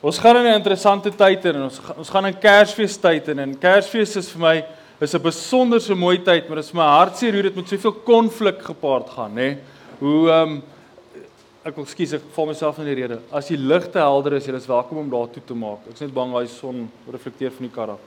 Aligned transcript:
Ons 0.00 0.18
gaan 0.18 0.36
in 0.36 0.46
'n 0.46 0.54
interessante 0.54 1.10
tyd 1.10 1.44
in 1.44 1.56
en 1.56 1.62
ons 1.62 1.80
ons 1.96 2.08
gaan 2.08 2.26
in 2.26 2.38
Kersfees 2.38 2.96
tyd 2.96 3.28
in 3.28 3.38
en 3.38 3.58
Kersfees 3.58 4.16
is 4.16 4.30
vir 4.30 4.40
my 4.40 4.64
is 5.00 5.14
'n 5.14 5.22
besonderse 5.22 5.94
mooi 5.94 6.18
tyd, 6.18 6.46
maar 6.46 6.56
dit 6.56 6.64
is 6.64 6.72
my 6.72 6.86
hartseer 6.86 7.32
hoe 7.32 7.42
dit 7.42 7.56
met 7.56 7.68
soveel 7.68 7.92
konflik 8.04 8.62
gepaard 8.62 9.10
gaan, 9.10 9.34
nê? 9.34 9.58
Hoe 9.98 10.30
ehm 10.30 10.48
um, 10.48 10.62
ek 11.64 11.74
wil 11.74 11.84
skuis 11.84 12.12
ek 12.12 12.22
val 12.32 12.46
myself 12.46 12.78
in 12.78 12.84
die 12.84 12.94
rede. 12.94 13.18
As 13.32 13.48
die 13.48 13.56
ligte 13.56 13.98
helder 13.98 14.34
is, 14.34 14.46
jy 14.46 14.54
is 14.54 14.66
welkom 14.66 14.98
om 14.98 15.10
daartoe 15.10 15.42
te 15.44 15.54
maak. 15.54 15.78
Ek's 15.90 16.00
net 16.00 16.14
bang 16.14 16.32
daai 16.32 16.46
son 16.46 16.88
reflekteer 17.10 17.50
van 17.50 17.66
die 17.66 17.74
kar 17.74 17.90
af. 17.90 17.98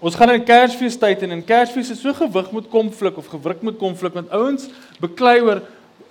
Ons 0.00 0.14
gaan 0.14 0.30
in 0.30 0.44
Kersfees 0.44 0.96
tyd 0.96 1.22
en 1.22 1.32
in 1.32 1.44
Kersfees 1.44 1.90
is 1.90 2.00
so 2.00 2.12
gewig 2.12 2.52
met 2.52 2.70
konflik 2.70 3.16
of 3.16 3.26
gewrik 3.26 3.62
met 3.62 3.76
konflik 3.76 4.14
want 4.14 4.30
ouens 4.30 4.68
beklei 5.00 5.40
oor 5.40 5.62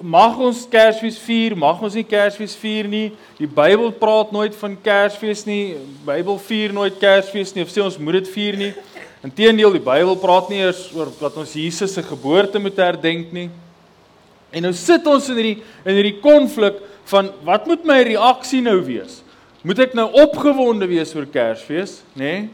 mag 0.02 0.38
ons 0.42 0.66
Kersfees 0.70 1.18
vier, 1.24 1.56
mag 1.58 1.80
ons 1.84 1.96
nie 1.96 2.06
Kersfees 2.08 2.56
vier 2.60 2.88
nie. 2.90 3.06
Die 3.40 3.48
Bybel 3.48 3.94
praat 3.96 4.34
nooit 4.36 4.56
van 4.60 4.76
Kersfees 4.84 5.46
nie. 5.48 5.76
Die 5.78 6.06
Bybel 6.08 6.40
vier 6.48 6.74
nooit 6.76 6.98
Kersfees 7.00 7.54
nie 7.56 7.64
of 7.64 7.72
sê 7.72 7.84
ons 7.84 7.98
moet 8.00 8.20
dit 8.20 8.32
vier 8.34 8.60
nie. 8.60 8.72
Inteendeel, 9.26 9.78
die 9.78 9.84
Bybel 9.84 10.18
praat 10.22 10.52
nie 10.52 10.62
eers 10.62 10.84
oor 10.96 11.14
dat 11.20 11.38
ons 11.40 11.56
Jesus 11.58 11.96
se 11.96 12.04
geboorte 12.06 12.60
moet 12.62 12.78
herdenk 12.78 13.32
nie. 13.36 13.48
En 14.56 14.68
nou 14.68 14.74
sit 14.78 15.08
ons 15.10 15.30
in 15.32 15.40
hierdie 15.40 15.56
in 15.86 15.98
hierdie 15.98 16.20
konflik 16.24 16.82
van 17.10 17.32
wat 17.48 17.66
moet 17.70 17.88
my 17.88 18.02
reaksie 18.08 18.62
nou 18.66 18.78
wees? 18.86 19.22
Moet 19.66 19.88
ek 19.88 19.96
nou 19.98 20.10
opgewonde 20.22 20.88
wees 20.90 21.16
oor 21.16 21.26
Kersfees, 21.32 22.02
nê? 22.14 22.22
Nee? 22.22 22.46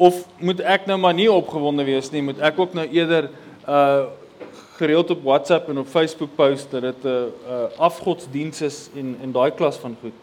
Of 0.00 0.22
moet 0.40 0.62
ek 0.64 0.86
nou 0.88 0.96
maar 0.96 1.12
nie 1.12 1.28
opgewonde 1.28 1.84
wees 1.84 2.08
nie, 2.08 2.22
moet 2.24 2.38
ek 2.40 2.56
ook 2.56 2.72
nou 2.78 2.86
eerder 2.88 3.28
uh 3.68 4.08
gereeld 4.80 5.10
op 5.12 5.22
WhatsApp 5.22 5.68
en 5.68 5.78
op 5.78 5.88
Facebook 5.92 6.34
post 6.34 6.70
dat 6.70 6.82
dit 6.82 7.04
'n 7.04 7.06
uh, 7.06 7.12
uh, 7.48 7.78
afgodsdiens 7.78 8.60
is 8.60 8.88
en 8.96 9.16
en 9.22 9.32
daai 9.32 9.50
klas 9.50 9.76
van 9.76 9.96
goed. 10.00 10.16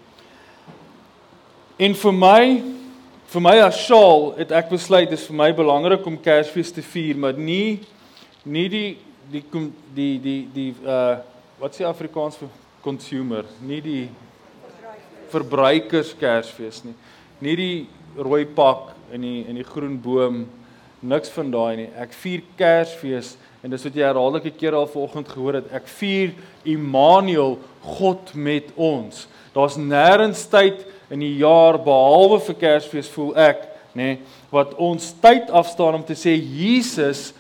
En 1.78 1.96
vir 1.96 2.14
my 2.14 2.64
vir 3.28 3.42
my 3.42 3.58
as 3.62 3.78
Shaal 3.86 4.34
het 4.38 4.52
ek 4.52 4.70
besluit 4.70 5.10
dis 5.10 5.26
vir 5.28 5.36
my 5.36 5.54
belangrik 5.54 6.06
om 6.06 6.22
Kersfees 6.22 6.72
te 6.72 6.82
vier, 6.82 7.18
maar 7.18 7.34
nie 7.34 7.80
nie 8.44 8.70
die 8.70 8.98
die 9.32 9.44
die 9.52 9.70
die 9.94 10.20
die, 10.20 10.48
die 10.54 10.74
uh 10.86 11.18
wat 11.60 11.74
sê 11.74 11.86
Afrikaans 11.86 12.38
vir 12.38 12.50
consumer, 12.82 13.46
nie 13.62 13.82
die 13.82 14.10
verbruikers 15.32 16.14
Kersfees 16.20 16.84
nie. 16.86 16.94
Nie 17.42 17.56
die 17.56 17.88
rooi 18.18 18.46
pak 18.46 18.94
in 19.14 19.22
die 19.22 19.46
in 19.50 19.56
die 19.56 19.66
groen 19.66 19.98
boom 20.02 20.46
niks 21.02 21.30
van 21.30 21.52
daai 21.52 21.76
nie. 21.76 21.90
Ek 21.98 22.14
vier 22.14 22.44
Kersfees 22.58 23.36
En 23.68 23.74
dis 23.76 23.84
wat 23.84 23.98
jy 24.00 24.04
herhaaldelike 24.06 24.54
kere 24.56 24.78
al 24.80 24.86
vanoggend 24.88 25.28
gehoor 25.28 25.58
het. 25.58 25.66
Ek 25.76 25.90
vier 25.98 26.30
Immanuel, 26.64 27.58
God 28.00 28.30
met 28.32 28.70
ons. 28.80 29.26
Daar's 29.52 29.76
nêrens 29.76 30.46
tyd 30.48 30.86
in 31.12 31.20
die 31.20 31.34
jaar 31.42 31.76
behalwe 31.84 32.38
vir 32.46 32.56
Kersfees 32.62 33.10
voel 33.12 33.34
ek, 33.36 33.66
nê, 33.92 34.14
nee, 34.14 34.46
wat 34.54 34.72
ons 34.80 35.10
tyd 35.20 35.52
afstaan 35.52 35.98
om 35.98 36.06
te 36.08 36.16
sê 36.16 36.38
Jesus 36.38 37.34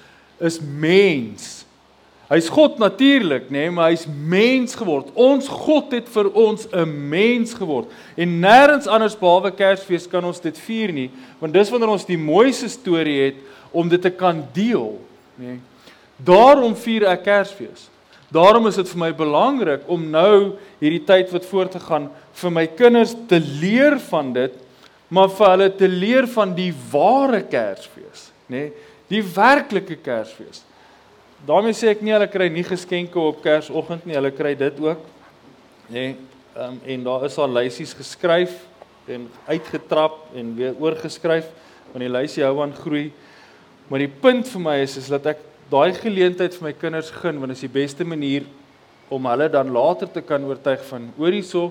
is 0.43 0.57
mens. 0.59 1.45
Hy's 2.27 2.51
God 2.51 2.75
natuurlik, 2.83 3.47
nê, 3.47 3.63
nee, 3.69 3.71
maar 3.71 3.93
hy's 3.93 4.03
mens 4.03 4.75
geword. 4.75 5.15
Ons 5.15 5.47
God 5.47 5.95
het 5.95 6.11
vir 6.11 6.27
ons 6.35 6.67
'n 6.73 6.91
mens 7.07 7.55
geword. 7.55 7.87
En 8.19 8.35
nêrens 8.43 8.91
anders 8.91 9.15
behalwe 9.15 9.55
Kersfees 9.55 10.11
kan 10.11 10.27
ons 10.27 10.43
dit 10.43 10.59
vier 10.59 10.91
nie, 10.91 11.09
want 11.39 11.53
dis 11.53 11.71
wanneer 11.71 11.95
ons 11.95 12.05
die 12.05 12.19
mooiste 12.19 12.67
storie 12.67 13.31
het 13.31 13.39
om 13.71 13.87
dit 13.87 14.01
te 14.01 14.11
kan 14.11 14.43
deel, 14.51 14.99
nê. 15.39 15.55
Nee. 15.55 15.59
Daarom 16.17 16.75
vier 16.75 17.05
ek 17.11 17.25
Kersfees. 17.27 17.87
Daarom 18.33 18.67
is 18.67 18.75
dit 18.75 18.89
vir 18.91 18.99
my 18.99 19.11
belangrik 19.15 19.85
om 19.87 20.01
nou 20.11 20.57
hierdie 20.81 21.03
tyd 21.07 21.29
wat 21.31 21.45
voor 21.47 21.69
te 21.71 21.79
gaan 21.79 22.09
vir 22.41 22.53
my 22.53 22.65
kinders 22.67 23.13
te 23.29 23.39
leer 23.39 23.95
van 24.09 24.33
dit, 24.35 24.53
maar 25.07 25.29
vir 25.31 25.51
hulle 25.53 25.69
te 25.79 25.87
leer 25.87 26.27
van 26.33 26.51
die 26.57 26.73
ware 26.91 27.39
Kersfees, 27.47 28.27
nê? 28.51 28.67
Nee, 28.67 28.95
die 29.07 29.21
werklike 29.23 29.95
Kersfees. 30.03 30.65
daarmee 31.47 31.71
sê 31.77 31.93
ek 31.93 32.01
nie 32.03 32.11
hulle 32.11 32.27
kry 32.27 32.49
nie 32.51 32.65
geskenke 32.65 33.19
op 33.21 33.39
Kersoggend 33.43 34.05
nie, 34.05 34.17
hulle 34.17 34.33
kry 34.35 34.55
dit 34.57 34.79
ook. 34.83 35.05
Nê? 35.87 35.93
Nee, 35.93 36.15
um, 36.57 36.79
en 36.83 37.03
daar 37.05 37.25
is 37.29 37.37
al 37.37 37.53
lysies 37.53 37.93
geskryf 37.95 38.55
en 39.07 39.29
uitgetrap 39.47 40.25
en 40.35 40.55
weer 40.57 40.75
oorgeskryf 40.81 41.47
want 41.93 42.03
die 42.03 42.11
lysie 42.11 42.43
hou 42.43 42.57
aan 42.65 42.73
groei. 42.75 43.11
Maar 43.87 44.03
die 44.03 44.11
punt 44.11 44.49
vir 44.51 44.63
my 44.65 44.75
is 44.83 44.97
is 44.99 45.07
dat 45.13 45.29
ek 45.31 45.46
daai 45.71 45.91
geleentheid 45.97 46.55
vir 46.55 46.69
my 46.69 46.73
kinders 46.77 47.11
gun 47.11 47.41
want 47.41 47.51
dit 47.53 47.59
is 47.59 47.65
die 47.67 47.75
beste 47.79 48.07
manier 48.07 48.47
om 49.13 49.27
hulle 49.29 49.49
dan 49.51 49.71
later 49.71 50.09
te 50.11 50.23
kan 50.23 50.45
oortuig 50.47 50.83
van 50.89 51.09
hoor 51.17 51.35
hierso 51.35 51.67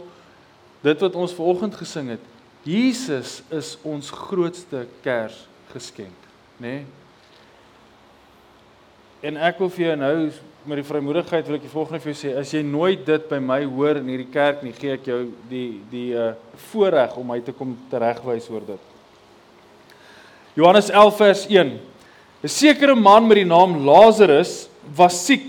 dit 0.85 1.05
wat 1.05 1.17
ons 1.17 1.35
vanoggend 1.37 1.77
gesing 1.81 2.13
het 2.17 2.33
Jesus 2.67 3.41
is 3.55 3.77
ons 3.87 4.11
grootste 4.11 4.87
Kersgeskenk 5.05 6.31
nê 6.61 6.79
nee? 6.81 6.85
en 9.27 9.41
ek 9.49 9.59
wil 9.63 9.73
vir 9.73 9.89
jou 9.89 9.97
nou 10.01 10.17
met 10.67 10.81
die 10.81 10.87
vrymoedigheid 10.87 11.47
wil 11.47 11.57
ek 11.57 11.65
die 11.65 11.73
volgende 11.73 12.03
vir 12.03 12.13
jou 12.13 12.19
sê 12.21 12.35
as 12.39 12.53
jy 12.53 12.63
nooit 12.67 13.05
dit 13.07 13.29
by 13.31 13.39
my 13.43 13.63
hoor 13.65 14.01
in 14.01 14.11
hierdie 14.13 14.33
kerk 14.33 14.63
nie 14.67 14.75
gee 14.77 14.97
ek 14.97 15.09
jou 15.09 15.21
die 15.51 15.81
die 15.93 16.09
uh 16.17 16.33
voorreg 16.71 17.17
om 17.21 17.29
my 17.29 17.37
te 17.45 17.53
kom 17.57 17.75
teregwys 17.91 18.49
oor 18.53 18.65
dit 18.65 18.93
Johannes 20.57 20.89
11 20.91 21.19
vers 21.21 21.45
1 21.53 21.77
'n 22.47 22.49
sekere 22.49 22.95
man 22.95 23.27
met 23.27 23.41
die 23.41 23.49
naam 23.49 23.81
Lazarus 23.83 24.69
was 24.95 25.19
siek. 25.27 25.49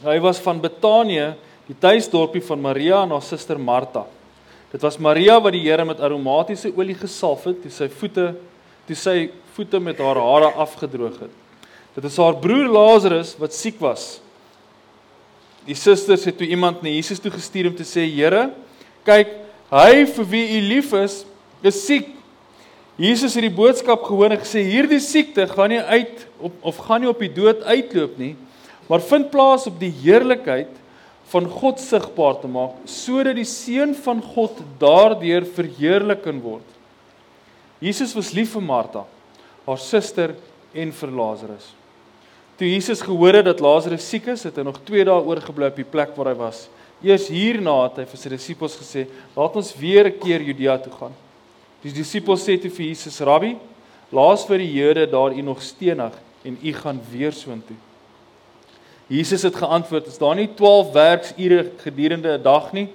Hy 0.00 0.16
was 0.24 0.38
van 0.40 0.62
Betanië, 0.62 1.34
die 1.68 1.76
tuisdorpie 1.76 2.40
van 2.40 2.62
Maria 2.64 3.02
en 3.02 3.12
haar 3.12 3.24
suster 3.26 3.60
Martha. 3.60 4.06
Dit 4.72 4.80
was 4.80 4.96
Maria 4.96 5.36
wat 5.44 5.52
die 5.52 5.66
Here 5.66 5.84
met 5.84 6.00
aromatiese 6.00 6.72
olie 6.72 6.96
gesalf 6.96 7.44
het, 7.44 7.60
toe 7.60 7.72
sy 7.72 7.90
voete, 7.92 8.30
toe 8.88 8.96
sy 8.96 9.16
voete 9.56 9.80
met 9.80 10.00
haar 10.00 10.16
hare 10.16 10.54
afgedroog 10.64 11.20
het. 11.20 11.34
Dit 11.98 12.08
is 12.08 12.16
haar 12.16 12.40
broer 12.40 12.68
Lazarus 12.72 13.34
wat 13.36 13.52
siek 13.52 13.76
was. 13.84 14.22
Die 15.68 15.76
susters 15.76 16.24
het 16.24 16.38
toe 16.38 16.48
iemand 16.48 16.80
na 16.80 16.88
Jesus 16.88 17.20
toe 17.20 17.32
gestuur 17.34 17.68
om 17.68 17.76
te 17.76 17.84
sê: 17.84 18.08
"Here, 18.08 18.54
kyk, 19.04 19.36
hy 19.68 20.06
vir 20.06 20.24
wie 20.32 20.46
u 20.56 20.60
lief 20.64 20.94
is, 20.96 21.26
is 21.60 21.84
siek." 21.84 22.17
Jesus 22.98 23.36
het 23.38 23.44
die 23.46 23.54
boodskap 23.54 24.02
gehoor 24.08 24.32
en 24.34 24.40
gesê 24.42 24.64
hierdie 24.66 24.98
siekte 24.98 25.44
gaan 25.46 25.70
nie 25.70 25.78
uit 25.78 26.24
op 26.42 26.64
of 26.66 26.80
gaan 26.82 27.04
nie 27.04 27.10
op 27.10 27.20
die 27.22 27.30
dood 27.30 27.62
uitloop 27.62 28.16
nie, 28.18 28.32
maar 28.90 29.04
vind 29.06 29.30
plaas 29.30 29.68
op 29.70 29.76
die 29.78 29.92
heerlikheid 30.00 30.72
van 31.30 31.46
God 31.60 31.78
sigbaar 31.78 32.40
te 32.42 32.50
maak 32.50 32.74
sodat 32.90 33.38
die 33.38 33.46
seun 33.46 33.94
van 34.02 34.22
God 34.34 34.58
daardeur 34.80 35.46
verheerlik 35.46 36.24
kan 36.24 36.40
word. 36.42 36.66
Jesus 37.78 38.16
was 38.18 38.32
lief 38.34 38.56
vir 38.56 38.66
Martha, 38.66 39.04
haar 39.68 39.78
suster 39.78 40.34
en 40.74 40.90
vir 40.90 41.14
Lazarus. 41.14 41.70
Toe 42.58 42.66
Jesus 42.66 43.04
gehoor 43.06 43.38
het 43.38 43.46
dat 43.46 43.62
Lazarus 43.62 44.08
siek 44.10 44.26
is, 44.32 44.42
het 44.42 44.58
hy 44.58 44.66
nog 44.66 44.82
2 44.82 45.06
dae 45.06 45.22
oorgebly 45.22 45.70
op 45.70 45.78
die 45.78 45.86
plek 45.86 46.16
waar 46.18 46.32
hy 46.32 46.36
was. 46.40 46.64
Eers 47.06 47.28
hierna 47.30 47.76
het 47.84 48.02
hy 48.02 48.08
vir 48.10 48.18
sy 48.18 48.34
disippels 48.34 48.74
gesê: 48.80 49.06
"Laat 49.38 49.54
ons 49.54 49.70
weer 49.78 50.10
'n 50.10 50.18
keer 50.18 50.42
Judea 50.42 50.78
toe 50.82 50.92
gaan." 50.98 51.14
Die 51.82 51.92
disippels 51.94 52.42
sê 52.42 52.56
toe 52.58 52.70
vir 52.70 52.90
Jesus: 52.90 53.20
"Rabbi, 53.20 53.54
laas 54.10 54.44
vir 54.46 54.58
die 54.58 54.72
Jode 54.72 55.06
daar 55.06 55.32
u 55.32 55.42
nog 55.42 55.62
stenig 55.62 56.12
en 56.44 56.58
u 56.62 56.72
gaan 56.72 57.00
weer 57.10 57.32
soontoe." 57.32 57.76
Jesus 59.06 59.42
het 59.42 59.56
geantwoord: 59.56 60.06
"Is 60.06 60.18
daar 60.18 60.34
nie 60.34 60.48
12 60.54 60.92
werksure 60.92 61.70
gedurende 61.78 62.38
'n 62.38 62.42
dag 62.42 62.72
nie?" 62.72 62.88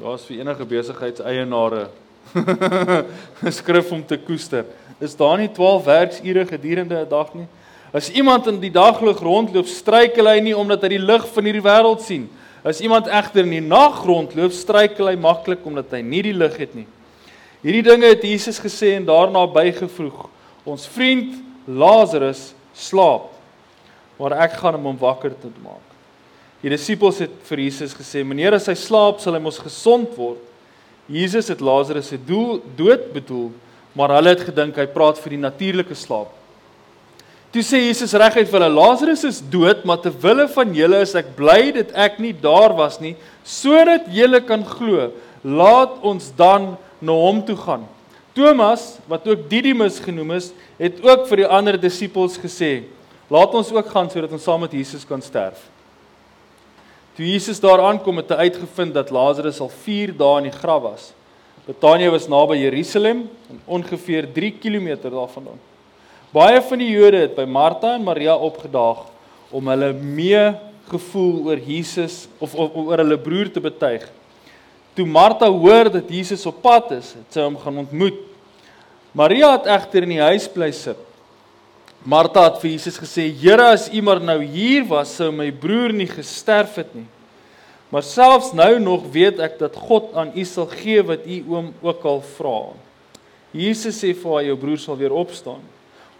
Daar's 0.00 0.24
vir 0.24 0.40
enige 0.40 0.64
besigheidseienaare 0.64 1.88
'n 3.42 3.52
skrif 3.52 3.92
om 3.92 4.06
te 4.06 4.18
koester. 4.18 4.64
Is 5.00 5.16
daar 5.16 5.38
nie 5.38 5.48
12 5.48 5.84
werksure 5.84 6.46
gedurende 6.46 7.04
'n 7.04 7.08
dag 7.08 7.34
nie? 7.34 7.46
As 7.92 8.10
iemand 8.10 8.46
in 8.46 8.60
die 8.60 8.70
daglig 8.70 9.20
rondloop, 9.20 9.66
struikel 9.66 10.26
hy 10.26 10.40
nie 10.40 10.56
omdat 10.56 10.82
hy 10.82 10.88
die 10.88 10.98
lig 10.98 11.28
van 11.28 11.44
hierdie 11.44 11.64
wêreld 11.64 12.00
sien 12.00 12.20
nie 12.20 12.41
As 12.62 12.80
iemand 12.80 13.08
egter 13.10 13.42
in 13.42 13.56
die 13.56 13.64
nag 13.64 14.04
rondloop, 14.06 14.52
struikel 14.54 15.10
hy 15.10 15.16
maklik 15.18 15.64
omdat 15.66 15.90
hy 15.96 16.02
nie 16.06 16.22
die 16.22 16.36
lig 16.36 16.58
het 16.60 16.76
nie. 16.78 16.86
Hierdie 17.62 17.84
dinge 17.86 18.10
het 18.10 18.22
Jesus 18.26 18.60
gesê 18.62 18.94
en 18.96 19.06
daarna 19.06 19.44
bygevoeg: 19.50 20.28
Ons 20.66 20.86
vriend 20.90 21.34
Lazarus 21.66 22.52
slaap, 22.74 23.30
maar 24.18 24.36
ek 24.46 24.58
gaan 24.60 24.78
hom 24.78 24.92
om 24.92 25.00
wakker 25.00 25.34
te 25.34 25.50
maak. 25.62 25.88
Die 26.62 26.70
disippels 26.70 27.18
het 27.22 27.34
vir 27.48 27.64
Jesus 27.66 27.94
gesê: 27.98 28.22
"Meneer, 28.22 28.54
as 28.54 28.68
hy 28.70 28.74
slaap, 28.78 29.20
sal 29.20 29.34
hy 29.34 29.42
mos 29.42 29.58
gesond 29.58 30.14
word." 30.16 30.38
Jesus 31.10 31.48
het 31.48 31.60
Lazarus 31.60 32.08
se 32.08 32.18
dood 32.18 33.12
bedoel, 33.12 33.50
maar 33.92 34.14
hulle 34.14 34.28
het 34.28 34.46
gedink 34.46 34.76
hy 34.78 34.86
praat 34.86 35.18
vir 35.18 35.34
die 35.34 35.42
natuurlike 35.42 35.94
slaap. 35.98 36.30
Toe 37.52 37.60
sê 37.60 37.82
Jesus 37.84 38.14
reguit 38.16 38.48
vir 38.48 38.62
hulle: 38.62 38.72
Lazarus 38.72 39.26
is 39.28 39.42
dood, 39.52 39.82
maar 39.84 40.00
ter 40.00 40.14
wille 40.22 40.46
van 40.54 40.70
julle 40.72 41.02
is 41.04 41.12
ek 41.18 41.34
bly 41.36 41.72
dat 41.76 41.90
ek 41.92 42.16
nie 42.22 42.32
daar 42.32 42.72
was 42.78 42.96
nie, 43.02 43.12
sodat 43.44 44.06
julle 44.08 44.40
kan 44.48 44.64
glo. 44.64 45.10
Laat 45.44 45.98
ons 46.00 46.30
dan 46.38 46.72
na 47.02 47.16
hom 47.18 47.42
toe 47.44 47.58
gaan. 47.60 47.84
Thomas, 48.32 48.94
wat 49.10 49.26
ook 49.28 49.44
Didimus 49.50 49.98
genoem 50.00 50.38
is, 50.38 50.52
het 50.78 51.02
ook 51.04 51.26
vir 51.28 51.42
die 51.42 51.50
ander 51.58 51.76
disippels 51.76 52.38
gesê: 52.40 52.86
Laat 53.28 53.52
ons 53.58 53.72
ook 53.74 53.90
gaan 53.92 54.08
sodat 54.08 54.32
ons 54.32 54.46
saam 54.48 54.64
met 54.64 54.72
Jesus 54.72 55.04
kan 55.04 55.20
sterf. 55.20 55.60
Toe 57.12 57.26
Jesus 57.28 57.60
daar 57.60 57.82
aankom 57.84 58.16
het 58.22 58.32
hy 58.32 58.46
uitgevind 58.48 58.94
dat 58.96 59.12
Lazarus 59.12 59.60
al 59.60 59.68
4 59.84 60.14
dae 60.16 60.38
in 60.40 60.48
die 60.48 60.54
graf 60.56 60.80
was. 60.86 61.10
Betanië 61.66 62.08
was 62.08 62.30
naby 62.32 62.56
Jerusalem 62.62 63.26
ongeveer 63.68 64.30
3 64.32 64.54
km 64.56 64.88
daarvandaan. 65.04 65.60
Baie 66.32 66.62
van 66.64 66.80
die 66.80 66.88
Jode 66.88 67.26
het 67.26 67.34
by 67.36 67.44
Martha 67.44 67.90
en 67.92 68.04
Maria 68.06 68.32
opgedaag 68.40 69.02
om 69.52 69.66
hulle 69.68 69.90
mee 69.92 70.40
gevoel 70.88 71.50
oor 71.50 71.58
Jesus 71.60 72.22
of, 72.40 72.54
of 72.56 72.70
oor 72.72 73.02
hulle 73.02 73.18
broer 73.20 73.50
te 73.52 73.60
betuig. 73.60 74.06
Toe 74.96 75.04
Martha 75.04 75.50
hoor 75.52 75.90
dat 75.92 76.08
Jesus 76.08 76.46
op 76.48 76.62
pad 76.64 76.94
is, 76.96 77.10
het 77.18 77.36
sy 77.36 77.44
hom 77.44 77.58
gaan 77.60 77.82
ontmoet. 77.82 78.16
Maria 79.12 79.50
het 79.58 79.68
egter 79.74 80.06
in 80.06 80.14
die 80.14 80.22
huis 80.22 80.46
bly 80.54 80.70
sit. 80.72 81.02
Martha 82.00 82.46
het 82.48 82.56
vir 82.62 82.70
Jesus 82.78 82.96
gesê: 82.96 83.26
"Here, 83.28 83.68
as 83.74 83.90
U 83.92 84.00
maar 84.00 84.20
nou 84.24 84.38
hier 84.40 84.88
was, 84.88 85.12
sou 85.12 85.28
my 85.30 85.50
broer 85.52 85.92
nie 85.92 86.08
gesterf 86.08 86.80
het 86.80 86.96
nie. 86.96 87.06
Maar 87.92 88.08
selfs 88.08 88.54
nou 88.56 88.80
nog 88.80 89.04
weet 89.12 89.36
ek 89.36 89.60
dat 89.60 89.76
God 89.76 90.16
aan 90.16 90.32
U 90.32 90.44
sal 90.48 90.70
gee 90.80 91.04
wat 91.04 91.28
U 91.28 91.44
oom 91.52 91.70
ook 91.82 92.08
al 92.08 92.24
vra." 92.40 92.72
Jesus 93.52 94.00
sê 94.00 94.16
vir 94.16 94.32
haar: 94.32 94.48
"Jou 94.48 94.56
broer 94.56 94.80
sal 94.80 94.96
weer 94.96 95.12
opstaan." 95.12 95.60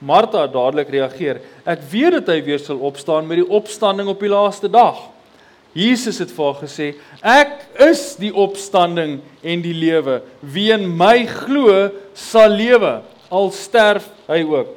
Martha 0.02 0.43
het 0.43 0.52
dadelik 0.52 0.90
reageer: 0.90 1.40
"Ek 1.64 1.81
weet 1.90 2.12
dat 2.12 2.26
hy 2.34 2.43
weer 2.43 2.58
sal 2.58 2.78
opstaan 2.82 3.26
met 3.26 3.38
die 3.38 3.49
opstanding 3.49 4.08
op 4.08 4.20
die 4.20 4.28
laaste 4.28 4.69
dag." 4.69 4.99
Jesus 5.72 6.19
het 6.19 6.32
vir 6.34 6.44
haar 6.44 6.60
gesê: 6.60 6.94
"Ek 7.22 7.52
is 7.78 8.16
die 8.16 8.34
opstanding 8.34 9.20
en 9.43 9.62
die 9.62 9.75
lewe. 9.75 10.22
Wie 10.40 10.72
in 10.72 10.96
my 10.96 11.25
glo, 11.26 11.90
sal 12.14 12.50
lewe, 12.50 13.00
al 13.31 13.50
sterf 13.50 14.10
hy 14.28 14.43
ook." 14.43 14.75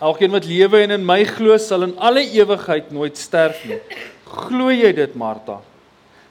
Elkeen 0.00 0.30
wat 0.30 0.44
lewe 0.44 0.82
en 0.82 0.90
in 0.90 1.06
my 1.06 1.24
glo 1.24 1.56
sal 1.56 1.82
in 1.82 1.96
alle 1.98 2.22
ewigheid 2.22 2.92
nooit 2.92 3.16
sterf 3.16 3.64
nie. 3.64 3.80
Glo 4.24 4.70
jy 4.70 4.92
dit, 4.92 5.14
Martha? 5.14 5.60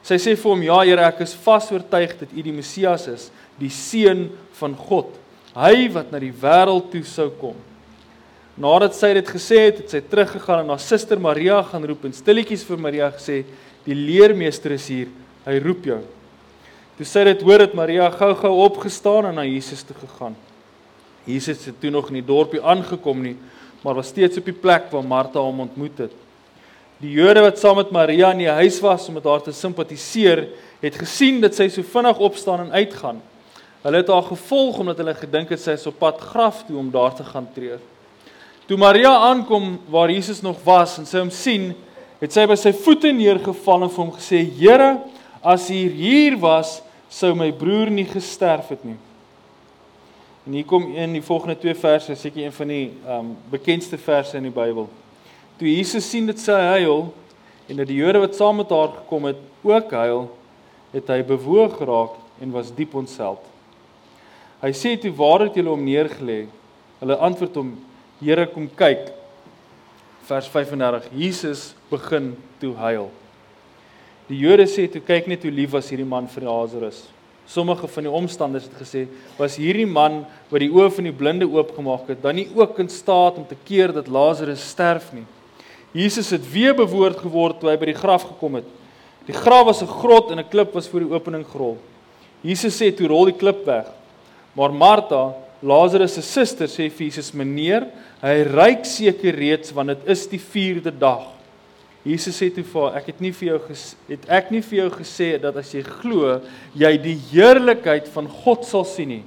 Sy 0.03 0.15
sê 0.15 0.35
vir 0.35 0.51
hom: 0.51 0.63
"Ja, 0.63 0.79
Here, 0.83 1.01
ek 1.01 1.21
is 1.21 1.33
vas 1.33 1.71
oortuig 1.71 2.19
dat 2.19 2.29
U 2.31 2.41
die 2.41 2.51
Messias 2.51 3.07
is, 3.07 3.31
die 3.59 3.69
seun 3.69 4.29
van 4.59 4.75
God, 4.75 5.07
hy 5.55 5.89
wat 5.89 6.11
na 6.11 6.19
die 6.19 6.31
wêreld 6.31 6.91
toe 6.91 7.03
sou 7.03 7.29
kom." 7.29 7.55
Nadat 8.57 8.95
sy 8.97 9.11
dit 9.13 9.27
gesê 9.29 9.59
het, 9.67 9.83
het 9.83 9.91
sy 9.93 9.99
teruggegaan 10.01 10.63
en 10.63 10.71
haar 10.73 10.81
suster 10.81 11.19
Maria 11.21 11.59
gaan 11.61 11.83
roep 11.85 12.07
en 12.09 12.15
stilletjies 12.15 12.63
vir 12.65 12.79
Maria 12.81 13.09
gesê: 13.13 13.43
"Die 13.85 13.93
leermeester 13.93 14.73
is 14.73 14.87
hier, 14.89 15.11
hy 15.45 15.59
roep 15.61 15.85
jou." 15.85 15.99
Toe 16.97 17.05
sy 17.05 17.23
dit 17.23 17.41
hoor, 17.45 17.61
het 17.61 17.75
Maria 17.77 18.09
gou-gou 18.09 18.55
opgestaan 18.65 19.27
en 19.29 19.35
na 19.35 19.43
Jesus 19.45 19.83
toe 19.85 19.95
gegaan. 20.01 20.35
Jesus 21.27 21.65
het 21.65 21.75
toe 21.79 21.91
nog 21.91 22.07
in 22.09 22.17
die 22.17 22.25
dorpie 22.25 22.61
aangekom 22.63 23.21
nie, 23.21 23.35
maar 23.83 23.93
was 23.93 24.07
steeds 24.07 24.39
op 24.39 24.45
die 24.45 24.55
plek 24.55 24.87
waar 24.89 25.05
Martha 25.05 25.39
hom 25.39 25.59
ontmoet 25.59 25.97
het. 26.07 26.15
Die 26.97 27.11
Jode 27.13 27.43
wat 27.45 27.59
saam 27.59 27.77
met 27.77 27.91
Maria 27.93 28.31
in 28.33 28.41
die 28.41 28.49
huis 28.49 28.79
was 28.81 29.05
om 29.07 29.19
met 29.19 29.27
haar 29.29 29.43
te 29.45 29.53
simpatiseer, 29.53 30.47
het 30.81 30.97
gesien 30.97 31.37
dat 31.41 31.53
sy 31.53 31.67
so 31.69 31.85
vinnig 31.85 32.17
opstaan 32.17 32.65
en 32.65 32.71
uitgaan. 32.73 33.21
Hulle 33.83 34.01
het 34.01 34.09
haar 34.09 34.25
gevolg 34.31 34.79
omdat 34.81 34.97
hulle 34.97 35.13
gedink 35.13 35.53
het 35.53 35.61
sy 35.61 35.77
is 35.77 35.85
op 35.85 35.99
pad 36.01 36.17
graf 36.31 36.63
toe 36.65 36.79
om 36.81 36.89
daar 36.89 37.13
te 37.13 37.27
gaan 37.27 37.45
treur. 37.53 37.77
Toe 38.67 38.75
Maria 38.75 39.13
aankom 39.29 39.77
waar 39.87 40.11
Jesus 40.11 40.41
nog 40.41 40.57
was 40.63 40.97
en 40.99 41.05
sy 41.07 41.21
hom 41.21 41.29
sien, 41.31 41.69
het 42.19 42.33
sy 42.35 42.43
by 42.49 42.55
sy 42.59 42.73
voete 42.75 43.13
neergeval 43.15 43.85
en 43.85 43.91
vir 43.93 44.01
hom 44.01 44.11
gesê: 44.17 44.41
"Here, 44.43 44.97
as 45.39 45.69
U 45.71 45.77
hier 45.87 46.35
was, 46.41 46.81
sou 47.07 47.33
my 47.33 47.47
broer 47.55 47.89
nie 47.89 48.03
gesterf 48.05 48.67
het 48.75 48.83
nie." 48.83 48.97
En 50.45 50.53
hier 50.53 50.65
kom 50.65 50.83
in 50.95 51.13
die 51.13 51.23
volgende 51.23 51.55
twee 51.55 51.75
verse, 51.75 52.15
seker 52.15 52.43
een 52.43 52.51
van 52.51 52.67
die 52.67 52.91
um 53.07 53.37
bekendste 53.51 53.97
verse 53.97 54.35
in 54.37 54.43
die 54.43 54.51
Bybel. 54.51 54.89
Toe 55.59 55.67
Jesus 55.67 56.09
sien 56.09 56.27
dit 56.27 56.39
sy 56.39 56.59
huil 56.75 57.13
en 57.69 57.77
dat 57.77 57.87
die 57.87 58.01
Jode 58.01 58.19
wat 58.19 58.35
saam 58.35 58.59
met 58.59 58.69
haar 58.69 58.91
gekom 58.99 59.31
het 59.31 59.39
ook 59.63 59.91
huil, 59.91 60.27
het 60.91 61.07
hy 61.07 61.23
bewoog 61.23 61.77
geraak 61.77 62.19
en 62.41 62.51
was 62.51 62.75
diep 62.75 62.95
ontseld. 62.95 63.39
Hy 64.59 64.71
sê 64.75 64.97
toe: 64.99 65.15
"Waar 65.15 65.47
het 65.47 65.55
julle 65.55 65.71
hom 65.71 65.83
neergelê?" 65.87 66.47
Hulle 66.99 67.15
antwoord 67.15 67.55
hom: 67.55 67.77
"Here, 68.21 68.45
kom 68.47 68.69
kyk." 68.69 69.13
Vers 70.27 70.47
35. 70.47 71.09
Jesus 71.13 71.73
begin 71.89 72.35
toe 72.59 72.73
huil. 72.75 73.09
Die 74.27 74.39
Jode 74.39 74.67
sê 74.67 74.91
toe: 74.91 75.01
"Kyk 75.01 75.27
net 75.27 75.43
hoe 75.43 75.51
lief 75.51 75.71
was 75.71 75.89
hierdie 75.89 76.05
man 76.05 76.27
vir 76.27 76.43
Lazarus." 76.43 77.07
Sommige 77.47 77.87
van 77.87 78.03
die 78.03 78.11
omstanders 78.11 78.65
het 78.67 78.73
gesê, 78.75 79.07
was 79.37 79.55
hierdie 79.55 79.87
man 79.87 80.25
wat 80.49 80.59
die 80.59 80.69
oë 80.69 80.91
van 80.91 81.05
die 81.07 81.15
blinde 81.15 81.47
oopgemaak 81.47 82.09
het, 82.11 82.21
dan 82.21 82.35
nie 82.35 82.49
ook 82.53 82.79
in 82.79 82.89
staat 82.89 83.37
om 83.37 83.45
te 83.47 83.55
keer 83.63 83.93
dat 83.93 84.09
Lazarus 84.11 84.69
sterf 84.69 85.13
nie. 85.13 85.23
Jesus 85.95 86.29
het 86.29 86.43
weer 86.51 86.75
bewoord 86.75 87.21
geword 87.23 87.61
toe 87.61 87.69
hy 87.71 87.77
by 87.79 87.85
die 87.85 87.95
graf 87.95 88.27
gekom 88.27 88.59
het. 88.59 88.67
Die 89.27 89.35
graf 89.35 89.65
was 89.65 89.81
'n 89.81 89.87
grot 89.87 90.31
en 90.31 90.39
'n 90.39 90.49
klip 90.49 90.73
was 90.73 90.87
voor 90.87 90.99
die 90.99 91.13
opening 91.13 91.45
gerol. 91.47 91.77
Jesus 92.41 92.75
sê 92.75 92.91
toe 92.95 93.07
rol 93.07 93.25
die 93.25 93.37
klip 93.37 93.65
weg. 93.65 93.85
Maar 94.53 94.73
Martha, 94.73 95.33
Lazarus 95.61 96.13
se 96.13 96.21
suster, 96.21 96.67
sê 96.67 96.89
vir 96.89 97.07
Jesus: 97.07 97.33
"Meneer, 97.33 97.87
hy 98.21 98.43
ryk 98.43 98.85
seker 98.85 99.35
reeds 99.35 99.73
want 99.73 99.89
dit 99.89 100.07
is 100.07 100.27
die 100.27 100.39
4de 100.39 100.91
dag." 100.91 101.33
Jesus 102.05 102.37
sê 102.39 102.47
toe 102.53 102.63
vir 102.63 102.81
haar, 102.81 102.97
ek 103.01 103.09
het 103.11 103.21
nie 103.21 103.33
vir 103.35 103.49
jou 103.49 103.59
het 104.07 104.29
ek 104.29 104.51
nie 104.51 104.61
vir 104.61 104.77
jou 104.79 104.89
gesê 104.95 105.41
dat 105.41 105.57
as 105.59 105.73
jy 105.73 105.81
glo, 105.83 106.41
jy 106.77 106.97
die 107.03 107.17
heerlikheid 107.33 108.07
van 108.13 108.27
God 108.27 108.63
sal 108.65 108.85
sien 108.87 109.09
nie. 109.09 109.23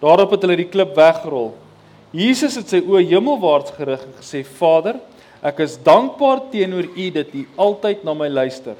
Daarop 0.00 0.32
het 0.32 0.46
hulle 0.46 0.56
die 0.56 0.70
klip 0.72 0.96
weggerol. 0.96 1.52
Jesus 2.12 2.56
het 2.56 2.72
sy 2.72 2.80
oë 2.80 3.04
hemelwaarts 3.10 3.74
gerig 3.76 4.00
en 4.06 4.14
gesê: 4.20 4.44
"Vader, 4.44 5.00
ek 5.42 5.60
is 5.60 5.76
dankbaar 5.76 6.48
teenoor 6.52 6.88
U 6.96 7.10
dat 7.10 7.34
U 7.34 7.44
altyd 7.56 8.04
na 8.04 8.14
my 8.14 8.28
luister. 8.28 8.76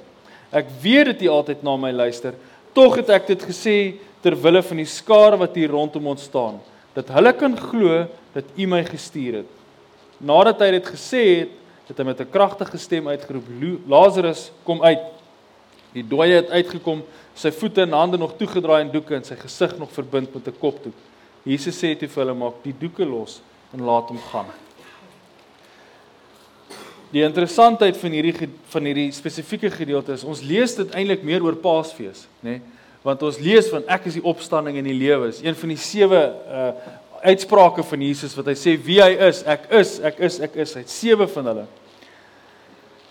Ek 0.53 0.67
weet 0.83 1.07
dat 1.07 1.23
U 1.23 1.29
altyd 1.29 1.63
na 1.63 1.77
my 1.77 1.93
luister. 1.93 2.35
Tog 2.73 2.97
het 2.97 3.11
ek 3.11 3.27
dit 3.27 3.43
gesê 3.43 3.95
ter 4.23 4.37
wille 4.39 4.63
van 4.63 4.77
die 4.77 4.89
skare 4.89 5.37
wat 5.37 5.57
hier 5.59 5.71
rondom 5.71 6.07
ons 6.07 6.23
staan, 6.23 6.61
dat 6.95 7.09
hulle 7.09 7.33
kan 7.33 7.57
glo 7.59 8.07
dat 8.35 8.45
U 8.57 8.67
my 8.67 8.85
gestuur 8.85 9.43
het." 9.43 9.51
Nadat 10.23 10.61
hy 10.61 10.71
dit 10.71 10.87
gesê 10.87 11.23
het, 11.41 11.57
het 11.89 11.99
hy 11.99 12.05
met 12.05 12.21
'n 12.21 12.31
kragtige 12.31 12.79
stem 12.79 13.09
uitgeroep: 13.09 13.45
"Lazarus, 13.87 14.51
kom 14.65 14.83
uit." 14.83 15.03
Die 15.93 16.05
dooie 16.09 16.41
het 16.41 16.51
uitgekom, 16.51 17.03
sy 17.35 17.51
voete 17.51 17.83
en 17.83 17.93
hande 17.93 18.19
nog 18.19 18.37
toegedraai 18.37 18.81
in 18.85 18.93
doeke 18.93 19.15
en 19.15 19.25
sy 19.25 19.37
gesig 19.37 19.77
nog 19.79 19.93
verbind 19.93 20.35
met 20.35 20.47
'n 20.47 20.59
kopdoek. 20.59 20.95
Jesus 21.45 21.77
sê 21.77 21.99
toe 21.99 22.09
vir 22.09 22.25
hulle: 22.25 22.35
"Maak 22.35 22.63
die 22.63 22.75
doeke 22.79 23.05
los 23.05 23.41
en 23.73 23.83
laat 23.83 24.09
hom 24.09 24.19
gaan." 24.19 24.47
Die 27.13 27.23
interessantheid 27.23 27.97
van 27.97 28.11
hierdie 28.11 28.49
van 28.73 28.85
hierdie 28.85 29.13
spesifieke 29.13 29.71
gedeelte 29.71 30.13
is 30.13 30.25
ons 30.25 30.41
lees 30.41 30.75
dit 30.75 30.95
eintlik 30.95 31.23
meer 31.23 31.43
oor 31.45 31.57
Paasfees, 31.57 32.27
nê? 32.41 32.51
Nee? 32.51 32.61
Want 33.03 33.23
ons 33.27 33.39
lees 33.43 33.69
van 33.73 33.87
ek 33.91 34.09
is 34.11 34.19
die 34.19 34.25
opstanding 34.25 34.79
en 34.79 34.87
die 34.87 34.99
lewe 34.99 35.31
is 35.33 35.43
een 35.43 35.57
van 35.59 35.75
die 35.75 35.81
sewe 35.81 36.27
uh 36.49 36.99
uitsprake 37.23 37.85
van 37.87 38.03
Jesus 38.03 38.35
wat 38.35 38.49
hy 38.51 38.55
sê 38.59 38.73
wie 38.83 38.99
hy 38.99 39.13
is, 39.29 39.45
ek 39.47 39.69
is, 39.79 39.93
ek 40.03 40.17
is, 40.27 40.41
ek 40.43 40.57
is. 40.59 40.73
Hy 40.75 40.81
het 40.83 40.91
sewe 40.91 41.29
van 41.31 41.49
hulle. 41.53 41.67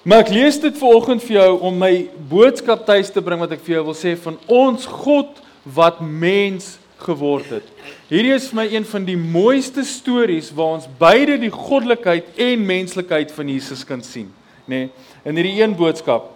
Maar 0.03 0.23
ek 0.25 0.31
lees 0.33 0.57
dit 0.59 0.77
vanoggend 0.81 1.23
vir 1.23 1.37
jou 1.37 1.49
om 1.69 1.77
my 1.79 1.91
boodskap 2.31 2.83
tuis 2.87 3.11
te 3.13 3.21
bring 3.23 3.39
wat 3.39 3.53
ek 3.55 3.61
vir 3.63 3.77
jou 3.77 3.85
wil 3.91 3.97
sê 3.97 4.15
van 4.19 4.39
ons 4.49 4.87
God 4.89 5.39
wat 5.77 6.01
mens 6.01 6.73
geword 7.01 7.47
het. 7.53 7.67
Hierdie 8.09 8.33
is 8.35 8.49
vir 8.49 8.59
my 8.59 8.65
een 8.73 8.87
van 8.89 9.05
die 9.05 9.17
mooiste 9.19 9.85
stories 9.87 10.49
waar 10.57 10.79
ons 10.79 10.89
beide 10.99 11.37
die 11.41 11.53
goddelikheid 11.53 12.41
en 12.49 12.65
menslikheid 12.67 13.31
van 13.35 13.49
Jesus 13.53 13.85
kan 13.87 14.01
sien, 14.05 14.29
nê? 14.65 14.87
Nee, 14.87 14.91
in 15.29 15.37
hierdie 15.37 15.61
een 15.61 15.77
boodskap. 15.77 16.31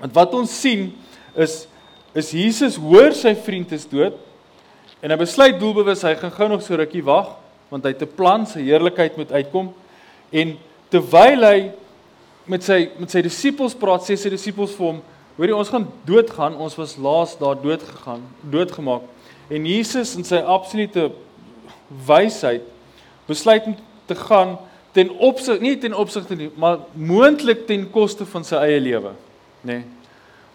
Want 0.00 0.14
wat 0.16 0.36
ons 0.36 0.52
sien 0.52 0.90
is 1.40 1.64
is 2.14 2.30
Jesus 2.30 2.76
hoor 2.76 3.12
sy 3.14 3.34
vriend 3.34 3.72
is 3.72 3.86
dood 3.86 4.16
en 5.00 5.10
hy 5.10 5.16
besluit 5.16 5.58
doelbewus 5.60 6.02
hy 6.02 6.14
gaan 6.14 6.34
gou 6.34 6.48
nog 6.48 6.62
so 6.62 6.76
rukkie 6.76 7.04
wag 7.04 7.36
want 7.70 7.84
hy 7.84 7.94
het 7.94 8.02
'n 8.02 8.16
plan 8.16 8.46
sy 8.46 8.62
heerlikheid 8.66 9.16
moet 9.16 9.32
uitkom 9.32 9.72
en 10.32 10.58
terwyl 10.90 11.46
hy 11.46 11.70
met 12.50 12.64
sy 12.66 12.78
met 12.98 13.12
sy 13.12 13.22
disippels 13.24 13.76
praat, 13.78 14.04
sê 14.04 14.16
sy 14.18 14.30
disippels 14.32 14.74
vir 14.76 14.86
hom: 14.86 14.98
"Hoorie, 15.36 15.56
ons 15.56 15.70
gaan 15.70 15.86
doodgaan. 16.06 16.56
Ons 16.56 16.76
was 16.76 16.96
laas 16.96 17.36
daar 17.38 17.58
dood 17.60 17.82
gegaan, 17.82 18.22
doodgemaak." 18.42 19.02
En 19.50 19.66
Jesus 19.66 20.16
in 20.16 20.24
sy 20.24 20.36
absolute 20.36 21.10
wysheid 22.06 22.62
besluit 23.26 23.66
om 23.66 23.76
te 24.06 24.14
gaan 24.14 24.58
ten 24.92 25.10
opsig 25.18 25.60
nie 25.60 25.76
ten 25.78 25.94
opsigte 25.94 26.36
nie, 26.36 26.50
maar 26.56 26.80
moontlik 26.94 27.66
ten 27.66 27.90
koste 27.90 28.26
van 28.26 28.44
sy 28.44 28.56
eie 28.56 28.80
lewe, 28.80 29.14
nê. 29.62 29.74
Nee. 29.78 29.84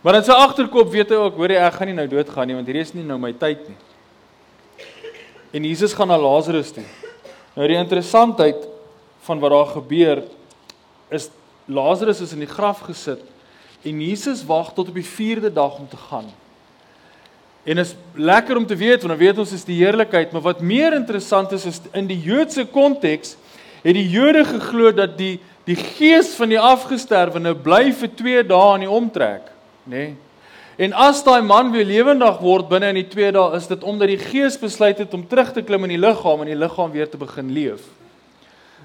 Maar 0.06 0.20
in 0.20 0.26
sy 0.28 0.36
agterkop 0.38 0.92
weet 0.94 1.10
hy 1.10 1.18
ook, 1.18 1.38
hoorie, 1.42 1.58
ek 1.58 1.80
gaan 1.80 1.90
nie 1.90 1.98
nou 1.98 2.06
doodgaan 2.06 2.46
nie, 2.46 2.54
want 2.54 2.68
hierdie 2.70 2.84
is 2.86 2.94
nie 2.94 3.06
nou 3.08 3.18
my 3.18 3.32
tyd 3.42 3.64
nie. 3.66 3.78
En 5.58 5.66
Jesus 5.66 5.96
gaan 5.98 6.12
na 6.14 6.18
Lazarus 6.22 6.70
toe. 6.76 6.84
Nou 7.56 7.66
die 7.72 7.80
interessantheid 7.80 8.68
van 9.26 9.42
wat 9.42 9.56
daar 9.56 9.72
gebeur 9.72 10.22
is 11.10 11.32
Lazarus 11.66 12.22
is 12.22 12.36
in 12.36 12.44
die 12.44 12.52
graf 12.52 12.84
gesit 12.86 13.24
en 13.86 14.02
Jesus 14.02 14.44
wag 14.46 14.70
tot 14.78 14.92
op 14.92 14.98
die 14.98 15.06
4de 15.06 15.50
dag 15.54 15.80
om 15.82 15.88
te 15.90 15.98
gaan. 15.98 16.30
En 17.66 17.82
is 17.82 17.96
lekker 18.14 18.62
om 18.62 18.68
te 18.70 18.78
weet 18.78 19.02
want 19.02 19.16
dan 19.16 19.24
weet 19.24 19.42
ons 19.42 19.56
is 19.58 19.66
die 19.66 19.80
heerlikheid, 19.80 20.30
maar 20.34 20.46
wat 20.46 20.62
meer 20.62 20.94
interessant 20.94 21.54
is 21.58 21.66
is 21.66 21.82
in 21.98 22.06
die 22.12 22.20
Joodse 22.22 22.68
konteks 22.70 23.34
het 23.82 23.98
die 23.98 24.10
Jode 24.10 24.46
geglo 24.54 24.94
dat 24.94 25.18
die 25.18 25.40
Die 25.66 25.76
gees 25.76 26.36
van 26.38 26.52
die 26.54 26.62
afgesterwene 26.62 27.56
bly 27.58 27.90
vir 27.98 28.12
2 28.14 28.44
dae 28.46 28.74
in 28.78 28.84
die 28.86 28.92
omtrek, 28.92 29.48
nê? 29.86 29.96
Nee. 29.96 30.16
En 30.76 30.92
as 30.94 31.22
daai 31.24 31.42
man 31.42 31.72
weer 31.72 31.88
lewendig 31.88 32.40
word 32.44 32.68
binne 32.68 32.90
in 32.92 32.98
die 33.00 33.08
2 33.08 33.32
dae, 33.32 33.56
is 33.56 33.68
dit 33.72 33.84
omdat 33.88 34.12
die 34.12 34.20
gees 34.20 34.58
besluit 34.60 35.00
het 35.00 35.14
om 35.16 35.24
terug 35.28 35.54
te 35.56 35.64
klim 35.64 35.88
in 35.88 35.94
die 35.96 36.02
liggaam 36.02 36.44
en 36.44 36.52
die 36.52 36.58
liggaam 36.60 36.92
weer 36.92 37.08
te 37.08 37.20
begin 37.20 37.54
leef. 37.56 37.86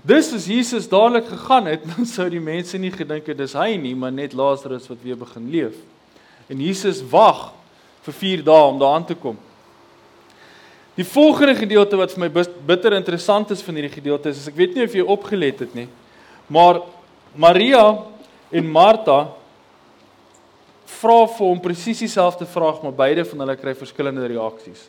Dis 0.06 0.30
as 0.32 0.46
Jesus 0.48 0.86
dadelik 0.88 1.26
gegaan 1.28 1.66
het, 1.66 1.82
dan 1.96 2.06
sou 2.06 2.28
die 2.30 2.42
mense 2.42 2.78
nie 2.78 2.92
gedink 2.94 3.26
het 3.26 3.40
dis 3.40 3.56
hy 3.58 3.74
nie, 3.80 3.96
maar 3.98 4.14
net 4.14 4.36
Lazarus 4.38 4.86
wat 4.90 5.02
weer 5.02 5.18
begin 5.18 5.50
leef. 5.50 5.74
En 6.50 6.62
Jesus 6.62 7.02
wag 7.10 7.50
vir 8.06 8.18
4 8.22 8.46
dae 8.46 8.68
om 8.70 8.78
daaraan 8.78 9.08
te 9.10 9.18
kom. 9.18 9.38
Die 10.94 11.06
volgende 11.06 11.56
gedeelte 11.58 11.98
wat 11.98 12.14
vir 12.14 12.26
my 12.26 12.46
bitter 12.68 12.94
interessant 12.94 13.50
is 13.50 13.62
van 13.66 13.78
hierdie 13.78 13.96
gedeelte 13.98 14.30
is, 14.30 14.44
is 14.44 14.50
ek 14.50 14.58
weet 14.58 14.78
nie 14.78 14.86
of 14.86 14.94
jy 14.94 15.02
opgelet 15.02 15.62
het 15.64 15.74
nie, 15.74 15.88
maar 16.50 16.82
Maria 17.34 17.84
en 18.50 18.66
Martha 18.70 19.20
vra 20.98 21.26
vir 21.26 21.46
hom 21.46 21.60
presies 21.60 22.02
dieselfde 22.02 22.46
vraag, 22.46 22.82
maar 22.82 22.92
beide 22.92 23.24
van 23.24 23.44
hulle 23.44 23.56
kry 23.56 23.74
verskillende 23.74 24.26
reaksies. 24.26 24.88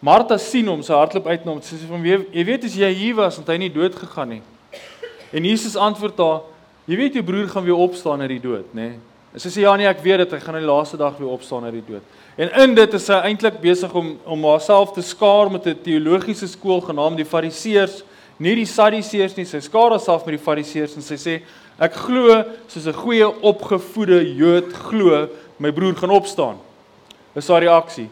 Martha 0.00 0.38
sien 0.40 0.68
hom, 0.68 0.80
sy 0.82 0.94
hardloop 0.96 1.26
uit 1.28 1.44
na 1.44 1.52
hom, 1.52 1.60
sy 1.60 1.76
sê 1.76 1.84
vir 1.84 1.96
hom: 1.96 2.06
"Jy 2.06 2.44
weet 2.44 2.64
as 2.64 2.76
jy 2.76 2.88
hier 2.94 3.14
was, 3.14 3.36
het 3.36 3.48
hy 3.48 3.58
nie 3.58 3.72
dood 3.72 3.94
gegaan 3.94 4.28
nie." 4.28 4.42
En 5.32 5.44
Jesus 5.44 5.76
antwoord 5.76 6.18
haar: 6.18 6.40
"Jy 6.86 6.96
weet 6.96 7.14
jou 7.14 7.22
broer 7.22 7.48
gaan 7.48 7.64
weer 7.64 7.76
opstaan 7.76 8.20
uit 8.20 8.30
die 8.30 8.40
dood, 8.40 8.74
nê?" 8.74 8.88
Nee? 8.88 8.98
Sy 9.36 9.48
sê: 9.48 9.60
"Ja 9.60 9.76
nee, 9.76 9.86
ek 9.86 10.00
weet 10.02 10.18
dit, 10.18 10.32
hy 10.32 10.40
gaan 10.40 10.56
in 10.56 10.64
die 10.64 10.72
laaste 10.72 10.96
dag 10.96 11.18
weer 11.18 11.28
opstaan 11.28 11.64
uit 11.64 11.72
die 11.72 11.92
dood." 11.92 12.02
En 12.36 12.50
in 12.62 12.74
dit 12.74 12.94
is 12.94 13.04
sy 13.04 13.12
eintlik 13.12 13.60
besig 13.60 13.92
om 13.94 14.18
om 14.24 14.44
haarself 14.44 14.92
te 14.92 15.02
skaar 15.02 15.50
met 15.50 15.66
'n 15.66 15.78
teologiese 15.82 16.48
skool 16.48 16.80
genaamd 16.80 17.16
die 17.16 17.24
Fariseërs, 17.24 18.02
nie 18.38 18.54
die 18.54 18.64
Sadduseërs 18.64 19.36
nie. 19.36 19.44
Sy 19.44 19.60
skaar 19.60 19.90
haarself 19.90 20.24
met 20.24 20.38
die 20.38 20.44
Fariseërs 20.44 20.96
en 20.96 21.02
sy 21.02 21.14
sê: 21.16 21.42
"Ek 21.80 21.94
glo 21.94 22.44
soos 22.68 22.86
'n 22.86 22.92
goeie 22.92 23.26
opgevoede 23.26 24.20
Jood 24.36 24.72
glo, 24.72 25.28
my 25.58 25.72
broer 25.72 25.96
gaan 25.96 26.10
opstaan." 26.10 26.58
Dis 27.34 27.48
haar 27.48 27.62
reaksie. 27.62 28.08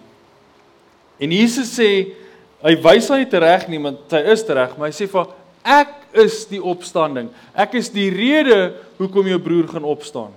En 1.19 1.31
Jesus 1.31 1.71
sê 1.75 2.15
hy 2.63 2.75
wys 2.83 3.09
haar 3.09 3.19
nie 3.19 3.41
reg 3.41 3.69
nie, 3.69 3.79
want 3.79 3.99
sy 4.11 4.23
is 4.33 4.45
reg, 4.49 4.77
maar 4.79 4.89
hy 4.89 4.95
sê 4.95 5.09
vir 5.11 5.27
ek 5.65 5.95
is 6.13 6.47
die 6.47 6.63
opstanding. 6.63 7.29
Ek 7.55 7.75
is 7.75 7.91
die 7.93 8.11
rede 8.11 8.75
hoekom 8.99 9.27
jou 9.27 9.39
broer 9.39 9.69
gaan 9.69 9.85
opstaan. 9.85 10.33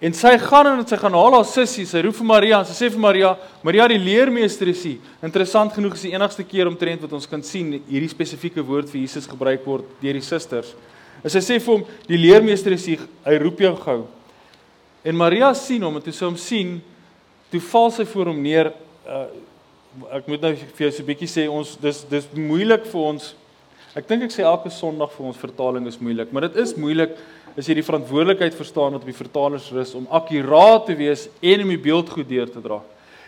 En 0.00 0.14
sy 0.16 0.32
gaan 0.40 0.70
en 0.70 0.86
sy 0.88 0.96
gaan 0.96 1.12
haal 1.12 1.34
haar 1.36 1.44
sussie, 1.44 1.84
sy 1.84 2.00
roep 2.00 2.16
vir 2.16 2.28
Maria 2.30 2.60
en 2.62 2.68
sy 2.68 2.72
sê 2.72 2.88
vir 2.88 3.02
Maria, 3.02 3.34
Maria 3.62 3.84
die 3.90 3.98
leermeester 4.00 4.70
is 4.72 4.80
hier. 4.86 5.02
Interessant 5.26 5.74
genoeg 5.76 5.98
is 5.98 6.06
die 6.06 6.14
enigste 6.14 6.46
keer 6.48 6.70
omtrent 6.70 7.04
wat 7.04 7.12
ons 7.18 7.28
kan 7.28 7.42
sien 7.44 7.74
hierdie 7.84 8.08
spesifieke 8.08 8.64
woord 8.64 8.88
vir 8.88 9.02
Jesus 9.02 9.28
gebruik 9.28 9.66
word 9.68 9.90
deur 10.00 10.16
die 10.16 10.24
susters. 10.24 10.72
En 11.24 11.32
sy 11.32 11.42
sê 11.44 11.58
vir 11.60 11.74
hom, 11.74 11.84
die 12.08 12.18
leermeester 12.20 12.72
is 12.72 12.86
hier, 12.86 13.02
hy 13.26 13.36
roep 13.42 13.60
jou 13.60 13.74
gou. 13.76 13.98
En 15.04 15.16
Maria 15.16 15.52
sien 15.56 15.82
hom 15.84 15.96
en 15.96 16.04
toe 16.04 16.12
sy 16.12 16.26
hom 16.26 16.38
sien, 16.40 16.78
toe 17.52 17.60
val 17.70 17.90
sy 17.94 18.06
voor 18.08 18.32
hom 18.32 18.40
neer. 18.44 18.72
Uh, 19.06 19.26
ek 20.20 20.28
moet 20.30 20.44
nou 20.44 20.54
vir 20.54 20.86
jou 20.86 20.90
so 20.92 21.02
'n 21.02 21.06
bietjie 21.06 21.28
sê 21.28 21.48
ons 21.50 21.76
dis 21.76 22.04
dis 22.08 22.26
moeilik 22.34 22.86
vir 22.86 23.00
ons. 23.00 23.34
Ek 23.96 24.06
dink 24.06 24.22
ek 24.22 24.30
sê 24.30 24.44
elke 24.46 24.70
Sondag 24.70 25.10
vir 25.10 25.26
ons 25.26 25.36
vertaling 25.36 25.86
is 25.86 25.98
moeilik, 25.98 26.32
maar 26.32 26.42
dit 26.42 26.56
is 26.56 26.76
moeilik 26.76 27.16
as 27.58 27.66
jy 27.66 27.74
die 27.74 27.82
verantwoordelikheid 27.82 28.54
verstaan 28.54 28.92
wat 28.92 29.02
op 29.02 29.10
die 29.10 29.16
vertalers 29.16 29.72
rus 29.72 29.94
om 29.94 30.06
akkuraat 30.10 30.86
te 30.86 30.94
wees 30.94 31.28
en 31.42 31.62
om 31.62 31.68
die 31.68 31.82
beeld 31.82 32.08
goed 32.08 32.28
deur 32.28 32.46
te 32.46 32.62
dra. 32.62 32.80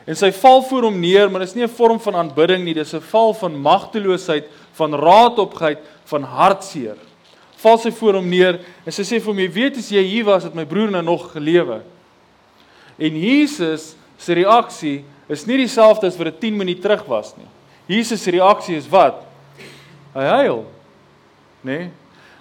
En 0.06 0.14
sy 0.14 0.30
val 0.30 0.62
voor 0.62 0.82
hom 0.82 1.00
neer, 1.00 1.28
maar 1.30 1.40
dit 1.40 1.48
is 1.48 1.56
nie 1.56 1.64
'n 1.64 1.76
vorm 1.76 1.98
van 1.98 2.14
aanbidding 2.14 2.64
nie, 2.64 2.74
dis 2.74 2.94
'n 2.94 3.00
val 3.00 3.34
van 3.34 3.60
magteloosheid, 3.60 4.44
van 4.74 4.94
raadopgeit, 4.94 5.78
van 6.04 6.22
hartseer. 6.22 6.96
Val 7.62 7.78
sy 7.78 7.90
voor 7.94 8.18
hom 8.18 8.28
neer 8.28 8.60
en 8.84 8.92
sy 8.92 9.02
sê 9.06 9.20
vir 9.20 9.30
hom: 9.30 9.38
"Jy 9.38 9.50
weet 9.52 9.76
as 9.78 9.90
jy 9.90 10.02
hier 10.02 10.24
was, 10.24 10.44
het 10.44 10.54
my 10.54 10.64
broer 10.64 10.90
nou 10.90 11.02
nog 11.02 11.32
gelewe." 11.32 11.80
En 12.98 13.16
Jesus 13.16 13.94
se 14.18 14.34
reaksie 14.34 15.04
is 15.28 15.46
nie 15.46 15.56
dieselfde 15.56 16.06
as 16.06 16.16
wat 16.16 16.32
dit 16.32 16.40
10 16.40 16.56
minute 16.56 16.82
terug 16.82 17.04
was 17.08 17.34
nie. 17.36 17.48
Jesus 17.86 18.22
se 18.22 18.30
reaksie 18.30 18.76
is 18.76 18.88
wat? 18.88 19.24
Hy 20.14 20.24
huil. 20.24 20.64
Né? 21.62 21.78
Nee? 21.78 21.90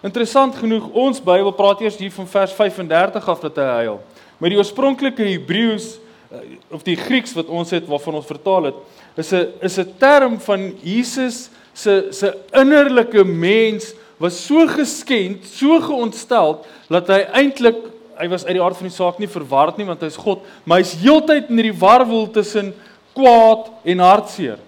Interessant 0.01 0.55
genoeg, 0.57 0.87
ons 0.97 1.21
Bybel 1.21 1.51
praat 1.53 1.83
eers 1.85 1.99
hier 2.01 2.11
van 2.15 2.27
vers 2.27 2.53
35 2.57 3.27
af 3.29 3.41
dat 3.43 3.59
hy 3.61 3.67
huil. 3.83 3.99
Maar 4.41 4.49
die 4.49 4.57
oorspronklike 4.57 5.27
Hebreëus 5.27 5.91
eh, 6.33 6.55
of 6.73 6.81
die 6.87 6.97
Grieks 6.97 7.35
wat 7.37 7.51
ons 7.53 7.69
het 7.75 7.85
waarvan 7.89 8.17
ons 8.17 8.25
vertaal 8.25 8.71
het, 8.71 8.79
is 9.21 9.31
'n 9.31 9.53
is 9.61 9.77
'n 9.77 9.93
term 9.99 10.39
van 10.39 10.73
Jesus 10.81 11.49
se 11.73 12.07
se 12.09 12.33
innerlike 12.51 13.23
mens 13.23 13.93
was 14.21 14.37
so 14.45 14.67
geskend, 14.69 15.47
so 15.49 15.79
geontstel 15.81 16.61
dat 16.91 17.09
hy 17.09 17.23
eintlik 17.41 17.79
hy 18.21 18.27
was 18.29 18.43
uit 18.45 18.53
die 18.53 18.61
aard 18.61 18.77
van 18.77 18.85
die 18.85 18.93
saak 18.93 19.17
nie 19.17 19.29
verward 19.31 19.79
nie 19.79 19.87
want 19.87 20.03
hy's 20.05 20.19
God, 20.19 20.43
maar 20.65 20.83
hy's 20.83 20.93
heeltyd 21.01 21.49
in 21.49 21.57
hierdie 21.57 21.79
warwel 21.81 22.27
tussen 22.29 22.69
kwaad 23.17 23.71
en 23.89 24.03
hartseer. 24.05 24.59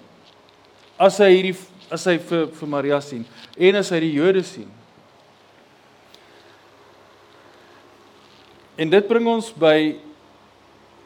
As 0.97 1.19
hy 1.21 1.29
hierdie 1.35 1.57
as 1.93 2.07
hy 2.09 2.15
vir 2.17 2.47
vir 2.57 2.69
Maria 2.71 2.97
sien 3.05 3.27
en 3.53 3.77
as 3.77 3.91
hy 3.93 3.99
die 4.01 4.15
Jode 4.15 4.41
sien. 4.47 4.69
En 8.73 8.89
dit 8.89 9.05
bring 9.09 9.27
ons 9.29 9.51
by 9.53 9.99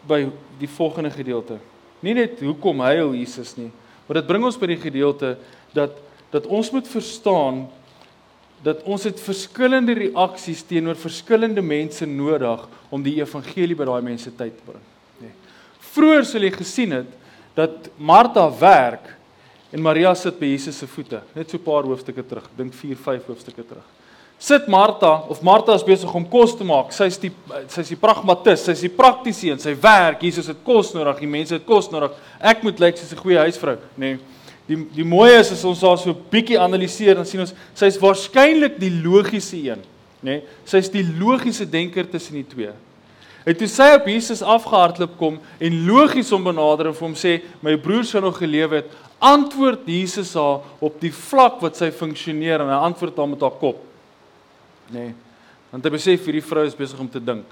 by 0.08 0.22
die 0.62 0.70
volgende 0.72 1.12
gedeelte. 1.12 1.58
Nie 2.00 2.14
net 2.16 2.40
hoekom 2.40 2.80
huil 2.86 3.12
Jesus 3.18 3.58
nie, 3.58 3.74
maar 4.08 4.22
dit 4.22 4.30
bring 4.30 4.46
ons 4.48 4.56
by 4.60 4.70
die 4.72 4.80
gedeelte 4.80 5.36
dat 5.76 6.04
dat 6.32 6.48
ons 6.52 6.70
moet 6.76 6.88
verstaan 6.92 7.66
dat 8.64 8.84
ons 8.84 9.04
het 9.04 9.20
verskillende 9.22 9.94
reaksies 9.94 10.64
teenoor 10.68 10.96
verskillende 10.96 11.62
mense 11.62 12.06
nodig 12.06 12.64
om 12.90 13.04
die 13.04 13.18
evangelie 13.20 13.76
by 13.78 13.86
daai 13.86 14.02
mense 14.02 14.32
tyd 14.36 14.56
te 14.58 14.66
bring. 14.66 14.86
Nee. 15.22 15.34
Vroeger 15.94 16.26
sal 16.26 16.48
jy 16.48 16.52
gesien 16.56 16.92
het 16.92 17.14
dat 17.58 17.92
Martha 17.98 18.48
werk 18.60 19.14
en 19.72 19.82
Maria 19.82 20.14
sit 20.16 20.40
by 20.40 20.46
Jesus 20.46 20.78
se 20.80 20.88
voete, 20.88 21.22
net 21.36 21.50
so 21.50 21.58
'n 21.58 21.64
paar 21.64 21.84
hoofstukke 21.84 22.24
terug, 22.24 22.50
dink 22.56 22.74
4, 22.74 22.96
5 22.96 23.26
hoofstukke 23.28 23.64
terug 23.64 23.86
sit 24.38 24.68
Martha 24.68 25.24
of 25.28 25.42
Martha 25.42 25.74
is 25.74 25.84
besig 25.84 26.14
om 26.14 26.26
kos 26.30 26.54
te 26.58 26.66
maak. 26.66 26.94
Sy's 26.94 27.18
die 27.22 27.32
sy's 27.74 27.90
die 27.90 28.00
pragmatis, 28.00 28.68
sy's 28.68 28.84
die 28.86 28.94
praktiese 28.94 29.50
een. 29.50 29.62
Sy 29.62 29.74
werk, 29.82 30.22
Jesus 30.22 30.50
het 30.52 30.62
kos 30.66 30.94
nodig, 30.96 31.24
die 31.24 31.32
mense 31.32 31.58
het 31.58 31.66
kos 31.66 31.90
nodig. 31.92 32.14
Ek 32.38 32.62
moet 32.66 32.80
lyk 32.80 32.98
soos 32.98 33.14
'n 33.14 33.24
goeie 33.24 33.40
huisvrou, 33.40 33.78
nê. 33.98 34.14
Nee. 34.16 34.20
Die 34.68 34.78
die 34.96 35.06
mooi 35.08 35.32
is 35.38 35.52
as 35.56 35.64
ons 35.68 35.80
daar 35.80 35.98
so 35.98 36.12
'n 36.12 36.24
bietjie 36.32 36.60
analiseer 36.60 37.16
dan 37.16 37.26
sien 37.26 37.40
ons 37.40 37.54
sy's 37.74 37.98
waarskynlik 37.98 38.80
die 38.80 38.92
logiese 38.92 39.58
een, 39.58 39.80
nê. 40.22 40.24
Nee. 40.24 40.44
Sy's 40.66 40.90
die 40.90 41.06
logiese 41.20 41.66
denker 41.66 42.10
tussen 42.10 42.34
die 42.34 42.48
twee. 42.48 42.72
En 43.46 43.56
toe 43.56 43.68
sy 43.68 43.94
op 43.96 44.08
Jesus 44.08 44.42
afgehardloop 44.42 45.18
kom 45.18 45.40
en 45.60 45.86
logies 45.86 46.30
hom 46.30 46.44
benader 46.44 46.88
en 46.88 46.94
vir 46.94 47.08
hom 47.08 47.16
sê 47.16 47.42
my 47.62 47.78
broer 47.78 48.04
sou 48.04 48.22
nog 48.22 48.38
geleef 48.38 48.72
het, 48.72 48.86
antwoord 49.20 49.88
Jesus 49.88 50.34
haar 50.34 50.60
op 50.80 51.00
die 51.00 51.12
vlak 51.12 51.62
wat 51.62 51.76
sy 51.76 51.92
funksioneer 51.92 52.62
en 52.62 52.68
hy 52.68 52.80
antwoord 52.90 53.18
haar 53.18 53.28
met 53.28 53.42
haar 53.42 53.56
kop 53.60 53.80
nê. 54.92 55.00
Nee, 55.00 55.14
want 55.72 55.84
hy 55.84 55.92
besef 55.92 56.26
hierdie 56.28 56.44
vrou 56.44 56.66
is 56.68 56.76
besig 56.76 57.00
om 57.00 57.10
te 57.12 57.20
dink. 57.24 57.46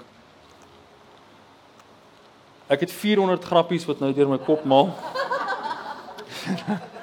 Ek 2.68 2.82
het 2.82 2.92
400 2.92 3.44
grappies 3.46 3.86
wat 3.86 4.00
nou 4.02 4.12
deur 4.12 4.28
my 4.28 4.38
kop 4.42 4.64
maal. 4.66 4.90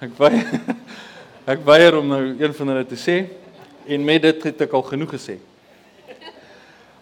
ek 0.00 0.14
weier 0.18 0.46
ek 1.52 1.66
weier 1.66 1.98
om 1.98 2.08
nou 2.10 2.22
een 2.36 2.54
van 2.54 2.72
hulle 2.72 2.86
te 2.86 2.98
sê 3.00 3.18
en 3.86 4.04
met 4.04 4.22
dit 4.22 4.48
het 4.48 4.64
ek 4.66 4.72
al 4.74 4.82
genoeg 4.82 5.14
gesê. 5.14 5.36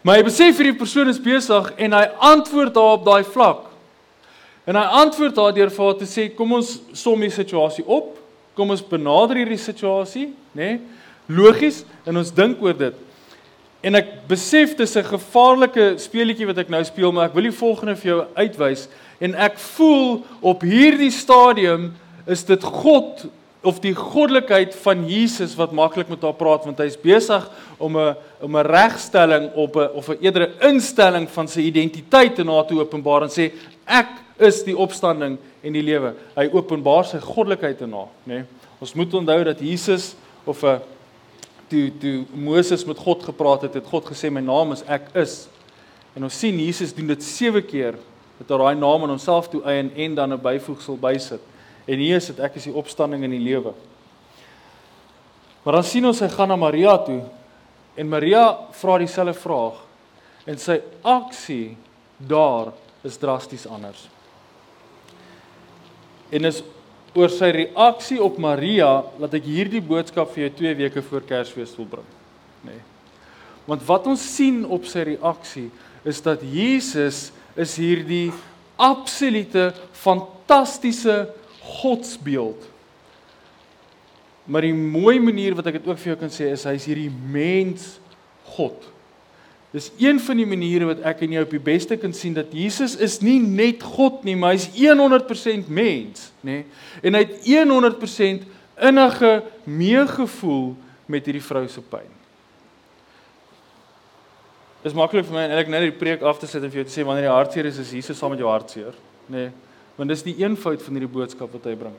Maar 0.05 0.21
hy 0.21 0.27
besef 0.27 0.59
hierdie 0.61 0.77
persoon 0.77 1.09
is 1.09 1.21
besig 1.23 1.71
en 1.81 1.97
hy 1.97 2.05
antwoord 2.33 2.77
haar 2.77 2.99
op 2.99 3.07
daai 3.07 3.25
vlak. 3.25 3.71
En 4.69 4.77
hy 4.77 4.85
antwoord 5.01 5.39
haar 5.41 5.55
deur 5.57 5.73
vir 5.73 5.85
haar 5.87 5.97
te 6.01 6.09
sê 6.09 6.29
kom 6.37 6.53
ons 6.59 6.75
som 6.93 7.21
die 7.21 7.33
situasie 7.33 7.87
op. 7.87 8.13
Kom 8.55 8.71
ons 8.71 8.85
benader 8.85 9.41
hierdie 9.41 9.59
situasie, 9.59 10.29
nê? 10.53 10.75
Nee? 10.77 10.83
logies 11.29 11.83
en 12.05 12.21
ons 12.21 12.33
dink 12.35 12.63
oor 12.63 12.77
dit. 12.77 12.97
En 13.85 13.99
ek 13.99 14.11
besef 14.29 14.77
dis 14.77 14.97
'n 14.97 15.05
gevaarlike 15.05 15.99
speletjie 15.99 16.47
wat 16.47 16.59
ek 16.59 16.69
nou 16.69 16.85
speel, 16.85 17.13
maar 17.13 17.27
ek 17.27 17.35
wil 17.35 17.43
die 17.43 17.53
volgende 17.53 17.97
vir 17.97 18.11
jou 18.11 18.27
uitwys 18.35 18.89
en 19.21 19.35
ek 19.35 19.59
voel 19.59 20.25
op 20.41 20.63
hierdie 20.63 21.11
stadium 21.11 21.93
is 22.27 22.45
dit 22.45 22.63
God 22.63 23.27
of 23.65 23.81
die 23.81 23.95
goddelikheid 23.97 24.75
van 24.85 25.07
Jesus 25.09 25.55
wat 25.57 25.73
maklik 25.73 26.11
met 26.13 26.23
haar 26.23 26.37
praat 26.37 26.67
want 26.69 26.83
hy's 26.85 26.99
besig 27.01 27.47
om 27.79 27.97
'n 27.97 28.17
om 28.41 28.57
'n 28.57 28.67
regstelling 28.67 29.53
op 29.55 29.77
'n 29.77 29.89
of 29.95 30.09
'n 30.09 30.19
eerder 30.21 30.51
instelling 30.61 31.29
van 31.29 31.49
sy 31.49 31.61
identiteit 31.61 32.39
in 32.39 32.49
haar 32.49 32.67
te 32.67 32.75
openbaar 32.75 33.23
en 33.23 33.29
sê 33.31 33.53
ek 33.87 34.09
is 34.39 34.63
die 34.65 34.77
opstanding 34.77 35.39
en 35.63 35.73
die 35.73 35.83
lewe. 35.83 36.15
Hy 36.37 36.51
openbaar 36.53 37.05
sy 37.05 37.19
goddelikheid 37.19 37.81
in 37.81 37.93
haar, 37.93 38.11
nê. 38.27 38.35
Nee. 38.35 38.45
Ons 38.81 38.95
moet 38.95 39.15
onthou 39.15 39.45
dat 39.45 39.61
Jesus 39.61 40.15
of 40.45 40.63
'n 40.63 40.81
toe 41.69 41.93
toe 41.99 42.25
Moses 42.35 42.85
met 42.85 42.99
God 42.99 43.23
gepraat 43.23 43.63
het, 43.63 43.75
het 43.75 43.87
God 43.87 44.05
gesê 44.05 44.31
my 44.31 44.41
naam 44.41 44.73
is 44.73 44.83
ek 44.87 45.09
is. 45.15 45.49
En 46.15 46.23
ons 46.23 46.39
sien 46.39 46.59
Jesus 46.59 46.95
doen 46.95 47.07
dit 47.07 47.23
7 47.23 47.65
keer 47.67 47.95
met 48.39 48.49
daai 48.49 48.75
naam 48.75 49.03
aan 49.03 49.15
homself 49.15 49.49
toe 49.49 49.63
eien 49.63 49.91
en 49.97 50.15
dan 50.15 50.33
'n 50.33 50.41
byvoegsel 50.41 50.97
bysit. 50.97 51.41
En 51.85 52.01
hier 52.01 52.17
is 52.17 52.31
dit 52.33 52.41
ek 52.41 52.57
is 52.61 52.69
die 52.71 52.77
opstanding 52.77 53.25
en 53.25 53.35
die 53.35 53.45
lewe. 53.45 53.75
Maar 55.65 55.81
dan 55.81 55.89
sien 55.89 56.07
ons 56.07 56.21
hy 56.21 56.29
gaan 56.33 56.49
na 56.53 56.57
Maria 56.61 56.97
toe 57.05 57.23
En 57.95 58.09
Maria 58.11 58.45
vra 58.75 58.99
dieselfde 58.99 59.37
vraag 59.39 59.83
en 60.51 60.59
sy 60.61 60.81
aksie 61.07 61.77
daar 62.19 62.73
is 63.07 63.17
drasties 63.21 63.67
anders. 63.71 64.09
En 66.35 66.49
is 66.51 66.61
oor 67.15 67.31
sy 67.31 67.53
reaksie 67.55 68.19
op 68.23 68.41
Maria 68.43 69.05
dat 69.21 69.37
ek 69.39 69.47
hierdie 69.47 69.83
boodskap 69.85 70.33
vir 70.35 70.49
jou 70.49 70.51
2 70.65 70.75
weke 70.83 71.05
voor 71.07 71.23
Kersfees 71.29 71.77
wil 71.79 71.87
bring, 71.93 72.11
nê. 72.67 72.75
Nee. 72.75 72.83
Want 73.65 73.87
wat 73.89 74.11
ons 74.11 74.21
sien 74.35 74.65
op 74.67 74.85
sy 74.91 75.07
reaksie 75.15 75.69
is 76.05 76.19
dat 76.21 76.43
Jesus 76.45 77.31
is 77.57 77.77
hierdie 77.81 78.35
absolute 78.77 79.71
fantastiese 79.97 81.31
godsbeeld. 81.65 82.71
Maar 84.45 84.67
die 84.67 84.77
mooi 84.77 85.17
manier 85.21 85.57
wat 85.57 85.71
ek 85.71 85.81
dit 85.81 85.87
ook 85.89 86.01
vir 86.01 86.13
jou 86.13 86.19
kan 86.21 86.33
sê 86.33 86.51
is 86.53 86.67
hy's 86.69 86.89
hierdie 86.91 87.11
mens 87.11 87.95
God. 88.55 88.91
Dis 89.75 89.89
een 89.99 90.21
van 90.23 90.39
die 90.39 90.47
maniere 90.47 90.87
wat 90.87 91.01
ek 91.09 91.25
en 91.27 91.33
jy 91.35 91.43
op 91.43 91.55
die 91.55 91.63
beste 91.63 91.97
kan 91.99 92.13
sien 92.15 92.37
dat 92.37 92.53
Jesus 92.55 92.95
is 93.03 93.19
nie 93.25 93.41
net 93.43 93.83
God 93.83 94.23
nie, 94.23 94.37
maar 94.39 94.55
hy's 94.55 94.69
100% 94.77 95.67
mens, 95.67 96.29
nê? 96.47 96.61
Nee? 96.61 96.67
En 97.03 97.19
hy 97.19 97.25
het 97.25 97.49
100% 97.49 98.45
innige 98.87 99.33
meegevoel 99.65 100.77
met 101.11 101.27
hierdie 101.27 101.43
vrou 101.43 101.65
se 101.69 101.83
pyn. 101.83 102.13
Dis 104.85 104.95
maklik 104.95 105.27
vir 105.27 105.35
my 105.35 105.45
en 105.49 105.59
ek 105.59 105.73
net 105.73 105.89
die 105.89 105.97
preek 105.97 106.23
af 106.23 106.39
te 106.39 106.47
sit 106.47 106.63
en 106.63 106.71
vir 106.71 106.83
jou 106.83 106.89
te 106.91 106.95
sê 106.95 107.05
wanneer 107.09 107.31
jy 107.31 107.35
hartseer 107.35 107.69
is, 107.73 107.81
is 107.81 107.95
Jesus 107.97 108.19
saam 108.21 108.35
met 108.35 108.43
jou 108.45 108.51
hartseer, 108.51 108.95
nê? 109.27 109.49
Nee? 109.49 109.64
Want 109.97 110.11
dis 110.11 110.25
die 110.27 110.37
eenvoud 110.43 110.83
van 110.83 110.97
hierdie 110.97 111.13
boodskap 111.13 111.53
wat 111.55 111.69
hy 111.71 111.77
bring. 111.79 111.95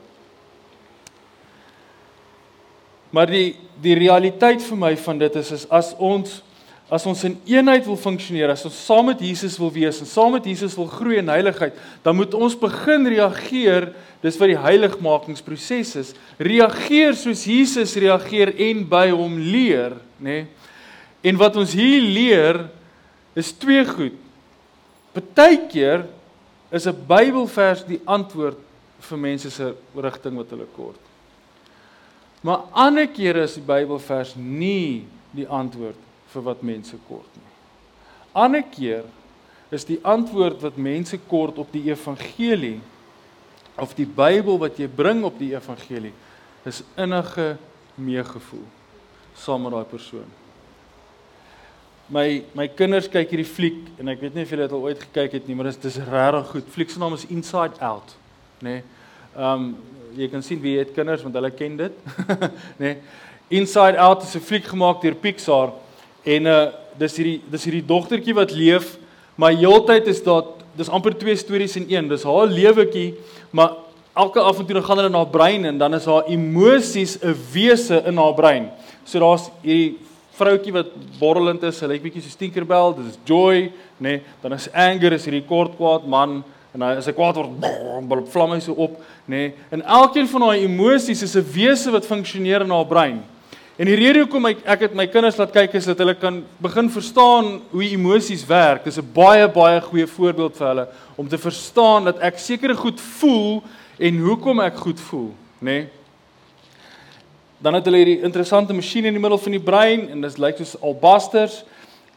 Maar 3.14 3.30
die 3.30 3.46
die 3.80 3.94
realiteit 3.96 4.62
vir 4.64 4.78
my 4.80 4.94
van 4.96 5.18
dit 5.20 5.34
is, 5.36 5.52
is 5.52 5.64
as 5.72 5.94
ons 6.00 6.40
As 6.86 7.02
ons 7.02 7.18
in 7.26 7.32
eenheid 7.50 7.82
wil 7.82 7.96
funksioneer, 7.98 8.52
as 8.52 8.62
ons 8.68 8.76
saam 8.86 9.08
met 9.10 9.22
Jesus 9.22 9.56
wil 9.58 9.72
wees 9.74 9.96
en 9.98 10.06
saam 10.06 10.36
met 10.36 10.44
Jesus 10.46 10.76
wil 10.78 10.86
groei 10.86 11.16
in 11.18 11.32
heiligheid, 11.32 11.74
dan 12.04 12.14
moet 12.14 12.34
ons 12.38 12.54
begin 12.60 13.08
reageer, 13.10 13.88
dis 14.22 14.38
wat 14.38 14.52
die 14.52 14.60
heiligmakingsproses 14.62 15.90
is. 15.98 16.12
Reageer 16.38 17.18
soos 17.18 17.42
Jesus 17.50 17.96
reageer 17.98 18.54
en 18.68 18.84
by 18.86 19.08
hom 19.10 19.34
leer, 19.34 19.98
nê? 20.22 20.44
Nee? 20.44 20.46
En 21.26 21.40
wat 21.40 21.56
ons 21.58 21.72
hier 21.74 22.04
leer 22.06 22.60
is 23.34 23.50
twee 23.58 23.82
goed. 23.88 24.14
Partykeer 25.16 26.04
is 26.70 26.86
'n 26.86 27.06
Bybelvers 27.06 27.84
die 27.86 28.00
antwoord 28.04 28.58
vir 29.00 29.18
mense 29.18 29.50
se 29.50 29.74
rigting 29.94 30.36
wat 30.36 30.50
hulle 30.50 30.66
kort. 30.76 31.00
Maar 32.40 32.66
ander 32.72 33.06
kere 33.06 33.42
is 33.42 33.54
die 33.54 33.66
Bybelvers 33.66 34.34
nie 34.36 35.06
die 35.30 35.48
antwoord 35.48 35.98
vir 36.32 36.42
wat 36.42 36.62
mense 36.62 36.96
kort 37.08 37.30
nie. 37.34 37.52
Ander 38.32 38.62
keer 38.62 39.04
is 39.70 39.84
die 39.84 39.98
antwoord 40.02 40.60
wat 40.62 40.76
mense 40.76 41.18
kort 41.28 41.58
op 41.58 41.72
die 41.72 41.90
evangelie 41.90 42.80
of 43.76 43.94
die 43.94 44.06
Bybel 44.06 44.58
wat 44.58 44.78
jy 44.78 44.88
bring 44.88 45.24
op 45.24 45.38
die 45.38 45.54
evangelie 45.54 46.12
is 46.64 46.82
innige 46.96 47.56
meegevoel 47.94 48.66
saam 49.36 49.62
met 49.62 49.72
daai 49.72 49.84
persoon. 49.84 50.28
My 52.08 52.42
my 52.54 52.68
kinders 52.68 53.08
kyk 53.08 53.30
hierdie 53.34 53.48
fliek 53.48 53.78
en 53.98 54.08
ek 54.08 54.20
weet 54.20 54.34
nie 54.34 54.42
of 54.46 54.50
julle 54.50 54.68
dit 54.68 54.72
al 54.72 54.84
ooit 54.86 55.00
gekyk 55.08 55.32
het 55.32 55.48
nie, 55.48 55.56
maar 55.58 55.70
dit 55.70 55.84
is 55.84 55.96
regtig 55.98 56.50
goed. 56.52 56.68
Fliek 56.70 56.90
se 56.90 56.98
naam 56.98 57.14
is 57.14 57.26
Inside 57.28 57.80
Out, 57.80 58.16
nê. 58.60 58.78
Nee. 58.78 58.82
Ehm 59.36 59.52
um, 59.52 59.76
jy 60.16 60.30
kan 60.32 60.40
sien 60.40 60.60
wie 60.62 60.78
het 60.78 60.94
kinders 60.96 61.20
want 61.20 61.34
hulle 61.36 61.50
ken 61.52 61.74
dit, 61.76 61.96
nê. 62.30 62.38
Nee. 62.78 62.94
Inside 63.58 63.98
Out 63.98 64.22
is 64.22 64.34
'n 64.34 64.40
fliek 64.40 64.64
gemaak 64.64 65.02
deur 65.02 65.14
Pixar 65.14 65.74
En 66.26 66.50
uh 66.50 66.66
dis 66.96 67.12
hierdie 67.20 67.40
dis 67.52 67.64
hierdie 67.68 67.84
dogtertjie 67.84 68.32
wat 68.34 68.54
leef, 68.56 68.94
maar 69.36 69.52
heeltyd 69.52 70.06
is 70.08 70.22
daar 70.24 70.46
dis 70.78 70.88
amper 70.88 71.12
twee 71.12 71.36
stories 71.36 71.74
in 71.76 71.84
een. 71.90 72.08
Dis 72.08 72.24
haar 72.24 72.48
lewetjie, 72.48 73.10
maar 73.52 73.76
elke 74.16 74.40
af 74.40 74.56
en 74.56 74.64
toe 74.64 74.78
dan 74.78 74.86
gaan 74.86 75.02
hulle 75.02 75.12
na 75.12 75.20
haar 75.20 75.34
brein 75.34 75.68
en 75.68 75.78
dan 75.78 75.94
is 75.94 76.08
haar 76.08 76.24
emosies 76.32 77.18
'n 77.20 77.36
wese 77.52 78.00
in 78.08 78.16
haar 78.16 78.34
brein. 78.34 78.70
So 79.04 79.20
daar's 79.20 79.50
hierdie 79.62 79.98
vroutjie 80.36 80.74
wat 80.74 80.90
borrelend 81.20 81.62
is, 81.68 81.78
sy 81.80 81.88
lyk 81.90 82.02
bietjie 82.04 82.22
so 82.24 82.38
Tinkerbell, 82.38 82.94
dis 82.98 83.18
joy, 83.28 83.70
nê? 83.98 84.18
Nee, 84.18 84.22
dan 84.42 84.56
is 84.56 84.68
anger 84.72 85.16
is 85.16 85.24
hierdie 85.28 85.44
kort 85.48 85.76
kwaad 85.78 86.06
man 86.08 86.42
en 86.76 86.84
hy 86.84 86.96
as 87.00 87.08
hy 87.08 87.14
kwaad 87.16 87.38
word, 87.40 87.54
brrr, 88.08 88.26
vlam 88.32 88.52
hy 88.52 88.60
so 88.60 88.76
op, 88.76 88.98
nê? 89.24 89.46
Nee, 89.48 89.54
en 89.72 89.84
elkeen 90.00 90.28
van 90.28 90.48
haar 90.48 90.60
emosies 90.60 91.22
is 91.24 91.36
'n 91.36 91.46
wese 91.54 91.90
wat 91.90 92.06
funksioneer 92.06 92.62
in 92.62 92.70
haar 92.70 92.86
brein. 92.86 93.22
En 93.76 93.84
die 93.84 93.96
rede 93.96 94.22
hoekom 94.24 94.46
ek 94.46 94.62
ek 94.64 94.80
het 94.80 94.94
my 94.96 95.06
kinders 95.06 95.36
laat 95.36 95.52
kyk 95.52 95.74
is 95.74 95.84
dat 95.84 95.98
hulle 95.98 96.14
kan 96.14 96.44
begin 96.64 96.88
verstaan 96.88 97.60
hoe 97.70 97.84
emosies 97.84 98.46
werk. 98.48 98.84
Dit 98.84 98.96
is 98.96 98.98
'n 99.02 99.12
baie 99.12 99.48
baie 99.48 99.80
goeie 99.80 100.06
voorbeeld 100.06 100.56
vir 100.56 100.66
hulle 100.66 100.88
om 101.16 101.28
te 101.28 101.38
verstaan 101.38 102.04
dat 102.04 102.18
ek 102.18 102.38
sekere 102.38 102.74
goed 102.74 103.00
voel 103.00 103.62
en 103.98 104.18
hoekom 104.18 104.60
ek 104.60 104.76
goed 104.76 105.00
voel, 105.00 105.30
nê? 105.60 105.64
Nee? 105.64 105.88
Dan 107.58 107.74
het 107.74 107.84
hulle 107.84 108.02
hierdie 108.02 108.22
interessante 108.22 108.74
masjien 108.76 109.04
in 109.04 109.16
die 109.16 109.22
middel 109.22 109.38
van 109.38 109.52
die 109.52 109.62
brein 109.62 110.08
en 110.10 110.20
dit 110.20 110.38
lyk 110.38 110.58
soos 110.60 110.76
albasters 110.82 111.64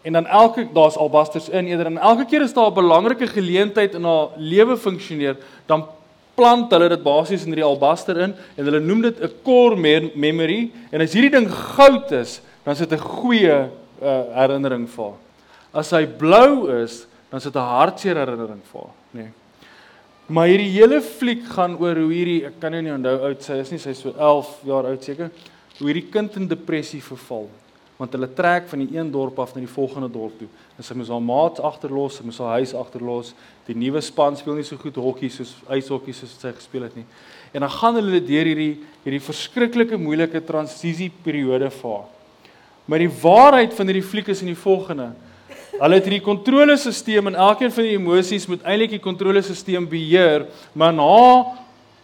en 0.01 0.13
dan 0.13 0.27
elke 0.27 0.67
daar's 0.73 0.97
albasters 0.97 1.49
in 1.49 1.67
eerder 1.67 1.85
en 1.85 1.97
elke 1.97 2.25
keer 2.25 2.43
as 2.43 2.53
daar 2.53 2.71
'n 2.71 2.73
belangrike 2.73 3.27
geleentheid 3.27 3.95
in 3.95 4.03
haar 4.03 4.29
lewe 4.37 4.77
funksioneer, 4.77 5.37
dan 5.65 5.85
plant 6.35 6.71
hulle 6.71 6.89
dit 6.89 7.03
basies 7.03 7.45
in 7.45 7.51
die 7.51 7.63
albaster 7.63 8.17
in 8.17 8.35
en 8.55 8.65
hulle 8.65 8.79
noem 8.79 9.01
dit 9.01 9.21
'n 9.21 9.31
core 9.43 9.75
memory 10.15 10.71
en 10.91 11.01
as 11.01 11.13
hierdie 11.13 11.31
ding 11.31 11.49
goud 11.51 12.11
is, 12.11 12.41
dan 12.63 12.73
is 12.73 12.79
dit 12.79 12.93
'n 12.93 12.97
goeie 12.97 13.69
uh, 14.01 14.23
herinnering 14.33 14.87
vir 14.89 15.03
haar. 15.03 15.19
As 15.73 15.91
hy 15.91 16.05
blou 16.05 16.83
is, 16.83 17.07
dan 17.29 17.37
is 17.37 17.43
dit 17.43 17.55
'n 17.55 17.59
hartseer 17.75 18.15
herinnering 18.15 18.61
vir 18.71 18.81
haar, 18.81 18.95
nê. 19.11 19.21
Nee. 19.21 19.38
Maar 20.29 20.51
hierdie 20.51 20.73
hele 20.75 20.99
fliek 21.01 21.47
gaan 21.55 21.73
oor 21.81 21.97
hoe 21.97 22.11
hierdie 22.13 22.43
ek 22.45 22.59
kan 22.61 22.75
nou 22.75 22.83
nie 22.85 22.93
onthou 22.93 23.15
oud 23.29 23.41
sy 23.41 23.57
is 23.63 23.71
nie, 23.73 23.79
sy 23.81 23.95
is 23.95 24.03
so 24.05 24.13
11 24.13 24.51
jaar 24.69 24.89
oud 24.91 25.07
seker, 25.07 25.31
hoe 25.79 25.87
hierdie 25.89 26.09
kind 26.13 26.37
in 26.37 26.45
depressie 26.51 27.01
verval 27.01 27.47
want 27.99 28.13
hulle 28.15 28.29
trek 28.31 28.69
van 28.71 28.79
die 28.79 28.95
een 28.95 29.09
dorp 29.11 29.41
af 29.43 29.51
na 29.51 29.59
die 29.59 29.67
volgende 29.67 30.07
dorp 30.07 30.37
toe. 30.39 30.47
En 30.79 30.85
sy 30.87 30.95
moes 30.95 31.09
haar 31.11 31.23
maats 31.23 31.59
agterlos, 31.59 32.15
sy 32.15 32.23
moes 32.23 32.37
haar 32.39 32.61
huis 32.61 32.71
agterlos. 32.77 33.33
Die 33.67 33.75
nuwe 33.75 33.99
span 34.05 34.37
speel 34.39 34.55
nie 34.55 34.63
so 34.63 34.79
goed 34.79 34.95
hokkie 34.95 35.27
soos 35.33 35.51
ijshokkie 35.67 36.15
soos 36.15 36.37
sy 36.39 36.53
gespeel 36.55 36.85
het 36.87 36.95
nie. 36.95 37.03
En 37.51 37.65
dan 37.65 37.73
gaan 37.73 37.99
hulle 37.99 38.21
deur 38.23 38.47
hierdie 38.47 38.77
hierdie 39.03 39.19
verskriklike 39.25 39.99
moeilike 39.99 40.39
transisieperiode 40.47 41.67
vaar. 41.81 42.07
Maar 42.87 43.03
die 43.03 43.11
waarheid 43.19 43.75
van 43.75 43.91
hierdie 43.91 44.07
fliek 44.13 44.31
is 44.31 44.45
in 44.45 44.53
die 44.53 44.61
volgende. 44.63 45.09
Hulle 45.79 45.95
het 45.95 46.07
hierdie 46.09 46.25
kontrolesisteem 46.25 47.31
en 47.31 47.39
elkeen 47.39 47.71
van 47.71 47.87
die 47.87 47.95
emosies 47.95 48.47
moet 48.51 48.65
eintlik 48.67 48.97
die 48.97 49.03
kontrolesisteem 49.03 49.87
beheer, 49.87 50.45
maar 50.73 50.93
na 50.93 51.05
'n 51.05 51.45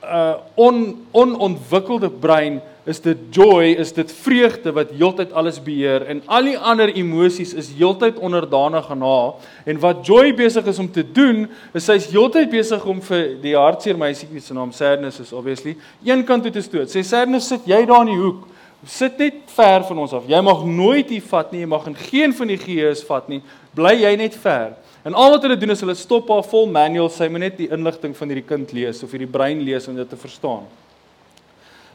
uh, 0.05 0.35
on 0.55 1.05
onontwikkelde 1.11 2.09
brein 2.09 2.61
is 2.85 2.99
dit 3.01 3.17
joy, 3.33 3.73
is 3.81 3.91
dit 3.93 4.11
vreugde 4.21 4.71
wat 4.75 4.91
heeltyd 4.93 5.33
alles 5.33 5.57
beheer 5.63 6.05
en 6.05 6.21
al 6.29 6.45
die 6.45 6.57
ander 6.57 6.91
emosies 6.93 7.55
is 7.57 7.71
heeltyd 7.73 8.19
onderdanig 8.21 8.89
aan 8.93 9.01
haar. 9.01 9.31
En 9.65 9.79
wat 9.81 10.05
joy 10.05 10.33
besig 10.37 10.65
is 10.69 10.79
om 10.79 10.91
te 10.91 11.03
doen, 11.11 11.47
is 11.73 11.87
sy's 11.89 12.05
heeltyd 12.11 12.51
besig 12.53 12.85
om 12.85 13.01
vir 13.01 13.23
die 13.41 13.55
hartseer 13.57 13.97
meisietjie 13.97 14.43
se 14.43 14.53
naam 14.53 14.71
sadness 14.71 15.19
is 15.23 15.33
obviously 15.33 15.73
een 16.05 16.21
kant 16.25 16.45
toe 16.45 16.53
te 16.53 16.61
stoot. 16.61 16.91
Sê 16.93 17.01
sadness 17.01 17.49
sit 17.49 17.65
jy 17.65 17.81
daar 17.89 18.05
in 18.05 18.13
die 18.13 18.21
hoek. 18.21 18.45
Sit 18.85 19.17
net 19.17 19.41
ver 19.55 19.81
van 19.87 20.03
ons 20.03 20.13
af. 20.13 20.27
Jy 20.29 20.41
mag 20.45 20.61
nooit 20.69 21.09
hier 21.09 21.25
vat 21.25 21.49
nie, 21.51 21.63
jy 21.63 21.69
mag 21.71 21.87
in 21.89 21.97
geen 21.97 22.35
van 22.37 22.53
die 22.53 22.61
gees 22.61 23.01
vat 23.07 23.31
nie. 23.33 23.41
Bly 23.75 23.97
jy 24.01 24.15
net 24.19 24.35
ver. 24.39 24.75
En 25.05 25.13
al 25.13 25.35
wat 25.35 25.43
hulle 25.45 25.57
doen 25.59 25.75
is 25.75 25.83
hulle 25.83 25.95
stop 25.95 26.29
haar 26.33 26.45
vol 26.49 26.65
manual, 26.71 27.11
sy 27.13 27.27
moet 27.29 27.43
net 27.43 27.57
die 27.59 27.69
inligting 27.73 28.15
van 28.17 28.31
hierdie 28.31 28.47
kind 28.47 28.71
lees 28.73 29.03
of 29.05 29.11
hierdie 29.13 29.29
brein 29.29 29.61
lees 29.61 29.85
om 29.91 29.97
dit 29.97 30.09
te 30.09 30.17
verstaan. 30.17 30.63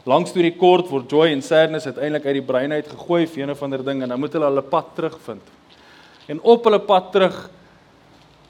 Lang 0.07 0.25
storie 0.25 0.53
kort 0.57 0.87
word 0.89 1.11
joy 1.11 1.27
en 1.29 1.43
sadness 1.45 1.89
uiteindelik 1.89 2.29
uit 2.29 2.37
die 2.39 2.45
brein 2.45 2.71
uit 2.73 2.87
gegooi 2.87 3.25
vir 3.27 3.43
een 3.43 3.51
of 3.53 3.59
ander 3.65 3.83
ding 3.85 4.01
en 4.01 4.13
dan 4.13 4.21
moet 4.21 4.37
hulle 4.37 4.47
hulle 4.47 4.63
pad 4.65 4.95
terugvind. 4.97 5.51
En 6.31 6.39
op 6.41 6.69
hulle 6.69 6.79
pad 6.87 7.11
terug 7.13 7.41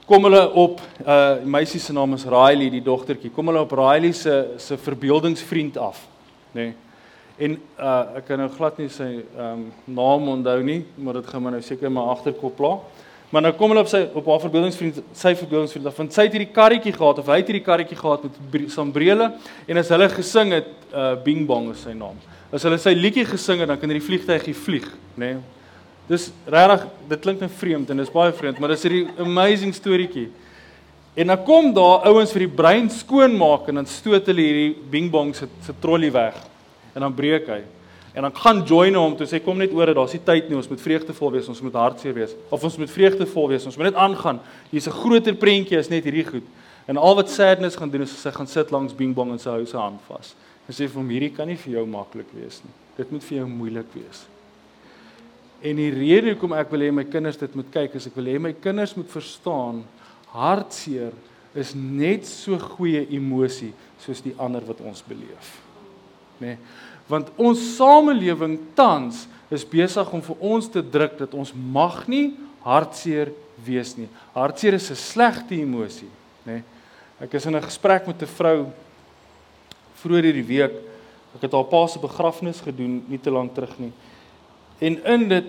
kom 0.06 0.24
hulle 0.28 0.44
op 0.52 0.80
'n 0.80 1.08
uh, 1.08 1.44
meisie 1.44 1.80
se 1.80 1.92
naam 1.92 2.14
is 2.14 2.24
Riley, 2.24 2.70
die 2.70 2.82
dogtertjie. 2.82 3.30
Kom 3.30 3.46
hulle 3.46 3.60
op 3.60 3.72
Riley 3.72 4.12
se 4.12 4.54
se 4.58 4.76
verbeeldingsvriend 4.76 5.76
af, 5.76 6.06
nê. 6.54 6.60
Nee. 6.60 6.74
En 7.38 7.56
uh 7.78 8.16
ek 8.16 8.26
kan 8.28 8.38
nou 8.38 8.48
glad 8.48 8.78
nie 8.78 8.88
sy 8.88 9.24
ehm 9.36 9.52
um, 9.52 9.72
naam 9.84 10.28
onthou 10.28 10.62
nie, 10.62 10.84
maar 10.96 11.14
dit 11.14 11.26
gaan 11.26 11.42
my 11.42 11.50
nou 11.50 11.62
seker 11.62 11.86
in 11.86 11.92
my 11.92 12.04
agterkop 12.12 12.56
pla. 12.56 12.78
Maar 13.32 13.46
nou 13.46 13.52
kom 13.56 13.72
hulle 13.72 13.80
op 13.80 13.88
sy 13.88 14.02
op 14.12 14.26
haar 14.28 14.42
verbeeldingsvriend, 14.42 14.98
sy 15.16 15.30
verbeeldingsvriend, 15.40 15.88
want 15.96 16.12
sy 16.12 16.26
het 16.26 16.34
hierdie 16.36 16.52
karretjie 16.52 16.92
gehad 16.92 17.22
of 17.22 17.30
hy 17.32 17.38
het 17.40 17.48
hierdie 17.48 17.64
karretjie 17.64 17.96
gehad 17.96 18.26
met 18.28 18.66
sambrele 18.74 19.30
en 19.64 19.80
as 19.80 19.92
hulle 19.94 20.08
gesing 20.12 20.52
het, 20.58 20.68
uh 20.92 21.14
Bing 21.24 21.46
Bong 21.48 21.70
is 21.72 21.80
sy 21.86 21.94
naam. 21.96 22.18
As 22.52 22.66
hulle 22.68 22.76
sy 22.76 22.92
liedjie 22.92 23.24
gesing 23.30 23.64
het, 23.64 23.70
dan 23.72 23.80
kan 23.80 23.88
hierdie 23.88 24.04
vliegtygie 24.04 24.56
vlieg, 24.66 24.90
nê. 25.16 25.32
Nee. 25.32 25.40
Dis 26.10 26.28
regtig, 26.50 26.84
dit 27.08 27.24
klink 27.24 27.40
net 27.40 27.54
vreemd 27.56 27.92
en 27.94 28.02
dis 28.02 28.12
baie 28.12 28.32
vreemd, 28.36 28.58
maar 28.60 28.74
dis 28.74 28.84
hierdie 28.84 29.06
amazing 29.22 29.72
storieetjie. 29.72 30.28
En 31.16 31.32
dan 31.32 31.40
kom 31.46 31.70
daar 31.76 32.04
ouens 32.10 32.32
vir 32.36 32.44
die 32.44 32.54
brein 32.60 32.90
skoon 32.92 33.36
maak 33.38 33.68
en 33.68 33.80
dan 33.80 33.88
stoot 33.88 34.28
hulle 34.28 34.44
hierdie 34.44 34.90
Bing 34.92 35.08
Bong 35.12 35.32
se 35.36 35.48
se 35.64 35.72
trolly 35.80 36.12
weg. 36.12 36.36
En 36.92 37.06
dan 37.06 37.16
breek 37.16 37.48
hy. 37.48 37.62
En 38.12 38.22
dan 38.22 38.36
gaan 38.36 38.62
join 38.66 38.94
hom 38.94 39.14
toe 39.16 39.26
sê 39.26 39.40
kom 39.40 39.56
net 39.56 39.72
oor 39.72 39.88
dat 39.88 39.96
daar's 39.96 40.12
nie 40.12 40.20
tyd 40.24 40.50
nie, 40.50 40.56
ons 40.58 40.68
moet 40.68 40.80
vreugdevol 40.80 41.30
wees, 41.32 41.46
ons 41.48 41.62
moet 41.64 41.76
hartseer 41.80 42.12
wees 42.16 42.34
of 42.52 42.64
ons 42.68 42.76
moet 42.76 42.90
vreugdevol 42.92 43.48
wees, 43.54 43.64
ons 43.68 43.78
moet 43.80 43.88
net 43.88 44.00
aangaan. 44.00 44.40
Hier's 44.70 44.88
'n 44.88 44.98
groter 45.00 45.34
prentjie 45.34 45.78
as 45.78 45.88
net 45.88 46.04
hierdie 46.04 46.26
goed. 46.28 46.44
En 46.86 46.96
al 46.96 47.14
wat 47.14 47.30
sadness 47.30 47.76
gaan 47.76 47.90
doen 47.90 48.02
is 48.02 48.20
sy 48.20 48.30
gaan 48.30 48.46
sit 48.46 48.70
langs 48.70 48.92
Bing 48.92 49.14
Bong 49.14 49.30
en 49.32 49.38
sy 49.38 49.50
hou 49.50 49.64
sy 49.64 49.78
hand 49.78 50.00
vas. 50.08 50.34
En 50.68 50.74
sê 50.74 50.88
vir 50.88 51.00
hom 51.00 51.08
hierdie 51.08 51.34
kan 51.34 51.48
nie 51.48 51.56
vir 51.56 51.72
jou 51.72 51.86
maklik 51.86 52.26
wees 52.34 52.60
nie. 52.64 52.72
Dit 52.96 53.10
moet 53.10 53.24
vir 53.24 53.38
jou 53.38 53.46
moeilik 53.46 53.94
wees. 53.94 54.26
En 55.62 55.76
die 55.76 55.90
rede 55.90 56.34
hoekom 56.34 56.52
ek 56.52 56.70
wil 56.70 56.80
hê 56.80 56.92
my 56.92 57.04
kinders 57.04 57.36
dit 57.36 57.54
moet 57.54 57.70
kyk 57.72 57.94
is 57.94 58.06
ek 58.06 58.16
wil 58.16 58.24
hê 58.24 58.38
my 58.38 58.52
kinders 58.52 58.96
moet 58.96 59.08
verstaan 59.08 59.84
hartseer 60.26 61.12
is 61.54 61.74
net 61.74 62.26
so 62.26 62.58
goeie 62.58 63.06
emosie 63.10 63.72
soos 63.98 64.20
die 64.20 64.34
ander 64.38 64.60
wat 64.60 64.80
ons 64.80 65.02
beleef. 65.02 65.62
Nê? 66.40 66.46
Nee 66.46 66.58
want 67.08 67.30
ons 67.36 67.76
samelewing 67.76 68.58
tans 68.74 69.26
is 69.50 69.64
besig 69.68 70.12
om 70.12 70.22
vir 70.22 70.36
ons 70.40 70.68
te 70.68 70.82
druk 70.82 71.18
dat 71.18 71.34
ons 71.34 71.52
mag 71.54 72.06
nie 72.08 72.32
hartseer 72.64 73.32
wees 73.64 73.96
nie. 73.96 74.08
Hartseer 74.34 74.74
is 74.74 74.90
'n 74.90 74.96
slegte 74.96 75.54
emosie, 75.54 76.10
nê. 76.46 76.52
Nee. 76.52 76.62
Ek 77.20 77.34
is 77.34 77.46
in 77.46 77.56
'n 77.56 77.62
gesprek 77.62 78.06
met 78.06 78.22
'n 78.22 78.26
vrou 78.26 78.66
vroeër 80.02 80.24
hierdie 80.24 80.46
week. 80.46 80.72
Ek 81.36 81.42
het 81.42 81.52
haar 81.52 81.64
pa 81.64 81.86
se 81.86 81.98
begrafnis 81.98 82.60
gedoen 82.60 83.04
nie 83.08 83.18
te 83.18 83.30
lank 83.30 83.54
terug 83.54 83.78
nie. 83.78 83.92
En 84.80 85.04
in 85.04 85.28
dit 85.28 85.44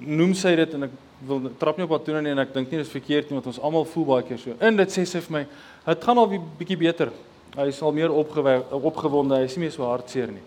noem 0.00 0.34
sy 0.34 0.56
dit 0.56 0.74
en 0.74 0.82
ek 0.82 0.90
wil 1.26 1.50
trap 1.58 1.76
nie 1.76 1.84
op 1.84 1.90
haar 1.90 2.04
tone 2.04 2.22
nie 2.22 2.30
en 2.30 2.38
ek 2.38 2.52
dink 2.52 2.70
nie 2.70 2.78
dis 2.78 2.92
verkeerd 2.92 3.30
nie 3.30 3.38
want 3.38 3.46
ons 3.46 3.60
almal 3.60 3.84
voel 3.84 4.04
baie 4.04 4.22
keer 4.22 4.38
so. 4.38 4.56
In 4.60 4.76
dit 4.76 4.88
sê 4.88 5.06
sy 5.06 5.20
vir 5.20 5.32
my, 5.32 5.46
dit 5.86 6.04
gaan 6.04 6.18
al 6.18 6.28
bietjie 6.58 6.76
beter. 6.76 7.12
Hy 7.54 7.68
is 7.70 7.82
al 7.82 7.92
meer 7.94 8.10
opgewonde, 8.10 9.36
hy 9.38 9.46
is 9.46 9.54
nie 9.56 9.66
meer 9.66 9.74
so 9.74 9.86
hartseer 9.86 10.32
nie. 10.32 10.42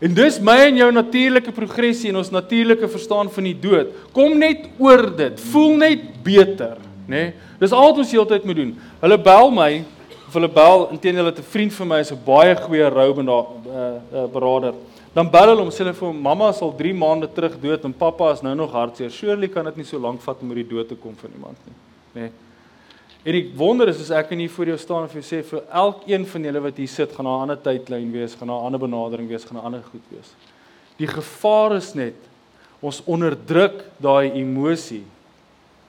En 0.00 0.12
dis 0.12 0.38
my 0.44 0.56
en 0.66 0.76
jou 0.76 0.88
natuurlike 0.92 1.52
progressie 1.56 2.10
en 2.12 2.20
ons 2.20 2.32
natuurlike 2.32 2.88
verstaan 2.92 3.30
van 3.32 3.48
die 3.48 3.56
dood. 3.56 3.92
Kom 4.16 4.36
net 4.40 4.66
oor 4.80 5.06
dit. 5.16 5.40
Voel 5.52 5.76
net 5.80 6.02
beter, 6.24 6.76
nê? 7.06 7.12
Nee? 7.16 7.34
Dis 7.60 7.72
al 7.72 7.88
wat 7.88 8.02
ons 8.02 8.12
heeltyd 8.12 8.44
moet 8.44 8.58
doen. 8.58 8.74
Hulle 9.00 9.16
bel 9.24 9.52
my 9.56 9.70
of 10.26 10.34
hulle 10.36 10.50
bel 10.52 10.90
intendeel 10.92 11.30
dat 11.30 11.38
'n 11.38 11.48
vriend 11.52 11.72
van 11.72 11.88
my 11.88 12.00
is 12.00 12.12
'n 12.12 12.24
baie 12.24 12.56
goeie 12.56 12.88
rou 12.88 13.12
berader. 14.32 14.74
Dan 15.14 15.30
bel 15.30 15.48
hulle 15.48 15.62
hom 15.62 15.70
sê 15.70 15.78
hulle 15.78 15.94
vir 15.94 16.12
mamma 16.12 16.50
is 16.50 16.60
al 16.60 16.74
3 16.76 16.92
maande 16.94 17.28
terug 17.32 17.60
dood 17.60 17.84
en 17.84 17.92
pappa 17.92 18.32
is 18.32 18.42
nou 18.42 18.54
nog 18.54 18.72
hartseer. 18.72 19.10
Surely 19.10 19.48
kan 19.48 19.64
dit 19.64 19.76
nie 19.76 19.84
so 19.84 19.98
lank 19.98 20.20
vat 20.20 20.36
om 20.42 20.48
oor 20.48 20.54
die 20.54 20.68
dood 20.68 20.88
te 20.88 20.94
kom 20.94 21.14
van 21.16 21.30
iemand 21.32 21.56
nie, 21.64 21.74
nê? 22.12 22.20
Nee? 22.20 22.30
En 23.26 23.34
die 23.34 23.48
wonder 23.58 23.88
is 23.90 24.04
as 24.04 24.12
ek 24.14 24.30
in 24.36 24.44
hier 24.44 24.52
voor 24.54 24.68
jou 24.70 24.76
staan 24.78 25.02
en 25.02 25.10
vir 25.10 25.18
jou 25.18 25.26
sê 25.26 25.40
vir 25.48 25.64
elkeen 25.74 26.26
van 26.30 26.44
julle 26.46 26.60
wat 26.62 26.76
hier 26.78 26.90
sit, 26.92 27.14
gaan 27.16 27.26
'n 27.26 27.40
ander 27.42 27.58
tydlyn 27.58 28.12
wees, 28.12 28.36
gaan 28.38 28.50
'n 28.50 28.64
ander 28.66 28.78
benadering 28.78 29.28
wees, 29.28 29.44
gaan 29.44 29.58
'n 29.58 29.66
ander 29.66 29.82
goed 29.82 30.04
wees. 30.10 30.30
Die 30.96 31.08
gevaar 31.08 31.74
is 31.76 31.94
net 31.94 32.14
ons 32.80 33.02
onderdruk 33.04 33.84
daai 33.98 34.30
emosie, 34.30 35.04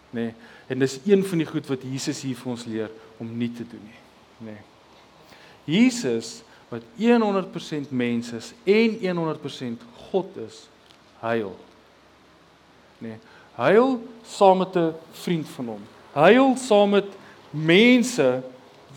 nê? 0.10 0.34
Nee, 0.34 0.34
en 0.67 0.80
dis 0.80 1.00
een 1.06 1.23
van 1.23 1.38
die 1.38 1.45
goed 1.45 1.67
wat 1.67 1.84
Jesus 1.84 2.21
hier 2.21 2.36
vir 2.36 2.52
ons 2.52 2.65
leer 2.65 2.89
om 3.19 3.38
nie 3.38 3.54
te 3.54 3.63
doen 3.63 3.86
nie, 3.86 4.02
nê? 4.50 4.58
Nee. 4.58 4.62
Jesus 5.78 6.41
wat 6.69 6.82
100% 6.97 7.91
mens 7.91 8.32
is 8.32 8.54
en 8.65 9.15
100% 9.17 9.82
God 10.10 10.38
is, 10.47 10.67
huil. 11.19 11.56
Nê? 12.97 13.08
Nee, 13.08 13.17
huil 13.56 14.02
saam 14.26 14.58
met 14.58 14.76
'n 14.76 14.93
vriend 15.12 15.47
van 15.47 15.65
hom. 15.65 15.82
Huil 16.13 16.56
saam 16.56 16.89
met 16.89 17.06
mense 17.51 18.27